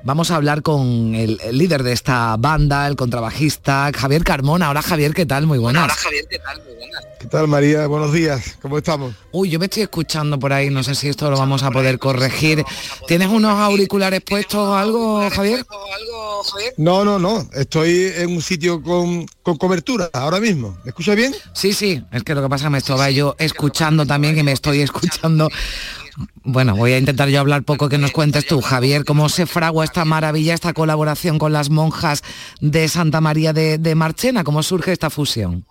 Vamos 0.05 0.31
a 0.31 0.37
hablar 0.37 0.61
con 0.61 1.15
el, 1.15 1.41
el 1.43 1.57
líder 1.57 1.83
de 1.83 1.93
esta 1.93 2.37
banda, 2.39 2.87
el 2.87 2.95
contrabajista, 2.95 3.91
Javier 3.97 4.23
Carmona. 4.23 4.69
Hola 4.69 4.83
Javier, 4.83 5.15
¿qué 5.15 5.25
tal? 5.25 5.47
Muy 5.47 5.57
buenas. 5.57 5.85
Hola 5.85 5.95
Javier, 5.95 6.27
¿qué 6.29 6.39
tal? 6.39 6.63
Muy 6.63 6.75
buenas. 6.75 7.05
¿Qué 7.19 7.27
tal 7.27 7.49
María? 7.49 7.87
Buenos 7.87 8.13
días, 8.13 8.59
¿cómo 8.61 8.77
estamos? 8.77 9.15
Uy, 9.33 9.49
yo 9.49 9.59
me 9.59 9.65
estoy 9.65 9.85
escuchando 9.85 10.39
por 10.39 10.53
ahí, 10.53 10.69
no 10.69 10.83
sé 10.83 10.95
si 10.95 11.09
esto 11.09 11.31
lo 11.31 11.39
vamos 11.39 11.63
a 11.63 11.71
poder 11.71 11.99
corregir. 11.99 12.63
¿Tienes 13.09 13.29
unos 13.29 13.59
auriculares 13.59 14.21
puestos 14.21 14.57
o 14.57 14.75
algo, 14.75 15.31
Javier? 15.31 15.65
No, 16.77 17.03
no, 17.03 17.19
no, 17.19 17.49
estoy 17.55 18.13
en 18.15 18.31
un 18.31 18.43
sitio 18.43 18.83
con, 18.83 19.25
con 19.43 19.57
cobertura 19.57 20.11
ahora 20.13 20.39
mismo. 20.39 20.77
¿Me 20.85 20.91
escucha 20.91 21.15
bien? 21.15 21.35
Sí, 21.55 21.73
sí, 21.73 22.05
es 22.13 22.23
que 22.25 22.35
lo 22.35 22.43
que 22.43 22.51
pasa 22.51 22.65
es 22.65 22.67
que 22.67 22.73
me 22.73 22.79
estaba 22.79 23.11
yo 23.11 23.37
escuchando 23.39 24.05
también 24.05 24.37
y 24.37 24.43
me 24.43 24.53
estoy 24.53 24.83
escuchando 24.83 25.49
bueno, 26.43 26.77
voy 26.77 26.93
a 26.93 26.99
intentar 26.99 27.29
yo 27.29 27.41
hablar 27.41 27.65
poco 27.65 27.89
que 27.89 27.99
nos 27.99 28.13
cuentes 28.13 28.47
tú, 28.47 28.61
Javier, 28.61 29.05
cómo 29.05 29.29
se 29.29 29.47
fragua 29.47 29.85
esta 29.85 30.05
maravilla, 30.05 30.55
esta 30.55 30.73
colaboración 30.73 31.39
con 31.39 31.53
las 31.53 31.71
monjas 31.71 32.23
de 32.61 32.89
Santa 32.89 33.21
María 33.21 33.53
de, 33.53 33.95
Marchena, 33.95 34.45
cómo 34.45 34.63
surge 34.63 34.93
esta 34.93 35.11
fusión. 35.11 35.65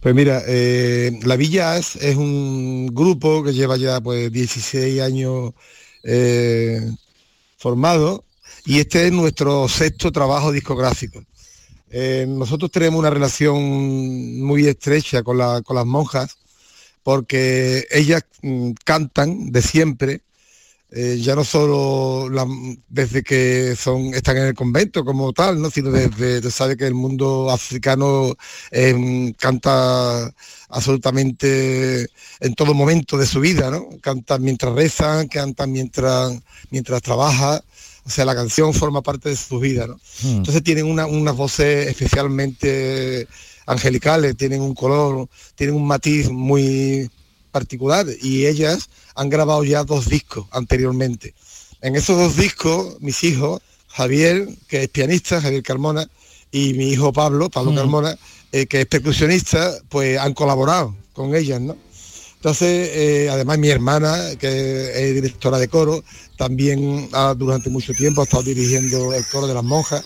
Pues 0.00 0.14
mira, 0.14 0.42
eh, 0.46 1.18
La 1.22 1.36
Villa 1.36 1.78
es, 1.78 1.96
un 2.16 2.88
grupo 2.92 3.42
que 3.42 3.54
lleva 3.54 3.76
ya 3.76 4.00
pues 4.00 4.30
16 4.30 5.00
años 5.00 5.52
eh, 6.02 6.80
formado 7.56 8.24
y 8.66 8.80
este 8.80 9.06
es 9.06 9.12
nuestro 9.12 9.68
sexto 9.68 10.12
trabajo 10.12 10.52
discográfico. 10.52 11.24
Eh, 11.90 12.26
nosotros 12.28 12.70
tenemos 12.70 12.98
una 12.98 13.10
relación 13.10 14.42
muy 14.42 14.66
estrecha 14.66 15.22
con, 15.22 15.38
con 15.62 15.76
las 15.76 15.86
monjas 15.86 16.36
porque 17.04 17.86
ellas 17.92 18.24
mm, 18.42 18.72
cantan 18.84 19.52
de 19.52 19.62
siempre, 19.62 20.22
eh, 20.90 21.18
ya 21.20 21.34
no 21.34 21.44
solo 21.44 22.28
desde 22.88 23.22
que 23.22 23.74
son, 23.76 24.14
están 24.14 24.36
en 24.38 24.44
el 24.44 24.54
convento 24.54 25.04
como 25.04 25.32
tal, 25.32 25.60
¿no? 25.60 25.70
sino 25.70 25.90
desde, 25.90 26.50
sabe 26.50 26.76
que 26.76 26.86
el 26.86 26.94
mundo 26.94 27.50
africano 27.50 28.34
em, 28.70 29.32
canta 29.32 30.32
absolutamente 30.68 32.08
en 32.40 32.54
todo 32.54 32.74
momento 32.74 33.18
de 33.18 33.26
su 33.26 33.40
vida, 33.40 33.70
¿no? 33.70 33.88
Cantan 34.00 34.42
mientras 34.42 34.72
rezan, 34.72 35.28
cantan 35.28 35.72
mientras, 35.72 36.32
mientras 36.70 37.02
trabaja, 37.02 37.60
o 38.04 38.10
sea, 38.10 38.24
la 38.24 38.34
canción 38.34 38.72
forma 38.72 39.02
parte 39.02 39.30
de 39.30 39.36
su 39.36 39.58
vida, 39.58 39.86
¿no? 39.86 39.94
Hmm. 40.22 40.36
Entonces 40.38 40.62
tienen 40.62 40.86
una, 40.86 41.06
unas 41.06 41.36
voces 41.36 41.88
especialmente 41.88 43.26
angelicales, 43.66 44.36
tienen 44.36 44.60
un 44.60 44.74
color, 44.74 45.28
tienen 45.54 45.76
un 45.76 45.86
matiz 45.86 46.30
muy 46.30 47.10
particular 47.50 48.06
y 48.20 48.46
ellas 48.46 48.88
han 49.14 49.30
grabado 49.30 49.64
ya 49.64 49.84
dos 49.84 50.08
discos 50.08 50.46
anteriormente. 50.50 51.34
En 51.80 51.96
esos 51.96 52.16
dos 52.18 52.36
discos, 52.36 53.00
mis 53.00 53.22
hijos, 53.24 53.60
Javier, 53.88 54.48
que 54.68 54.84
es 54.84 54.88
pianista, 54.88 55.40
Javier 55.40 55.62
Carmona, 55.62 56.08
y 56.50 56.74
mi 56.74 56.90
hijo 56.90 57.12
Pablo, 57.12 57.50
Pablo 57.50 57.72
mm. 57.72 57.76
Carmona, 57.76 58.18
eh, 58.52 58.66
que 58.66 58.82
es 58.82 58.86
percusionista, 58.86 59.72
pues 59.88 60.18
han 60.18 60.34
colaborado 60.34 60.94
con 61.12 61.34
ellas, 61.34 61.60
¿no? 61.60 61.76
Entonces, 62.36 62.90
eh, 62.92 63.28
además 63.30 63.58
mi 63.58 63.70
hermana, 63.70 64.36
que 64.38 65.08
es 65.08 65.14
directora 65.14 65.58
de 65.58 65.68
coro, 65.68 66.04
también 66.36 67.08
durante 67.36 67.70
mucho 67.70 67.94
tiempo 67.94 68.20
ha 68.20 68.24
estado 68.24 68.42
dirigiendo 68.42 69.14
el 69.14 69.24
coro 69.28 69.46
de 69.46 69.54
las 69.54 69.64
monjas 69.64 70.04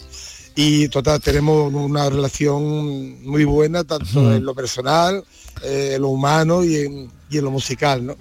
y 0.54 0.88
total 0.88 1.20
tenemos 1.20 1.72
una 1.72 2.10
relación 2.10 3.22
muy 3.22 3.44
buena 3.44 3.84
tanto 3.84 4.34
en 4.34 4.44
lo 4.44 4.54
personal 4.54 5.24
eh, 5.62 5.92
en 5.94 6.02
lo 6.02 6.08
humano 6.08 6.64
y 6.64 6.76
en, 6.76 7.10
lo 7.30 7.50
musical 7.50 8.06
¿no? 8.06 8.16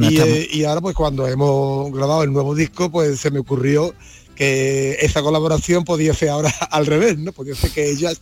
Eh, 0.00 0.48
y, 0.50 0.64
ahora 0.64 0.80
pues 0.80 0.94
cuando 0.94 1.26
hemos 1.26 1.92
grabado 1.92 2.22
el 2.22 2.32
nuevo 2.32 2.54
disco 2.54 2.90
pues 2.90 3.20
se 3.20 3.30
me 3.30 3.40
ocurrió 3.40 3.94
que 4.34 4.96
esa 5.00 5.22
colaboración 5.22 5.84
podía 5.84 6.14
ser 6.14 6.30
ahora 6.30 6.50
al 6.70 6.86
revés 6.86 7.18
no 7.18 7.32
podía 7.32 7.54
ser 7.54 7.70
que 7.70 7.90
ellas 7.90 8.20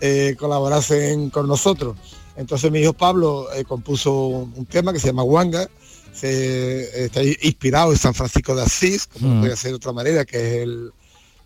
eh, 0.00 0.34
colaborasen 0.38 1.30
con 1.30 1.46
nosotros 1.46 1.96
entonces 2.36 2.70
mi 2.70 2.80
hijo 2.80 2.92
Pablo 2.92 3.48
compuso 3.68 4.12
un 4.12 4.66
tema 4.66 4.92
que 4.92 4.98
se 4.98 5.08
llama 5.08 5.22
Wanga 5.22 5.68
se, 6.12 7.04
está 7.04 7.22
inspirado 7.22 7.92
en 7.92 7.98
San 7.98 8.14
Francisco 8.14 8.54
de 8.54 8.62
Asís 8.62 9.06
como 9.06 9.36
mm. 9.36 9.40
puede 9.40 9.56
ser 9.56 9.70
de 9.70 9.76
otra 9.76 9.92
manera 9.92 10.24
que 10.24 10.36
es 10.36 10.62
el 10.62 10.92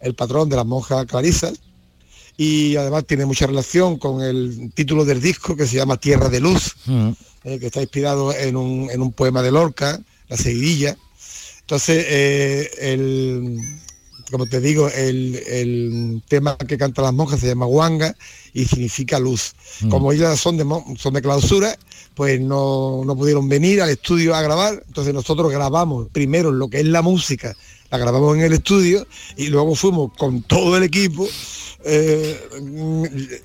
el 0.01 0.15
patrón 0.15 0.49
de 0.49 0.57
las 0.57 0.67
monjas 0.67 1.07
clarisas, 1.07 1.55
y 2.37 2.77
además 2.77 3.05
tiene 3.07 3.25
mucha 3.25 3.47
relación 3.47 3.99
con 3.99 4.23
el 4.23 4.71
título 4.75 5.05
del 5.05 5.21
disco 5.21 5.57
que 5.57 5.67
se 5.67 5.77
llama 5.77 5.97
Tierra 5.97 6.29
de 6.29 6.41
Luz, 6.41 6.77
mm. 6.85 7.09
eh, 7.45 7.59
que 7.59 7.67
está 7.67 7.81
inspirado 7.81 8.35
en 8.35 8.57
un, 8.57 9.13
poema 9.13 9.43
de 9.43 9.53
Lorca, 9.53 10.01
La 10.29 10.37
Seguidilla. 10.37 10.97
Entonces, 11.61 12.05
eh, 12.09 13.57
como 14.31 14.47
te 14.47 14.61
digo, 14.61 14.89
el, 14.89 15.37
el 15.47 16.23
tema 16.29 16.57
que 16.57 16.77
cantan 16.77 17.05
las 17.05 17.15
monjas 17.15 17.41
se 17.41 17.47
llama 17.47 17.67
Wanga 17.67 18.15
y 18.53 18.65
significa 18.65 19.19
luz. 19.19 19.55
Mm. 19.81 19.89
Como 19.89 20.13
ellas 20.13 20.39
son 20.39 20.57
de, 20.57 20.65
son 20.99 21.15
de 21.15 21.23
clausura, 21.23 21.77
pues 22.15 22.41
no, 22.41 23.03
no 23.05 23.17
pudieron 23.17 23.49
venir 23.49 23.83
al 23.83 23.91
estudio 23.91 24.35
a 24.35 24.43
grabar, 24.43 24.83
entonces 24.87 25.15
nosotros 25.15 25.51
grabamos 25.53 26.09
primero 26.11 26.51
lo 26.51 26.69
que 26.69 26.81
es 26.81 26.87
la 26.87 27.03
música, 27.03 27.55
la 27.91 27.99
grabamos 27.99 28.37
en 28.37 28.43
el 28.43 28.53
estudio 28.53 29.07
y 29.37 29.47
luego 29.49 29.75
fuimos 29.75 30.13
con 30.17 30.43
todo 30.43 30.77
el 30.77 30.83
equipo, 30.83 31.27
eh, 31.85 32.37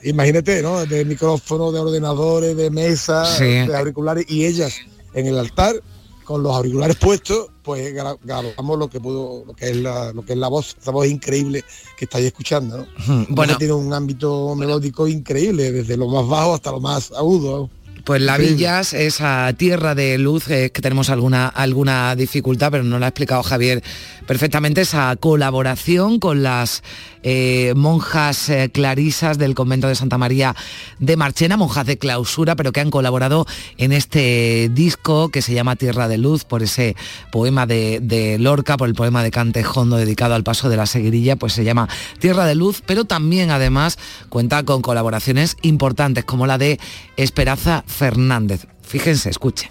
imagínate, 0.03 0.61
¿no? 0.61 0.85
De 0.85 1.05
micrófonos, 1.05 1.73
de 1.73 1.79
ordenadores, 1.79 2.55
de 2.55 2.69
mesas, 2.71 3.37
Sí. 3.37 3.45
de 3.45 3.75
auriculares 3.75 4.25
y 4.29 4.45
ellas 4.45 4.73
en 5.13 5.27
el 5.27 5.37
altar 5.37 5.75
con 6.23 6.43
los 6.43 6.55
auriculares 6.55 6.95
puestos, 6.95 7.47
pues 7.61 7.93
gra- 7.93 8.17
grabamos 8.23 8.79
lo 8.79 8.89
que 8.89 8.99
pudo, 8.99 9.43
lo 9.45 9.53
que 9.53 9.69
es 9.71 9.75
la, 9.75 10.13
lo 10.13 10.23
que 10.23 10.33
es 10.33 10.39
la 10.39 10.47
voz, 10.47 10.77
esa 10.81 10.91
voz 10.91 11.07
increíble 11.07 11.63
que 11.97 12.05
estáis 12.05 12.25
escuchando, 12.27 12.87
bueno. 13.29 13.57
tiene 13.57 13.73
un 13.73 13.93
ámbito 13.93 14.55
melódico 14.55 15.07
increíble, 15.07 15.71
desde 15.71 15.97
lo 15.97 16.07
más 16.07 16.27
bajo 16.27 16.53
hasta 16.55 16.71
lo 16.71 16.79
más 16.79 17.11
agudo. 17.11 17.69
Pues 18.03 18.21
la. 18.21 18.37
Villas, 18.37 18.93
esa 18.93 19.53
tierra 19.53 19.95
de 19.95 20.17
luz, 20.17 20.49
es 20.49 20.71
que 20.71 20.81
tenemos 20.81 21.09
alguna, 21.09 21.47
alguna 21.47 22.15
dificultad, 22.15 22.71
pero 22.71 22.83
no 22.83 22.97
lo 22.97 23.05
ha 23.05 23.09
explicado 23.09 23.43
Javier 23.43 23.83
perfectamente, 24.25 24.81
esa 24.81 25.15
colaboración 25.17 26.19
con 26.19 26.41
las 26.41 26.83
eh, 27.23 27.73
monjas 27.75 28.49
eh, 28.49 28.69
clarisas 28.71 29.37
del 29.37 29.55
convento 29.55 29.87
de 29.87 29.95
Santa 29.95 30.17
María 30.17 30.55
de 30.99 31.17
Marchena, 31.17 31.57
monjas 31.57 31.85
de 31.85 31.97
clausura, 31.97 32.55
pero 32.55 32.71
que 32.71 32.79
han 32.79 32.91
colaborado 32.91 33.45
en 33.77 33.91
este 33.91 34.69
disco 34.71 35.29
que 35.29 35.41
se 35.41 35.53
llama 35.53 35.75
Tierra 35.75 36.07
de 36.07 36.17
Luz, 36.17 36.45
por 36.45 36.63
ese 36.63 36.95
poema 37.31 37.65
de, 37.65 37.99
de 38.01 38.39
Lorca, 38.39 38.77
por 38.77 38.87
el 38.87 38.95
poema 38.95 39.21
de 39.23 39.31
Cantejondo 39.31 39.97
dedicado 39.97 40.33
al 40.33 40.43
paso 40.43 40.69
de 40.69 40.77
la 40.77 40.85
Seguirilla, 40.85 41.35
pues 41.35 41.53
se 41.53 41.63
llama 41.63 41.89
Tierra 42.19 42.45
de 42.45 42.55
Luz, 42.55 42.81
pero 42.85 43.05
también 43.05 43.51
además 43.51 43.99
cuenta 44.29 44.63
con 44.63 44.81
colaboraciones 44.81 45.57
importantes 45.61 46.23
como 46.23 46.47
la 46.47 46.57
de 46.57 46.79
Esperanza 47.17 47.83
Fernández. 47.91 48.67
Fíjense, 48.81 49.29
escuche. 49.29 49.69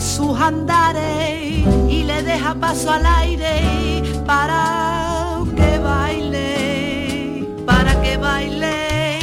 De 0.00 0.06
sus 0.06 0.40
andares 0.40 1.66
y 1.88 2.04
le 2.04 2.22
deja 2.22 2.54
paso 2.54 2.90
al 2.90 3.04
aire 3.04 4.02
para 4.24 5.42
que 5.54 5.78
baile, 5.78 7.46
para 7.66 8.00
que 8.00 8.16
baile. 8.16 9.18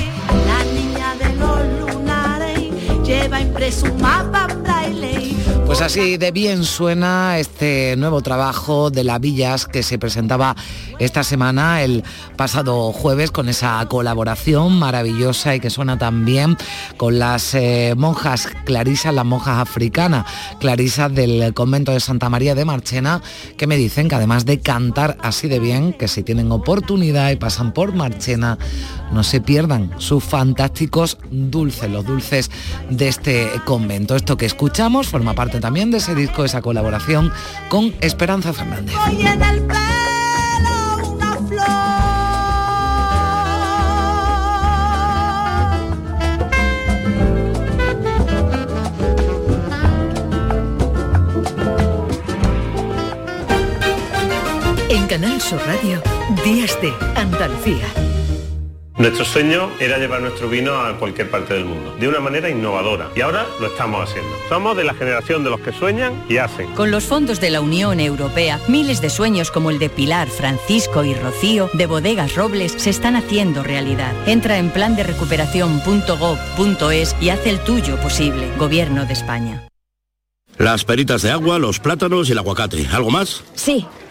La 0.45 0.63
niña 0.75 1.15
de 1.15 1.35
los 1.35 1.93
lunares 1.93 2.71
lleva 3.03 3.41
impreso 3.41 3.87
un 3.91 4.01
mapa 4.01 4.47
en 4.51 4.63
braille. 4.63 5.35
Pues 5.65 5.81
así 5.81 6.17
de 6.17 6.31
bien 6.31 6.63
suena 6.63 7.39
este 7.39 7.95
nuevo 7.97 8.21
trabajo 8.21 8.91
de 8.91 9.03
la 9.03 9.17
Villas 9.17 9.65
que 9.65 9.81
se 9.81 9.97
presentaba 9.97 10.55
esta 10.99 11.23
semana, 11.23 11.81
el 11.83 12.03
pasado 12.35 12.91
jueves, 12.91 13.31
con 13.31 13.49
esa 13.49 13.85
colaboración 13.87 14.77
maravillosa 14.79 15.55
y 15.55 15.59
que 15.59 15.69
suena 15.69 15.97
también 15.97 16.57
con 16.97 17.19
las 17.19 17.53
eh, 17.53 17.93
monjas 17.97 18.49
clarisas, 18.65 19.13
las 19.13 19.25
monjas 19.25 19.59
africanas, 19.59 20.25
clarisas 20.59 21.13
del 21.13 21.53
convento 21.53 21.91
de 21.91 21.99
Santa 21.99 22.29
María 22.29 22.55
de 22.55 22.65
Marchena, 22.65 23.21
que 23.57 23.67
me 23.67 23.77
dicen 23.77 24.07
que 24.07 24.15
además 24.15 24.45
de 24.45 24.59
cantar 24.59 25.17
así 25.21 25.47
de 25.47 25.59
bien, 25.59 25.93
que 25.93 26.07
si 26.07 26.23
tienen 26.23 26.51
oportunidad 26.51 27.31
y 27.31 27.35
pasan 27.35 27.73
por 27.73 27.93
Marchena, 27.93 28.57
no 29.11 29.23
se 29.23 29.41
pierdan 29.41 29.91
sus 29.97 30.23
fantásticos 30.23 31.17
dulces, 31.31 31.89
los 31.89 32.05
dulces 32.05 32.51
de 32.89 33.07
este 33.07 33.49
convento. 33.65 34.15
Esto 34.15 34.37
que 34.37 34.45
escuchamos 34.45 35.07
forma 35.07 35.33
parte 35.33 35.59
también 35.59 35.91
de 35.91 35.97
ese 35.97 36.15
disco, 36.15 36.45
esa 36.45 36.61
colaboración 36.61 37.31
con 37.69 37.93
Esperanza 38.01 38.53
Fernández. 38.53 38.95
Canal 55.19 55.41
Sur 55.41 55.59
Radio, 55.65 55.99
Días 56.45 56.79
de 56.79 56.93
Andalucía. 57.15 57.87
Nuestro 58.99 59.25
sueño 59.25 59.71
era 59.79 59.97
llevar 59.97 60.21
nuestro 60.21 60.47
vino 60.47 60.75
a 60.75 60.95
cualquier 60.99 61.31
parte 61.31 61.55
del 61.55 61.65
mundo, 61.65 61.95
de 61.99 62.07
una 62.07 62.19
manera 62.19 62.51
innovadora, 62.51 63.09
y 63.15 63.21
ahora 63.21 63.47
lo 63.59 63.65
estamos 63.65 64.07
haciendo. 64.07 64.29
Somos 64.47 64.77
de 64.77 64.83
la 64.83 64.93
generación 64.93 65.43
de 65.43 65.49
los 65.49 65.59
que 65.61 65.71
sueñan 65.71 66.23
y 66.29 66.37
hacen. 66.37 66.67
Con 66.75 66.91
los 66.91 67.05
fondos 67.05 67.41
de 67.41 67.49
la 67.49 67.61
Unión 67.61 67.99
Europea, 67.99 68.59
miles 68.67 69.01
de 69.01 69.09
sueños 69.09 69.49
como 69.49 69.71
el 69.71 69.79
de 69.79 69.89
Pilar, 69.89 70.27
Francisco 70.27 71.03
y 71.03 71.15
Rocío 71.15 71.71
de 71.73 71.87
Bodegas 71.87 72.35
Robles 72.35 72.75
se 72.77 72.91
están 72.91 73.15
haciendo 73.15 73.63
realidad. 73.63 74.13
Entra 74.27 74.59
en 74.59 74.69
plan 74.69 74.95
de 74.95 75.01
recuperación.gov.es 75.01 77.15
y 77.19 77.29
haz 77.29 77.43
el 77.47 77.59
tuyo 77.61 77.99
posible. 78.01 78.51
Gobierno 78.59 79.07
de 79.07 79.13
España. 79.13 79.63
Las 80.59 80.85
peritas 80.85 81.23
de 81.23 81.31
agua, 81.31 81.57
los 81.57 81.79
plátanos 81.79 82.29
y 82.29 82.33
el 82.33 82.37
aguacate. 82.37 82.85
¿Algo 82.91 83.09
más? 83.11 83.43
Sí, 83.53 83.85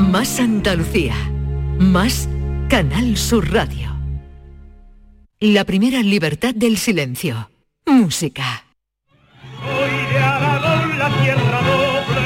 Más 0.00 0.40
Andalucía. 0.40 1.14
Más 1.78 2.28
Canal 2.68 3.16
Sur 3.18 3.52
Radio. 3.52 3.96
La 5.38 5.64
primera 5.64 6.02
libertad 6.02 6.54
del 6.54 6.78
silencio. 6.78 7.50
Música. 7.86 8.64
Soy 9.62 9.90
de 10.12 10.18
Aragón, 10.18 10.98
la 10.98 11.08
tierra 11.22 11.60
noble, 11.60 12.24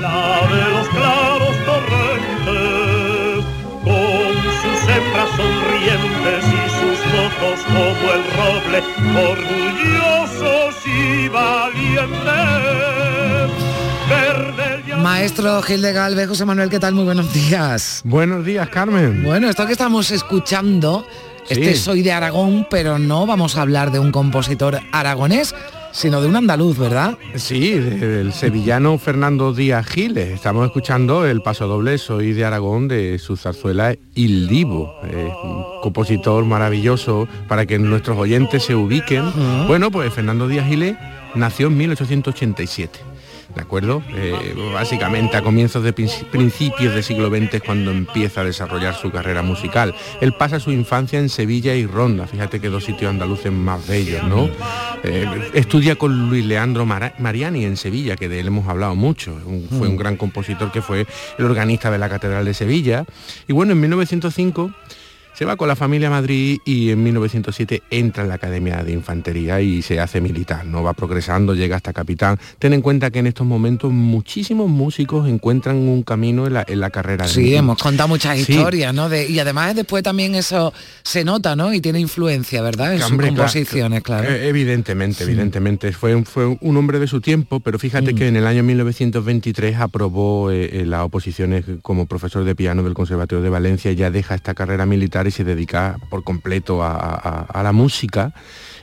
la 0.00 0.48
de 0.48 0.64
los 0.70 0.88
claros 0.88 1.56
torrentes, 1.66 3.44
con 3.84 4.32
sus 4.62 4.80
hembras 4.88 5.30
sonrientes 5.36 6.44
y 6.48 6.62
sus 6.80 6.98
mozos 7.12 7.60
como 7.66 8.06
el 8.14 8.24
roble, 8.34 8.78
orgullosos 9.30 10.74
y 10.86 11.28
valientes. 11.28 12.60
Maestro 14.98 15.62
Gil 15.62 15.80
de 15.82 15.92
Galvez, 15.92 16.28
José 16.28 16.44
Manuel, 16.44 16.68
¿qué 16.68 16.78
tal? 16.78 16.94
Muy 16.94 17.04
buenos 17.04 17.32
días. 17.32 18.02
Buenos 18.04 18.44
días, 18.44 18.68
Carmen. 18.68 19.22
Bueno, 19.22 19.48
esto 19.48 19.66
que 19.66 19.72
estamos 19.72 20.10
escuchando, 20.10 21.06
este 21.48 21.74
Sí. 21.74 21.80
soy 21.82 22.02
de 22.02 22.12
Aragón, 22.12 22.66
pero 22.70 22.98
no 22.98 23.26
vamos 23.26 23.56
a 23.56 23.62
hablar 23.62 23.90
de 23.92 23.98
un 23.98 24.12
compositor 24.12 24.78
aragonés, 24.92 25.54
sino 25.92 26.20
de 26.20 26.28
un 26.28 26.36
andaluz, 26.36 26.76
¿verdad? 26.78 27.16
Sí, 27.34 27.70
de- 27.72 27.96
del 28.06 28.32
sevillano 28.32 28.98
Fernando 28.98 29.52
Díaz 29.54 29.86
Giles. 29.86 30.28
Estamos 30.28 30.66
escuchando 30.66 31.26
el 31.26 31.40
paso 31.40 31.66
doble 31.66 31.96
Soy 31.98 32.32
de 32.32 32.44
Aragón 32.44 32.86
de 32.86 33.18
su 33.18 33.36
zarzuela 33.36 33.94
Il 34.14 34.48
Divo. 34.48 34.94
Eh, 35.04 35.32
un 35.42 35.64
compositor 35.82 36.44
maravilloso 36.44 37.26
para 37.48 37.64
que 37.66 37.78
nuestros 37.78 38.18
oyentes 38.18 38.64
se 38.64 38.74
ubiquen. 38.74 39.32
Bueno, 39.66 39.90
pues 39.90 40.12
Fernando 40.12 40.46
Díaz 40.46 40.66
Giles 40.68 40.96
nació 41.34 41.68
en 41.68 41.76
1887. 41.78 43.00
¿De 43.54 43.62
acuerdo? 43.62 44.00
Eh, 44.14 44.54
básicamente 44.72 45.36
a 45.36 45.42
comienzos 45.42 45.82
de 45.82 45.92
princi- 45.94 46.24
principios 46.26 46.94
del 46.94 47.02
siglo 47.02 47.28
XX 47.30 47.54
es 47.54 47.62
cuando 47.62 47.90
empieza 47.90 48.42
a 48.42 48.44
desarrollar 48.44 48.94
su 48.94 49.10
carrera 49.10 49.42
musical. 49.42 49.92
Él 50.20 50.32
pasa 50.34 50.60
su 50.60 50.70
infancia 50.70 51.18
en 51.18 51.28
Sevilla 51.28 51.74
y 51.74 51.84
Ronda, 51.84 52.28
fíjate 52.28 52.60
que 52.60 52.68
dos 52.68 52.84
sitios 52.84 53.10
andaluces 53.10 53.50
más 53.50 53.84
bellos, 53.88 54.22
¿no? 54.22 54.48
Eh, 55.02 55.26
estudia 55.54 55.96
con 55.96 56.28
Luis 56.30 56.44
Leandro 56.44 56.86
Mariani 56.86 57.64
en 57.64 57.76
Sevilla, 57.76 58.14
que 58.16 58.28
de 58.28 58.38
él 58.38 58.46
hemos 58.46 58.68
hablado 58.68 58.94
mucho. 58.94 59.32
Un- 59.44 59.66
fue 59.68 59.88
un 59.88 59.96
gran 59.96 60.16
compositor 60.16 60.70
que 60.70 60.80
fue 60.80 61.06
el 61.36 61.44
organista 61.44 61.90
de 61.90 61.98
la 61.98 62.08
Catedral 62.08 62.44
de 62.44 62.54
Sevilla. 62.54 63.04
Y 63.48 63.52
bueno, 63.52 63.72
en 63.72 63.80
1905 63.80 64.70
se 65.40 65.46
va 65.46 65.56
con 65.56 65.68
la 65.68 65.74
familia 65.74 66.08
a 66.08 66.10
Madrid 66.10 66.58
y 66.66 66.90
en 66.90 67.02
1907 67.02 67.82
entra 67.90 68.24
en 68.24 68.28
la 68.28 68.34
Academia 68.34 68.84
de 68.84 68.92
Infantería 68.92 69.58
y 69.62 69.80
se 69.80 69.98
hace 69.98 70.20
militar, 70.20 70.66
¿no? 70.66 70.82
Va 70.82 70.92
progresando, 70.92 71.54
llega 71.54 71.76
hasta 71.76 71.94
capitán. 71.94 72.38
Ten 72.58 72.74
en 72.74 72.82
cuenta 72.82 73.10
que 73.10 73.20
en 73.20 73.26
estos 73.26 73.46
momentos 73.46 73.90
muchísimos 73.90 74.68
músicos 74.68 75.26
encuentran 75.30 75.76
un 75.76 76.02
camino 76.02 76.46
en 76.46 76.52
la, 76.52 76.64
en 76.68 76.78
la 76.80 76.90
carrera. 76.90 77.24
de- 77.24 77.32
Sí, 77.32 77.54
hemos 77.54 77.78
contado 77.78 78.06
muchas 78.10 78.36
Sí. 78.38 78.52
historias, 78.52 78.92
¿no? 78.92 79.08
De- 79.08 79.30
y 79.30 79.38
además 79.38 79.74
después 79.74 80.02
también 80.02 80.34
eso 80.34 80.74
se 81.04 81.24
nota, 81.24 81.56
¿no? 81.56 81.72
Y 81.72 81.80
tiene 81.80 82.00
influencia, 82.00 82.60
¿verdad? 82.60 82.92
En 82.92 83.00
sus 83.00 83.10
Hombre, 83.10 83.28
composiciones, 83.28 84.02
claro. 84.02 84.28
eh, 84.28 84.46
evidentemente, 84.46 85.24
evidentemente. 85.24 85.92
Fue, 85.92 86.14
un- 86.14 86.26
fue 86.26 86.54
un 86.60 86.76
hombre 86.76 86.98
de 86.98 87.06
su 87.06 87.22
tiempo, 87.22 87.60
pero 87.60 87.78
Mm. 87.78 87.80
fíjate 87.80 88.14
que 88.14 88.28
en 88.28 88.36
el 88.36 88.46
año 88.46 88.62
1923 88.62 89.76
aprobó 89.76 90.50
eh, 90.50 90.82
eh, 90.82 90.84
las 90.84 91.00
oposiciones 91.00 91.64
como 91.80 92.04
profesor 92.04 92.44
de 92.44 92.54
piano 92.54 92.82
del 92.82 92.92
Conservatorio 92.92 93.42
de 93.42 93.48
Valencia, 93.48 93.90
ya 93.92 94.10
deja 94.10 94.34
esta 94.34 94.52
carrera 94.52 94.84
militar 94.84 95.29
y 95.30 95.32
se 95.32 95.44
dedica 95.44 95.96
por 96.10 96.24
completo 96.24 96.82
a, 96.82 96.92
a- 96.98 97.42
a 97.44 97.62
la 97.62 97.72
música 97.72 98.34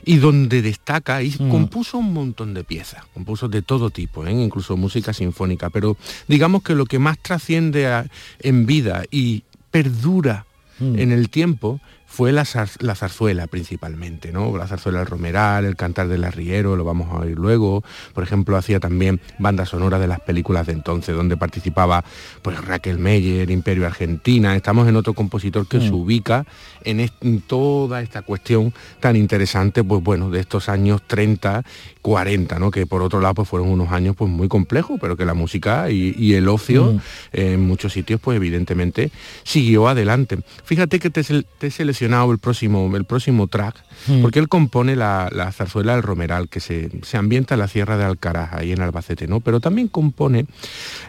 y 0.04 0.16
donde 0.16 0.62
destaca 0.62 1.22
y 1.22 1.30
Mm. 1.38 1.50
compuso 1.50 1.98
un 1.98 2.12
montón 2.14 2.54
de 2.54 2.64
piezas, 2.64 3.04
compuso 3.14 3.48
de 3.48 3.60
todo 3.62 3.90
tipo, 3.90 4.26
¿eh? 4.26 4.32
incluso 4.32 4.76
música 4.76 5.12
sinfónica, 5.12 5.68
pero 5.70 5.96
digamos 6.26 6.62
que 6.62 6.74
lo 6.74 6.86
que 6.86 6.98
más 6.98 7.18
trasciende 7.18 7.86
a- 7.86 8.06
en 8.40 8.64
vida 8.66 9.04
y 9.10 9.44
perdura 9.70 10.46
Mm. 10.80 10.98
en 10.98 11.12
el 11.12 11.28
tiempo 11.28 11.80
fue 12.10 12.32
la, 12.32 12.42
zar- 12.44 12.80
la 12.80 12.94
zarzuela 12.94 13.46
principalmente, 13.48 14.32
¿no? 14.32 14.56
La 14.56 14.66
zarzuela 14.66 15.00
del 15.00 15.06
Romeral, 15.06 15.66
el 15.66 15.76
cantar 15.76 16.08
del 16.08 16.24
arriero, 16.24 16.74
lo 16.74 16.82
vamos 16.82 17.12
a 17.12 17.18
oír 17.18 17.36
luego. 17.38 17.84
Por 18.14 18.24
ejemplo, 18.24 18.56
hacía 18.56 18.80
también 18.80 19.20
bandas 19.38 19.68
sonoras 19.68 20.00
de 20.00 20.08
las 20.08 20.18
películas 20.20 20.66
de 20.66 20.72
entonces, 20.72 21.14
donde 21.14 21.36
participaba 21.36 22.02
pues 22.42 22.64
Raquel 22.64 22.98
Meyer, 22.98 23.50
Imperio 23.50 23.86
Argentina. 23.86 24.56
Estamos 24.56 24.88
en 24.88 24.96
otro 24.96 25.12
compositor 25.12 25.68
que 25.68 25.80
se 25.80 25.92
ubica 25.92 26.46
en, 26.84 27.00
est- 27.00 27.14
en 27.22 27.40
toda 27.40 28.00
esta 28.02 28.22
cuestión 28.22 28.72
tan 29.00 29.16
interesante, 29.16 29.82
pues 29.84 30.02
bueno, 30.02 30.30
de 30.30 30.40
estos 30.40 30.68
años 30.68 31.00
30, 31.06 31.62
40, 32.02 32.58
¿no? 32.58 32.70
Que 32.70 32.86
por 32.86 33.02
otro 33.02 33.20
lado 33.20 33.34
pues 33.34 33.48
fueron 33.48 33.68
unos 33.68 33.90
años 33.92 34.14
pues 34.16 34.30
muy 34.30 34.48
complejos, 34.48 34.98
pero 35.00 35.16
que 35.16 35.24
la 35.24 35.34
música 35.34 35.90
y, 35.90 36.14
y 36.18 36.34
el 36.34 36.48
ocio 36.48 36.92
Mm. 36.92 36.98
en 37.32 37.66
muchos 37.66 37.92
sitios 37.92 38.20
pues 38.20 38.36
evidentemente 38.36 39.10
siguió 39.42 39.88
adelante. 39.88 40.38
Fíjate 40.64 40.98
que 40.98 41.10
te, 41.10 41.22
te 41.22 41.66
he 41.66 41.70
seleccionado 41.70 42.30
el 42.32 42.38
próximo, 42.38 42.94
el 42.96 43.04
próximo 43.04 43.46
track, 43.46 43.76
Mm. 44.06 44.22
porque 44.22 44.38
él 44.38 44.48
compone 44.48 44.94
la, 44.96 45.28
la 45.32 45.50
zarzuela 45.52 45.94
del 45.94 46.02
Romeral, 46.04 46.48
que 46.48 46.60
se, 46.60 46.88
se 47.02 47.16
ambienta 47.16 47.54
en 47.54 47.60
la 47.60 47.68
Sierra 47.68 47.96
de 47.96 48.04
Alcaraz, 48.04 48.52
ahí 48.52 48.70
en 48.72 48.80
Albacete, 48.80 49.26
¿no? 49.26 49.40
Pero 49.40 49.58
también 49.60 49.88
compone 49.88 50.46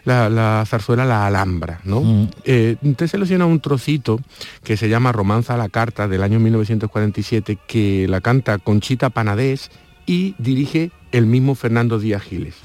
la, 0.05 0.29
la 0.29 0.63
zarzuela 0.67 1.05
La 1.05 1.27
Alhambra, 1.27 1.79
¿no? 1.83 2.01
Mm. 2.01 2.27
Eh, 2.45 2.75
te 2.97 3.05
he 3.05 3.07
seleccionado 3.07 3.49
un 3.49 3.59
trocito 3.59 4.19
que 4.63 4.75
se 4.75 4.89
llama 4.89 5.11
Romanza 5.11 5.53
a 5.53 5.57
la 5.57 5.68
Carta 5.69 6.07
del 6.07 6.23
año 6.23 6.39
1947, 6.39 7.57
que 7.67 8.07
la 8.07 8.21
canta 8.21 8.57
Conchita 8.57 9.09
Panadés 9.09 9.71
y 10.05 10.35
dirige 10.37 10.91
el 11.11 11.25
mismo 11.25 11.55
Fernando 11.55 11.99
Díaz 11.99 12.23
Giles. 12.23 12.55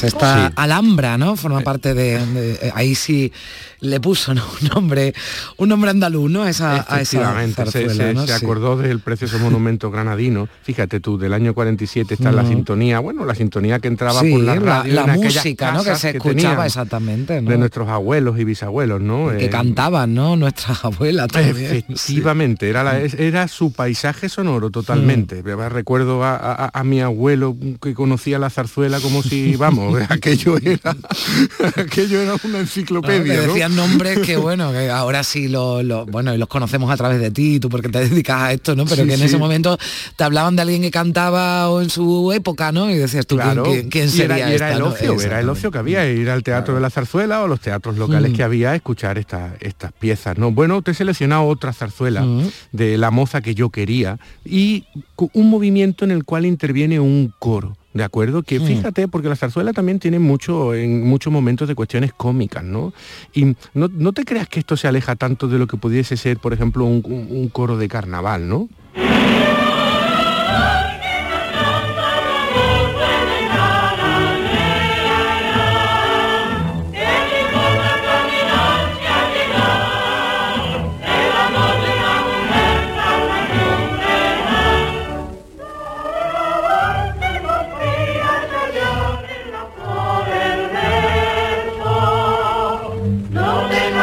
Pues 0.00 0.12
esta 0.14 0.48
Sí. 0.48 0.52
Alhambra, 0.56 1.18
¿no? 1.18 1.36
Forma 1.36 1.60
parte 1.60 1.94
de, 1.94 2.24
de- 2.26 2.52
eh, 2.62 2.72
ahí 2.74 2.94
sí 2.94 3.32
le 3.80 3.98
puso 4.00 4.34
¿no? 4.34 4.42
un 4.62 4.68
nombre, 4.68 5.14
un 5.56 5.68
nombre 5.68 5.90
andaluz, 5.90 6.30
¿no? 6.30 6.46
Esa, 6.46 6.84
a 6.88 7.00
esa 7.00 7.34
se, 7.46 7.52
zarzuela, 7.54 7.94
se- 7.94 8.14
¿no? 8.14 8.26
se 8.26 8.38
Sí. 8.38 8.44
acordó 8.44 8.76
del 8.76 9.00
precioso 9.00 9.38
monumento 9.40 9.90
granadino. 9.90 10.48
Fíjate 10.62 11.00
tú, 11.00 11.18
del 11.18 11.32
año 11.32 11.54
47 11.54 12.14
está 12.14 12.30
la 12.32 12.42
Ujú. 12.42 12.52
sintonía, 12.52 13.00
bueno, 13.00 13.24
la 13.24 13.34
sintonía 13.34 13.78
que 13.78 13.88
entraba 13.88 14.20
Sí, 14.20 14.30
por 14.32 14.40
la 14.40 14.54
la, 14.56 14.60
radio 14.60 14.94
la 14.94 15.14
en 15.14 15.20
música, 15.22 15.72
¿no? 15.72 15.82
Que 15.84 15.96
se 15.96 16.10
escuchaba 16.10 16.66
exactamente, 16.66 17.40
¿no? 17.40 17.50
de 17.50 17.58
nuestros 17.58 17.88
abuelos 17.88 18.38
y 18.38 18.44
bisabuelos, 18.44 19.00
¿no? 19.00 19.28
que 19.30 19.46
Eh, 19.46 19.50
cantaban, 19.50 20.14
¿no? 20.14 20.36
Nuestras 20.36 20.84
abuelas 20.84 21.28
también. 21.28 21.84
Efectivamente, 21.88 22.68
era, 22.68 22.82
la- 22.84 23.00
era 23.00 23.48
su 23.48 23.72
paisaje 23.72 24.28
sonoro 24.28 24.70
totalmente. 24.70 25.42
Mm. 25.42 25.68
Recuerdo 25.70 26.22
a, 26.24 26.36
a- 26.36 26.70
a 26.72 26.84
mi 26.84 27.00
abuelo 27.00 27.56
que 27.80 27.94
conocía 27.94 28.38
la 28.38 28.50
zarzuela 28.50 29.00
como 29.00 29.22
si, 29.22 29.56
vamos, 29.56 29.89
aquello 30.08 30.56
era, 30.58 30.96
aquello 31.76 32.20
era 32.20 32.34
una 32.44 32.52
¿no? 32.54 32.58
enciclopedia. 32.60 33.34
¿no? 33.34 33.42
decían 33.48 33.76
nombres 33.76 34.18
que 34.20 34.36
bueno, 34.36 34.72
que 34.72 34.90
ahora 34.90 35.22
sí 35.24 35.48
lo, 35.48 35.82
lo- 35.82 36.06
bueno, 36.06 36.34
y 36.34 36.38
los 36.38 36.48
conocemos 36.48 36.90
a 36.90 36.96
través 36.96 37.20
de 37.20 37.30
ti, 37.30 37.60
tú 37.60 37.68
porque 37.68 37.88
te 37.88 38.00
dedicas 38.00 38.42
a 38.42 38.52
esto, 38.52 38.74
¿no? 38.76 38.84
Pero 38.84 39.02
Sí, 39.02 39.08
que 39.08 39.14
en 39.14 39.20
sí. 39.20 39.26
ese 39.26 39.38
momento 39.38 39.78
te 40.16 40.24
hablaban 40.24 40.56
de 40.56 40.62
alguien 40.62 40.82
que 40.82 40.90
cantaba 40.90 41.68
o 41.70 41.80
en 41.80 41.90
su 41.90 42.32
época, 42.32 42.72
¿no? 42.72 42.90
Y 42.90 42.94
decías 42.96 43.26
tú, 43.26 43.36
¿quién- 43.36 43.46
Claro, 43.50 43.62
¿quién, 43.64 43.88
quién 43.90 44.08
y 44.08 44.20
era, 44.20 44.34
sería 44.36 44.50
y 44.50 44.54
era 44.54 44.66
esta, 44.68 44.72
el 44.72 44.78
no? 44.80 44.86
ocio, 44.88 45.20
era 45.20 45.40
el 45.40 45.48
ocio 45.48 45.70
que 45.70 45.78
había, 45.78 46.08
ir 46.10 46.30
al 46.30 46.42
teatro 46.42 46.74
de 46.74 46.80
la 46.80 46.90
zarzuela 46.90 47.42
o 47.42 47.48
los 47.48 47.60
teatros 47.60 47.96
locales 47.96 48.32
Mm. 48.32 48.34
que 48.36 48.42
había 48.42 48.70
a 48.72 48.76
escuchar 48.76 49.18
esta- 49.18 49.54
estas 49.60 49.92
piezas. 49.92 50.38
¿no? 50.38 50.50
Bueno, 50.52 50.82
te 50.82 50.90
he 50.90 50.94
seleccionado 50.94 51.44
otra 51.46 51.72
zarzuela 51.72 52.22
Mm. 52.22 52.48
de 52.72 52.98
La 52.98 53.10
moza 53.10 53.40
que 53.40 53.54
yo 53.54 53.70
quería 53.70 54.18
y 54.44 54.84
un 55.32 55.48
movimiento 55.50 56.04
en 56.04 56.10
el 56.10 56.24
cual 56.24 56.46
interviene 56.46 57.00
un 57.00 57.32
coro. 57.38 57.76
¿De 57.92 58.04
acuerdo? 58.04 58.42
Que 58.44 58.60
Mm. 58.60 58.64
fíjate, 58.66 59.08
porque 59.08 59.28
la 59.28 59.34
zarzuela 59.36 59.72
también 59.72 59.98
tiene 59.98 60.18
mucho, 60.20 60.74
en 60.74 61.04
muchos 61.08 61.32
momentos 61.32 61.66
de 61.66 61.74
cuestiones 61.74 62.12
cómicas, 62.12 62.62
¿no? 62.62 62.92
Y 63.34 63.56
no, 63.74 63.88
no 63.92 64.12
te 64.12 64.24
creas 64.24 64.48
que 64.48 64.60
esto 64.60 64.76
se 64.76 64.86
aleja 64.86 65.16
tanto 65.16 65.48
de 65.48 65.58
lo 65.58 65.66
que 65.66 65.76
pudiese 65.76 66.16
ser, 66.16 66.38
por 66.38 66.52
ejemplo, 66.52 66.84
un, 66.84 67.02
un- 67.04 67.26
un 67.30 67.48
coro 67.48 67.76
de 67.76 67.88
carnaval, 67.88 68.48
¿no? 68.48 68.68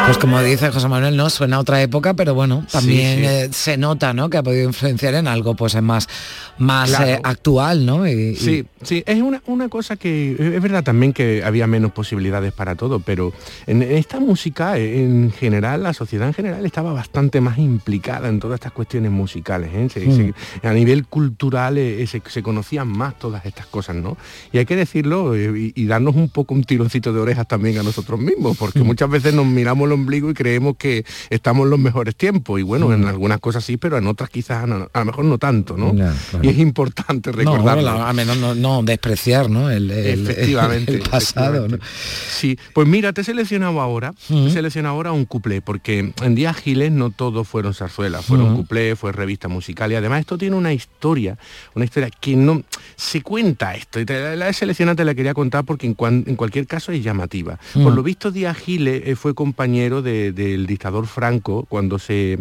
Pues 0.08 0.16
como 0.16 0.40
dice 0.42 0.70
José 0.70 0.88
Manuel, 0.88 1.18
no 1.18 1.28
suena 1.28 1.56
a 1.56 1.60
otra 1.60 1.82
época, 1.82 2.14
pero 2.14 2.32
bueno, 2.34 2.64
también 2.72 3.18
sí. 3.18 3.24
eh, 3.26 3.48
se 3.52 3.76
nota, 3.76 4.14
¿no? 4.14 4.30
Que 4.30 4.38
ha 4.38 4.42
podido 4.42 4.64
influenciar 4.64 5.12
en 5.12 5.28
algo, 5.28 5.54
pues 5.54 5.74
es 5.74 5.82
más, 5.82 6.08
más 6.56 6.88
Claro. 6.88 7.06
eh, 7.08 7.20
actual, 7.22 7.84
¿no? 7.84 8.06
Y- 8.08 8.12
y- 8.30 8.36
Sí, 8.36 8.64
sí, 8.82 9.02
es 9.04 9.20
una, 9.20 9.42
una 9.44 9.68
cosa 9.68 9.96
que 9.96 10.32
es 10.32 10.62
verdad 10.62 10.82
también 10.82 11.12
que 11.12 11.42
había 11.44 11.66
menos 11.66 11.92
posibilidades 11.92 12.54
para 12.54 12.74
todo, 12.74 13.00
pero 13.00 13.34
en 13.66 13.82
esta 13.82 14.18
música, 14.18 14.78
en 14.78 15.30
general, 15.30 15.82
la 15.82 15.92
sociedad 15.92 16.26
en 16.26 16.32
general 16.32 16.64
estaba 16.64 16.94
bastante 16.94 17.42
más 17.42 17.58
implicada 17.58 18.30
en 18.30 18.40
todas 18.40 18.54
estas 18.54 18.72
cuestiones 18.72 19.10
musicales. 19.10 19.68
¿eh? 19.74 19.88
Se- 19.92 20.06
Mm. 20.06 20.32
se- 20.62 20.66
a 20.66 20.72
nivel 20.72 21.04
cultural 21.04 21.76
eh, 21.76 22.06
se, 22.06 22.22
se 22.26 22.42
conocían 22.42 22.88
más 22.88 23.18
todas 23.18 23.44
estas 23.44 23.66
cosas, 23.66 23.96
¿no? 23.96 24.16
Y 24.52 24.58
hay 24.58 24.64
que 24.64 24.74
decirlo 24.74 25.36
y, 25.36 25.74
y 25.76 25.84
darnos 25.84 26.16
un 26.16 26.30
poco 26.30 26.54
un 26.54 26.64
tironcito 26.64 27.12
de 27.12 27.20
orejas 27.20 27.46
también 27.46 27.76
a 27.76 27.82
nosotros 27.82 28.18
mismos, 28.18 28.56
porque 28.56 28.82
muchas 28.82 29.10
veces 29.10 29.34
nos 29.34 29.44
miramos 29.44 29.84
el 29.86 29.97
ombligo 30.00 30.30
y 30.30 30.34
creemos 30.34 30.76
que 30.76 31.04
estamos 31.30 31.64
en 31.64 31.70
los 31.70 31.78
mejores 31.78 32.16
tiempos. 32.16 32.58
Y 32.60 32.62
bueno, 32.62 32.92
en 32.92 33.04
algunas 33.04 33.40
cosas 33.40 33.64
sí, 33.64 33.76
pero 33.76 33.98
en 33.98 34.06
otras 34.06 34.30
quizás 34.30 34.66
no- 34.66 34.88
a 34.92 34.98
lo 35.00 35.04
mejor 35.04 35.24
no 35.24 35.38
tanto, 35.38 35.76
¿no? 35.76 35.94
Claro. 35.94 36.14
Y 36.42 36.48
es 36.48 36.58
importante 36.58 37.30
No, 37.30 37.36
recordarlo. 37.36 37.82
la- 37.82 38.08
a 38.08 38.12
menos 38.12 38.36
no, 38.38 38.54
no 38.54 38.82
despreciar, 38.82 39.50
¿no? 39.50 39.70
El, 39.70 39.90
el- 39.90 40.28
Efectivamente. 40.28 40.94
el 40.94 41.00
pasado, 41.00 41.50
¿no? 41.52 41.56
efectivamente. 41.76 41.86
Sí, 42.30 42.58
pues 42.74 42.86
mira, 42.86 43.12
te 43.12 43.20
he 43.20 43.24
seleccionado 43.24 43.80
ahora, 43.80 44.14
he 44.30 44.50
seleccionado 44.50 44.94
ahora 44.94 45.12
un 45.12 45.24
cuplé, 45.24 45.60
porque 45.62 46.12
en 46.22 46.34
Días 46.34 46.56
Giles 46.56 46.92
no 46.92 47.10
todos 47.10 47.46
fueron 47.48 47.74
zarzuelas, 47.74 48.24
fueron 48.24 48.48
Ujú. 48.48 48.56
cuplé, 48.58 48.96
fue 48.96 49.12
revista 49.12 49.48
musical 49.48 49.90
y 49.92 49.94
además 49.96 50.20
esto 50.20 50.38
tiene 50.38 50.56
una 50.56 50.72
historia, 50.72 51.36
una 51.74 51.84
historia 51.84 52.10
que 52.20 52.36
no 52.36 52.62
se 52.96 53.22
cuenta 53.22 53.74
esto, 53.74 54.00
y 54.00 54.04
te 54.04 54.36
la, 54.36 54.48
he 54.48 54.52
seleccionado, 54.52 54.96
te 54.96 55.04
la 55.04 55.14
quería 55.14 55.34
contar 55.34 55.64
porque 55.64 55.86
en, 55.86 55.94
cuan- 55.94 56.24
en 56.26 56.36
cualquier 56.36 56.66
caso 56.66 56.92
es 56.92 57.02
llamativa. 57.02 57.58
Mm. 57.74 57.82
Por 57.82 57.94
lo 57.94 58.02
visto 58.02 58.30
Díaz 58.30 58.56
Giles 58.58 59.02
eh, 59.06 59.16
fue 59.16 59.34
compañero 59.34 59.87
de- 60.02 60.32
del 60.32 60.66
dictador 60.66 61.06
Franco 61.06 61.64
cuando 61.68 61.98
se 61.98 62.38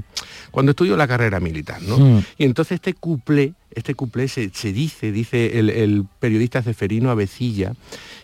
cuando 0.52 0.72
estudió 0.72 0.96
la 0.98 1.08
carrera 1.08 1.40
militar, 1.40 1.82
¿no? 1.82 1.98
Mm. 1.98 2.24
Y 2.38 2.46
entonces 2.46 2.76
este 2.76 2.94
cuplé, 2.94 3.54
este 3.72 3.94
cuplé 3.96 4.28
se, 4.28 4.50
se 4.54 4.72
dice, 4.74 5.12
dice 5.12 5.60
el, 5.60 5.70
el 5.70 6.06
periodista 6.20 6.62
Ceferino 6.64 7.12
Avecilla, 7.12 7.74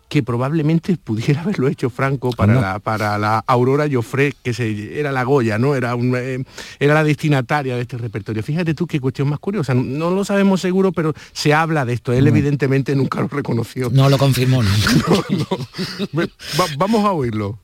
que 0.09 0.23
probablemente 0.23 0.95
pudiera 0.97 1.41
haberlo 1.43 1.67
hecho 1.67 1.89
Franco 1.89 2.31
para, 2.31 2.53
la, 2.59 2.79
para 2.79 3.17
la 3.17 3.43
Aurora 3.47 3.87
Joffre, 3.91 4.33
que 4.43 4.53
se, 4.53 4.99
era 4.99 5.11
la 5.11 5.23
Goya, 5.23 5.57
¿no? 5.59 5.75
Era, 5.75 5.95
un, 5.95 6.15
eh, 6.15 6.43
era 6.79 6.93
la 6.95 7.03
destinataria 7.03 7.75
de 7.75 7.81
este 7.81 7.97
repertorio. 7.97 8.41
Fíjate 8.43 8.73
tú 8.73 8.87
qué 8.87 8.99
cuestión 8.99 9.29
más 9.29 9.39
curiosa. 9.39 9.73
No, 9.73 9.83
no 9.83 10.09
lo 10.11 10.25
sabemos 10.25 10.61
seguro, 10.61 10.91
pero 10.91 11.13
se 11.33 11.53
habla 11.53 11.85
de 11.85 11.93
esto. 11.93 12.13
Él 12.13 12.27
evidentemente 12.27 12.95
nunca 12.95 13.21
lo 13.21 13.27
reconoció. 13.27 13.89
No 13.91 14.09
lo 14.09 14.17
confirmó 14.17 14.63
nunca. 14.63 14.91
Ve- 16.13 16.29
va- 16.59 16.65
vamos 16.77 17.05
a 17.05 17.11
oírlo. 17.11 17.59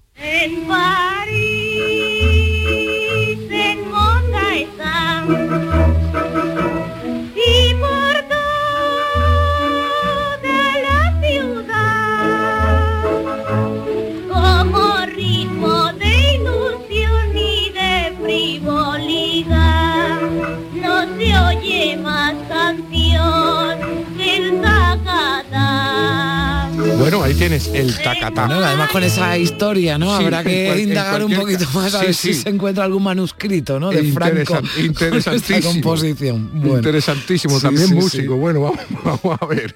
Bueno, 27.09 27.23
ahí 27.23 27.33
tienes 27.33 27.67
el 27.73 27.97
tacatá. 27.97 28.45
Bueno, 28.45 28.63
además 28.63 28.89
con 28.91 29.03
esa 29.03 29.35
historia, 29.37 29.97
¿no? 29.97 30.15
Sí, 30.17 30.23
Habrá 30.25 30.43
que 30.43 30.65
cual- 30.67 30.79
indagar 30.79 31.23
un 31.23 31.33
poquito 31.33 31.65
más 31.73 31.95
a 31.95 31.99
sí, 32.01 32.05
ver 32.05 32.13
si 32.15 32.33
se 32.35 32.49
encuentra 32.49 32.83
algún 32.83 33.01
manuscrito, 33.03 33.79
¿no? 33.79 33.89
De 33.89 34.03
Interesan- 34.03 34.13
Franco. 34.13 34.55
con 34.55 34.65
esta 34.65 34.83
interesantísimo. 34.85 35.73
composición. 35.73 36.49
Bueno. 36.53 36.77
Interesantísimo, 36.77 37.59
también 37.59 37.93
músico. 37.95 38.35
Bueno, 38.35 38.61
vamos, 38.61 38.79
vamos 39.23 39.37
a 39.41 39.45
ver. 39.47 39.73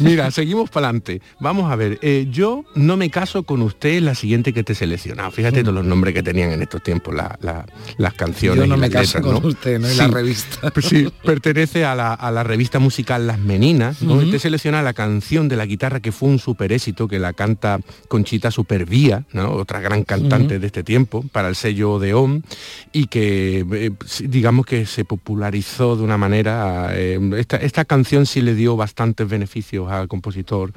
Mira, 0.00 0.30
seguimos 0.32 0.70
para 0.70 0.88
adelante. 0.88 1.22
Vamos 1.38 1.70
a 1.70 1.76
ver. 1.76 1.98
eh, 2.02 2.26
yo 2.30 2.64
no 2.74 2.96
me 2.96 3.10
caso 3.10 3.44
con 3.44 3.62
usted 3.62 4.00
la 4.02 4.14
siguiente 4.16 4.52
que 4.52 4.64
te 4.64 4.72
he 4.72 4.76
seleccionado. 4.76 5.30
Fíjate 5.30 5.62
todos 5.62 5.74
los 5.74 5.84
nombres 5.84 6.14
que 6.14 6.22
tenían 6.24 6.50
en 6.50 6.62
estos 6.62 6.82
tiempos 6.82 7.14
la- 7.14 7.38
la- 7.42 7.64
las 7.96 8.14
canciones. 8.14 8.58
Yo 8.64 8.66
no 8.66 8.76
y 8.76 8.80
me 8.80 8.90
caso 8.90 9.18
letras, 9.18 9.22
con 9.34 9.42
¿no? 9.42 9.48
usted, 9.48 9.78
¿no? 9.78 9.88
Y 9.90 9.94
la 9.94 10.08
revista. 10.08 10.72
Sí, 10.82 11.08
pertenece 11.24 11.84
a 11.84 11.94
la, 11.94 12.12
a 12.14 12.30
la 12.32 12.42
revista 12.42 12.78
musical 12.80 13.26
Las 13.28 13.38
Meninas, 13.38 13.98
donde 14.04 14.30
te 14.32 14.38
selecciona 14.40 14.82
la 14.82 14.94
canción 14.94 15.48
de 15.48 15.56
la 15.56 15.64
guitarra 15.64 16.00
que 16.00 16.10
fue 16.10 16.28
un 16.28 16.38
super 16.40 16.71
éxito, 16.72 17.08
que 17.08 17.18
la 17.18 17.32
canta 17.32 17.80
Conchita 18.08 18.50
Supervía, 18.50 19.24
¿no? 19.32 19.52
otra 19.52 19.80
gran 19.80 20.04
cantante 20.04 20.58
de 20.58 20.66
este 20.66 20.82
tiempo, 20.82 21.24
para 21.32 21.48
el 21.48 21.56
sello 21.56 21.92
Odeón, 21.92 22.44
y 22.92 23.06
que 23.06 23.64
eh, 23.72 23.90
sí, 24.06 24.26
digamos 24.26 24.66
que 24.66 24.86
se 24.86 25.04
popularizó 25.04 25.96
de 25.96 26.02
una 26.02 26.18
manera, 26.18 26.90
eh, 26.92 27.18
esta, 27.36 27.56
esta 27.56 27.84
canción 27.84 28.26
sí 28.26 28.40
le 28.40 28.54
dio 28.54 28.76
bastantes 28.76 29.28
beneficios 29.28 29.90
al 29.90 30.08
compositor 30.08 30.72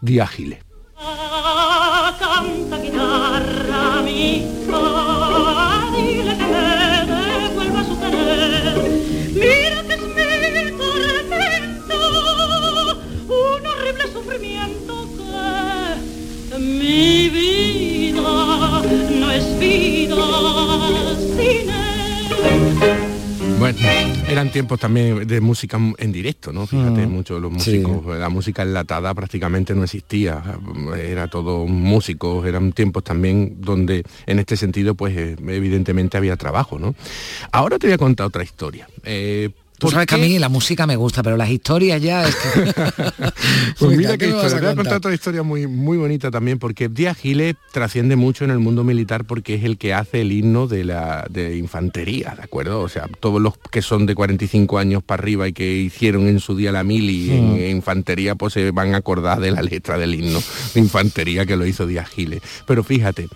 Díaz 0.00 0.30
Giles. 0.30 0.58
Ah, 0.96 2.16
canta 2.18 2.78
guitarra 2.78 4.02
mi 16.90 17.28
vida 17.28 18.20
no 19.20 19.30
es 19.30 19.58
vida 19.58 20.16
sin 21.36 21.70
él. 21.70 23.58
Bueno, 23.58 23.78
eran 24.28 24.50
tiempos 24.50 24.80
también 24.80 25.26
de 25.26 25.40
música 25.40 25.78
en 25.98 26.12
directo, 26.12 26.50
¿no? 26.52 26.66
Fíjate, 26.66 27.06
Mm. 27.06 27.10
muchos 27.12 27.36
de 27.36 27.40
los 27.42 27.62
Sí. 27.62 27.78
músicos, 27.78 28.18
la 28.18 28.28
música 28.30 28.62
enlatada 28.62 29.12
prácticamente 29.14 29.74
no 29.74 29.84
existía, 29.84 30.42
era 30.98 31.28
todo 31.28 31.66
músicos, 31.66 32.46
eran 32.46 32.72
tiempos 32.72 33.04
también 33.04 33.56
donde 33.60 34.02
en 34.26 34.38
este 34.38 34.56
sentido, 34.56 34.94
pues 34.94 35.14
eh, 35.16 35.36
evidentemente 35.46 36.16
había 36.16 36.36
trabajo, 36.36 36.78
¿no? 36.78 36.94
Ahora 37.52 37.78
te 37.78 37.86
voy 37.86 37.94
a 37.94 37.98
contar 37.98 38.26
otra 38.26 38.42
historia. 38.42 38.88
Eh, 39.04 39.50
Tú 39.80 39.86
¿por 39.86 39.92
sabes 39.94 40.06
que 40.06 40.14
a 40.14 40.18
qué? 40.18 40.24
mí 40.28 40.38
la 40.38 40.48
música 40.48 40.86
me 40.86 40.94
gusta, 40.96 41.22
pero 41.22 41.36
las 41.36 41.50
historias 41.50 42.00
ya 42.00 42.28
es 42.28 42.36
que... 42.36 42.72
Pues 43.78 43.96
mira 43.96 44.12
¿qué 44.12 44.26
qué 44.26 44.28
historia. 44.28 44.56
Te 44.56 44.60
voy 44.60 44.72
a 44.72 44.76
contar? 44.76 44.96
otra 44.98 45.14
historia 45.14 45.42
muy, 45.42 45.66
muy 45.66 45.96
bonita 45.96 46.30
también, 46.30 46.58
porque 46.58 46.88
Díaz 46.88 47.16
Giles 47.18 47.56
trasciende 47.72 48.14
mucho 48.16 48.44
en 48.44 48.50
el 48.50 48.58
mundo 48.58 48.84
militar 48.84 49.24
porque 49.24 49.54
es 49.54 49.64
el 49.64 49.78
que 49.78 49.94
hace 49.94 50.20
el 50.20 50.32
himno 50.32 50.66
de 50.66 50.84
la 50.84 51.26
de 51.30 51.56
infantería, 51.56 52.34
¿de 52.36 52.42
acuerdo? 52.42 52.80
O 52.82 52.88
sea, 52.88 53.08
todos 53.20 53.40
los 53.40 53.54
que 53.70 53.80
son 53.82 54.06
de 54.06 54.14
45 54.14 54.78
años 54.78 55.02
para 55.02 55.22
arriba 55.22 55.48
y 55.48 55.52
que 55.52 55.72
hicieron 55.76 56.28
en 56.28 56.40
su 56.40 56.54
día 56.56 56.72
la 56.72 56.84
mili 56.84 57.30
en, 57.30 57.50
Mm. 57.52 57.54
en 57.56 57.76
infantería, 57.76 58.34
pues 58.34 58.52
se 58.52 58.70
van 58.70 58.94
a 58.94 58.98
acordar 58.98 59.40
de 59.40 59.50
la 59.50 59.62
letra 59.62 59.96
del 59.98 60.14
himno 60.14 60.40
de 60.74 60.80
infantería 60.80 61.46
que 61.46 61.56
lo 61.56 61.64
hizo 61.66 61.86
Díaz 61.86 62.08
Giles. 62.10 62.42
Pero 62.66 62.84
fíjate, 62.84 63.28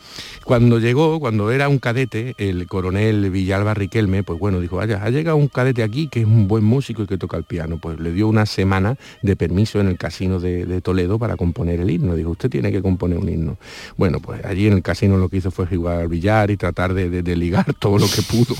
cuando 0.45 0.78
llegó, 0.78 1.18
cuando 1.20 1.51
era 1.51 1.68
un 1.68 1.78
cadete, 1.78 2.34
el 2.38 2.66
coronel 2.66 3.30
Villalba 3.30 3.72
Riquelme, 3.74 4.22
pues 4.22 4.38
bueno, 4.38 4.61
dijo, 4.61 4.76
vaya, 4.76 5.01
ha 5.03 5.09
llegado 5.11 5.36
un 5.36 5.49
cadete 5.49 5.82
aquí 5.82 6.09
que 6.09 6.20
es 6.20 6.26
un 6.35 6.49
buen 6.49 6.64
músico 6.64 7.03
y 7.03 7.07
que 7.07 7.18
toca 7.18 7.37
el 7.37 7.45
piano. 7.45 7.78
Pues 7.78 7.99
le 8.01 8.12
dio 8.12 8.28
una 8.28 8.47
semana 8.47 8.97
de 9.22 9.37
permiso 9.37 9.80
en 9.80 9.89
el 9.89 9.99
casino 9.99 10.41
de, 10.41 10.66
de 10.66 10.80
Toledo 10.80 11.18
para 11.18 11.37
componer 11.37 11.80
el 11.80 11.91
himno. 11.91 12.14
Dijo, 12.14 12.30
usted 12.30 12.51
tiene 12.51 12.72
que 12.72 12.82
componer 12.82 13.18
un 13.18 13.28
himno. 13.28 13.57
Bueno, 13.97 14.20
pues 14.20 14.45
allí 14.45 14.66
en 14.66 14.74
el 14.74 14.82
casino 14.82 15.16
lo 15.16 15.28
que 15.28 15.39
hizo 15.39 15.51
fue 15.51 15.66
jugar 15.66 16.01
al 16.01 16.09
billar 16.09 16.51
y 16.51 16.57
tratar 16.57 16.95
de, 16.95 17.11
de- 17.11 17.22
de 17.22 17.37
ligar 17.37 17.72
todo 17.78 17.99
lo 17.99 18.07
que 18.07 18.22
pudo. 18.22 18.55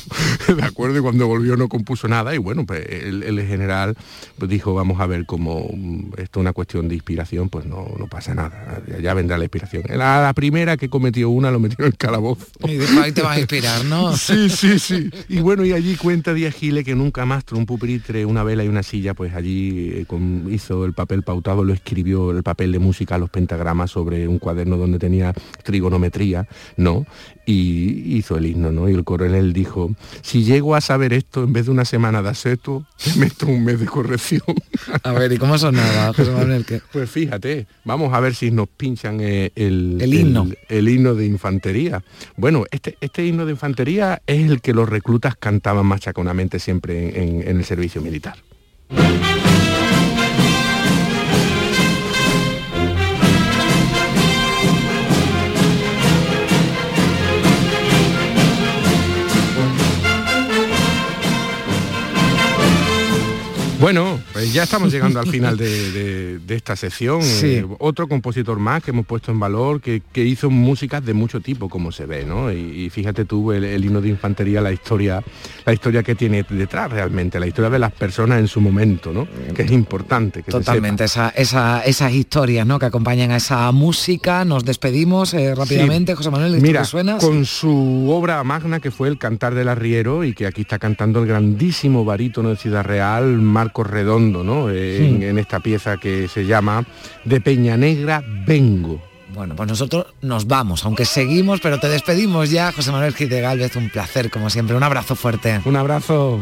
¿De 0.57 0.62
acuerdo? 0.64 0.99
Y 0.99 1.03
cuando 1.03 1.27
volvió 1.27 1.57
no 1.57 1.68
compuso 1.68 2.09
nada. 2.09 2.35
Y 2.35 2.39
bueno, 2.39 2.64
pues 2.66 2.85
el, 2.89 3.22
el 3.22 3.47
general 3.47 3.97
pues, 4.39 4.51
dijo, 4.51 4.75
vamos 4.75 5.01
a 5.01 5.07
ver 5.07 5.27
cómo 5.27 5.68
mm, 5.75 6.12
esto 6.18 6.41
es 6.41 6.43
una 6.43 6.53
cuestión 6.53 6.89
de 6.89 6.95
inspiración, 6.95 7.49
pues 7.49 7.66
no, 7.66 7.87
no 7.99 8.07
pasa 8.07 8.35
nada. 8.35 8.83
Ya, 8.89 8.99
ya 9.01 9.14
vendrá 9.14 9.39
la 9.39 9.45
inspiración. 9.45 9.83
La, 9.89 10.20
la 10.22 10.33
primera 10.35 10.77
que 10.77 10.89
cometió 10.89 11.31
una 11.31 11.51
lo 11.51 11.59
metió 11.61 11.77
en 11.81 11.87
el 11.93 11.97
calabozo. 11.97 12.47
Y 12.66 12.77
dijo, 12.77 13.01
ahí 13.01 13.12
te 13.12 13.22
vas 13.22 13.37
a 13.37 13.41
inspirar, 13.41 13.85
¿no? 13.85 14.14
Sí, 14.25 14.49
sí, 14.49 14.79
sí. 14.79 15.11
Y 15.29 15.41
bueno, 15.41 15.64
y 15.64 15.72
allí 15.72 15.97
cuenta 15.97 16.33
Díaz 16.35 16.55
Giles 16.55 16.85
que 16.85 16.95
nunca 16.95 17.25
más 17.27 17.45
un 17.65 17.67
pupitre, 17.67 18.27
una 18.27 18.45
vela 18.45 18.62
y 18.62 18.69
una 18.69 18.83
silla, 18.83 19.15
pues 19.15 19.35
allí 19.35 19.91
eh, 19.95 20.07
hizo 20.51 20.85
el 20.85 20.93
papel 20.93 21.23
pautado, 21.23 21.65
lo 21.65 21.73
escribió 21.73 22.31
el 22.31 22.43
papel 22.43 22.73
de 22.73 22.79
música, 22.79 23.17
los 23.17 23.31
pentagramas 23.31 23.91
sobre 23.91 24.29
un 24.29 24.39
cuaderno 24.39 24.77
donde 24.77 24.99
tenía 24.99 25.33
trigonometría, 25.62 26.47
¿no? 26.77 27.07
Y 27.47 28.16
hizo 28.16 28.36
el 28.38 28.47
himno, 28.47 28.72
¿no? 28.72 28.88
Y 28.88 28.95
el 28.95 29.05
coronel 29.05 29.53
dijo, 29.53 29.95
si 30.22 30.45
llego 30.45 30.74
a 30.74 30.80
saber 30.80 31.12
esto, 31.12 31.45
en 31.45 31.53
vez 31.53 31.66
de 31.66 31.72
una 31.72 31.84
semana 31.84 32.22
de 32.22 32.30
aseto, 32.30 32.86
te 33.03 33.18
meto 33.18 33.47
un 33.47 33.64
mes 33.64 33.80
de 33.80 33.86
corrección. 33.86 34.40
A 35.03 35.12
ver, 35.12 35.30
¿y 35.32 35.36
cómo 35.36 35.59
sonaba, 35.59 36.12
José 36.14 36.30
Manuel? 36.30 36.64
¿Qué? 36.64 36.80
Pues 36.92 37.11
fíjate, 37.11 37.66
vamos 37.84 38.14
a 38.14 38.20
ver 38.20 38.34
si 38.34 38.51
nos 38.51 38.68
pinchan 38.68 39.18
eh, 39.20 39.53
el, 39.57 39.99
El 40.01 40.14
himno. 40.14 40.49
el 40.68 40.88
himno 40.88 41.14
de 41.14 41.26
infantería. 41.26 42.03
Bueno, 42.36 42.64
este, 42.70 42.97
este 43.03 43.26
himno 43.26 43.45
de 43.45 43.53
infantería 43.53 44.22
es 44.26 44.49
el 44.51 44.61
que 44.62 44.72
los 44.72 44.88
reclutas 44.88 45.36
cantaban 45.36 45.84
machaconamente 45.86 46.59
siempre 46.59 47.09
en, 47.22 47.28
en- 47.42 47.49
en 47.49 47.57
el 47.59 47.64
servicio 47.64 48.01
militar. 48.01 48.36
Bueno, 63.85 64.18
pues 64.32 64.51
ya 64.55 64.62
estamos 64.62 64.91
llegando 64.95 65.20
al 65.20 65.26
final 65.26 65.59
de, 65.59 65.91
de- 65.93 66.39
de 66.39 66.55
esta 66.55 66.74
sección. 66.74 67.22
Sí. 67.22 67.57
Eh, 67.57 67.66
otro 67.80 68.09
compositor 68.09 68.59
más 68.59 68.82
que 68.82 68.93
hemos 68.93 69.05
puesto 69.05 69.30
en 69.30 69.39
valor, 69.39 69.82
que, 69.82 70.01
que 70.11 70.24
hizo 70.24 70.49
músicas 70.49 71.05
de 71.05 71.12
mucho 71.12 71.43
tipo, 71.43 71.68
como 71.68 71.93
se 71.93 72.07
ve, 72.07 72.24
¿no? 72.24 72.51
Y, 72.51 72.57
y 72.87 72.89
fíjate 72.89 73.26
tú, 73.26 73.53
el, 73.53 73.62
el 73.62 73.85
himno 73.85 74.01
de 74.01 74.09
infantería, 74.09 74.62
la 74.62 74.72
historia, 74.72 75.22
la 75.66 75.72
historia 75.74 76.03
que 76.03 76.14
tiene 76.14 76.47
detrás 76.49 76.91
realmente, 76.93 77.39
la 77.39 77.47
historia 77.47 77.68
de 77.68 77.78
las 77.78 77.93
personas 77.93 78.39
en 78.39 78.49
su 78.49 78.59
momento, 78.62 79.12
¿no? 79.12 79.28
Que 79.55 79.64
es 79.64 79.70
importante. 79.70 80.43
Que 80.43 80.51
Totalmente, 80.51 81.05
esa, 81.05 81.28
esa- 81.37 81.82
esas 81.85 82.11
historias 82.14 82.66
¿no? 82.66 82.78
que 82.78 82.87
acompañan 82.87 83.32
a 83.32 83.37
esa 83.37 83.70
música. 83.72 84.47
Nos 84.47 84.64
despedimos 84.64 85.35
eh, 85.35 85.55
rápidamente, 85.55 86.14
José 86.14 86.30
Manuel, 86.30 86.55
¿esto 86.55 86.66
Mira, 86.66 86.85
suena? 86.85 87.18
con 87.18 87.45
su 87.45 88.09
obra 88.11 88.43
magna 88.45 88.80
que 88.80 88.91
fue 88.91 89.09
El 89.09 89.18
Cantar 89.18 89.55
del 89.55 89.68
Arriero 89.68 90.24
y 90.24 90.32
que 90.32 90.47
aquí 90.47 90.62
está 90.62 90.78
cantando 90.78 91.20
el 91.20 91.26
grandísimo 91.26 92.07
barítono 92.07 92.49
de 92.49 92.57
Ciudad 92.57 92.82
Real, 92.82 93.43
Marco 93.75 93.83
Redondo, 93.91 94.45
¿no? 94.45 94.70
Eh, 94.70 94.99
Sí. 95.01 95.05
en, 95.16 95.22
en 95.25 95.39
esta 95.39 95.59
pieza 95.59 95.97
que 95.97 96.29
se 96.29 96.47
llama 96.47 96.85
De 97.25 97.41
Peña 97.41 97.77
Negra 97.77 98.22
Vengo. 98.47 99.03
Bueno, 99.35 99.57
pues 99.57 99.68
nosotros 99.68 100.07
nos 100.22 100.47
vamos, 100.47 100.85
aunque 100.85 101.05
seguimos, 101.05 101.59
pero 101.61 101.81
te 101.81 101.89
despedimos 101.89 102.51
ya, 102.51 102.70
José 102.70 102.93
Manuel 102.93 103.14
Gil 103.14 103.29
de 103.29 103.41
Galvez, 103.41 103.75
un 103.75 103.91
placer, 103.91 104.31
como 104.31 104.49
siempre. 104.49 104.77
Un 104.77 104.85
abrazo 104.85 105.16
fuerte. 105.16 105.61
Un 105.64 105.75
abrazo. 105.75 106.39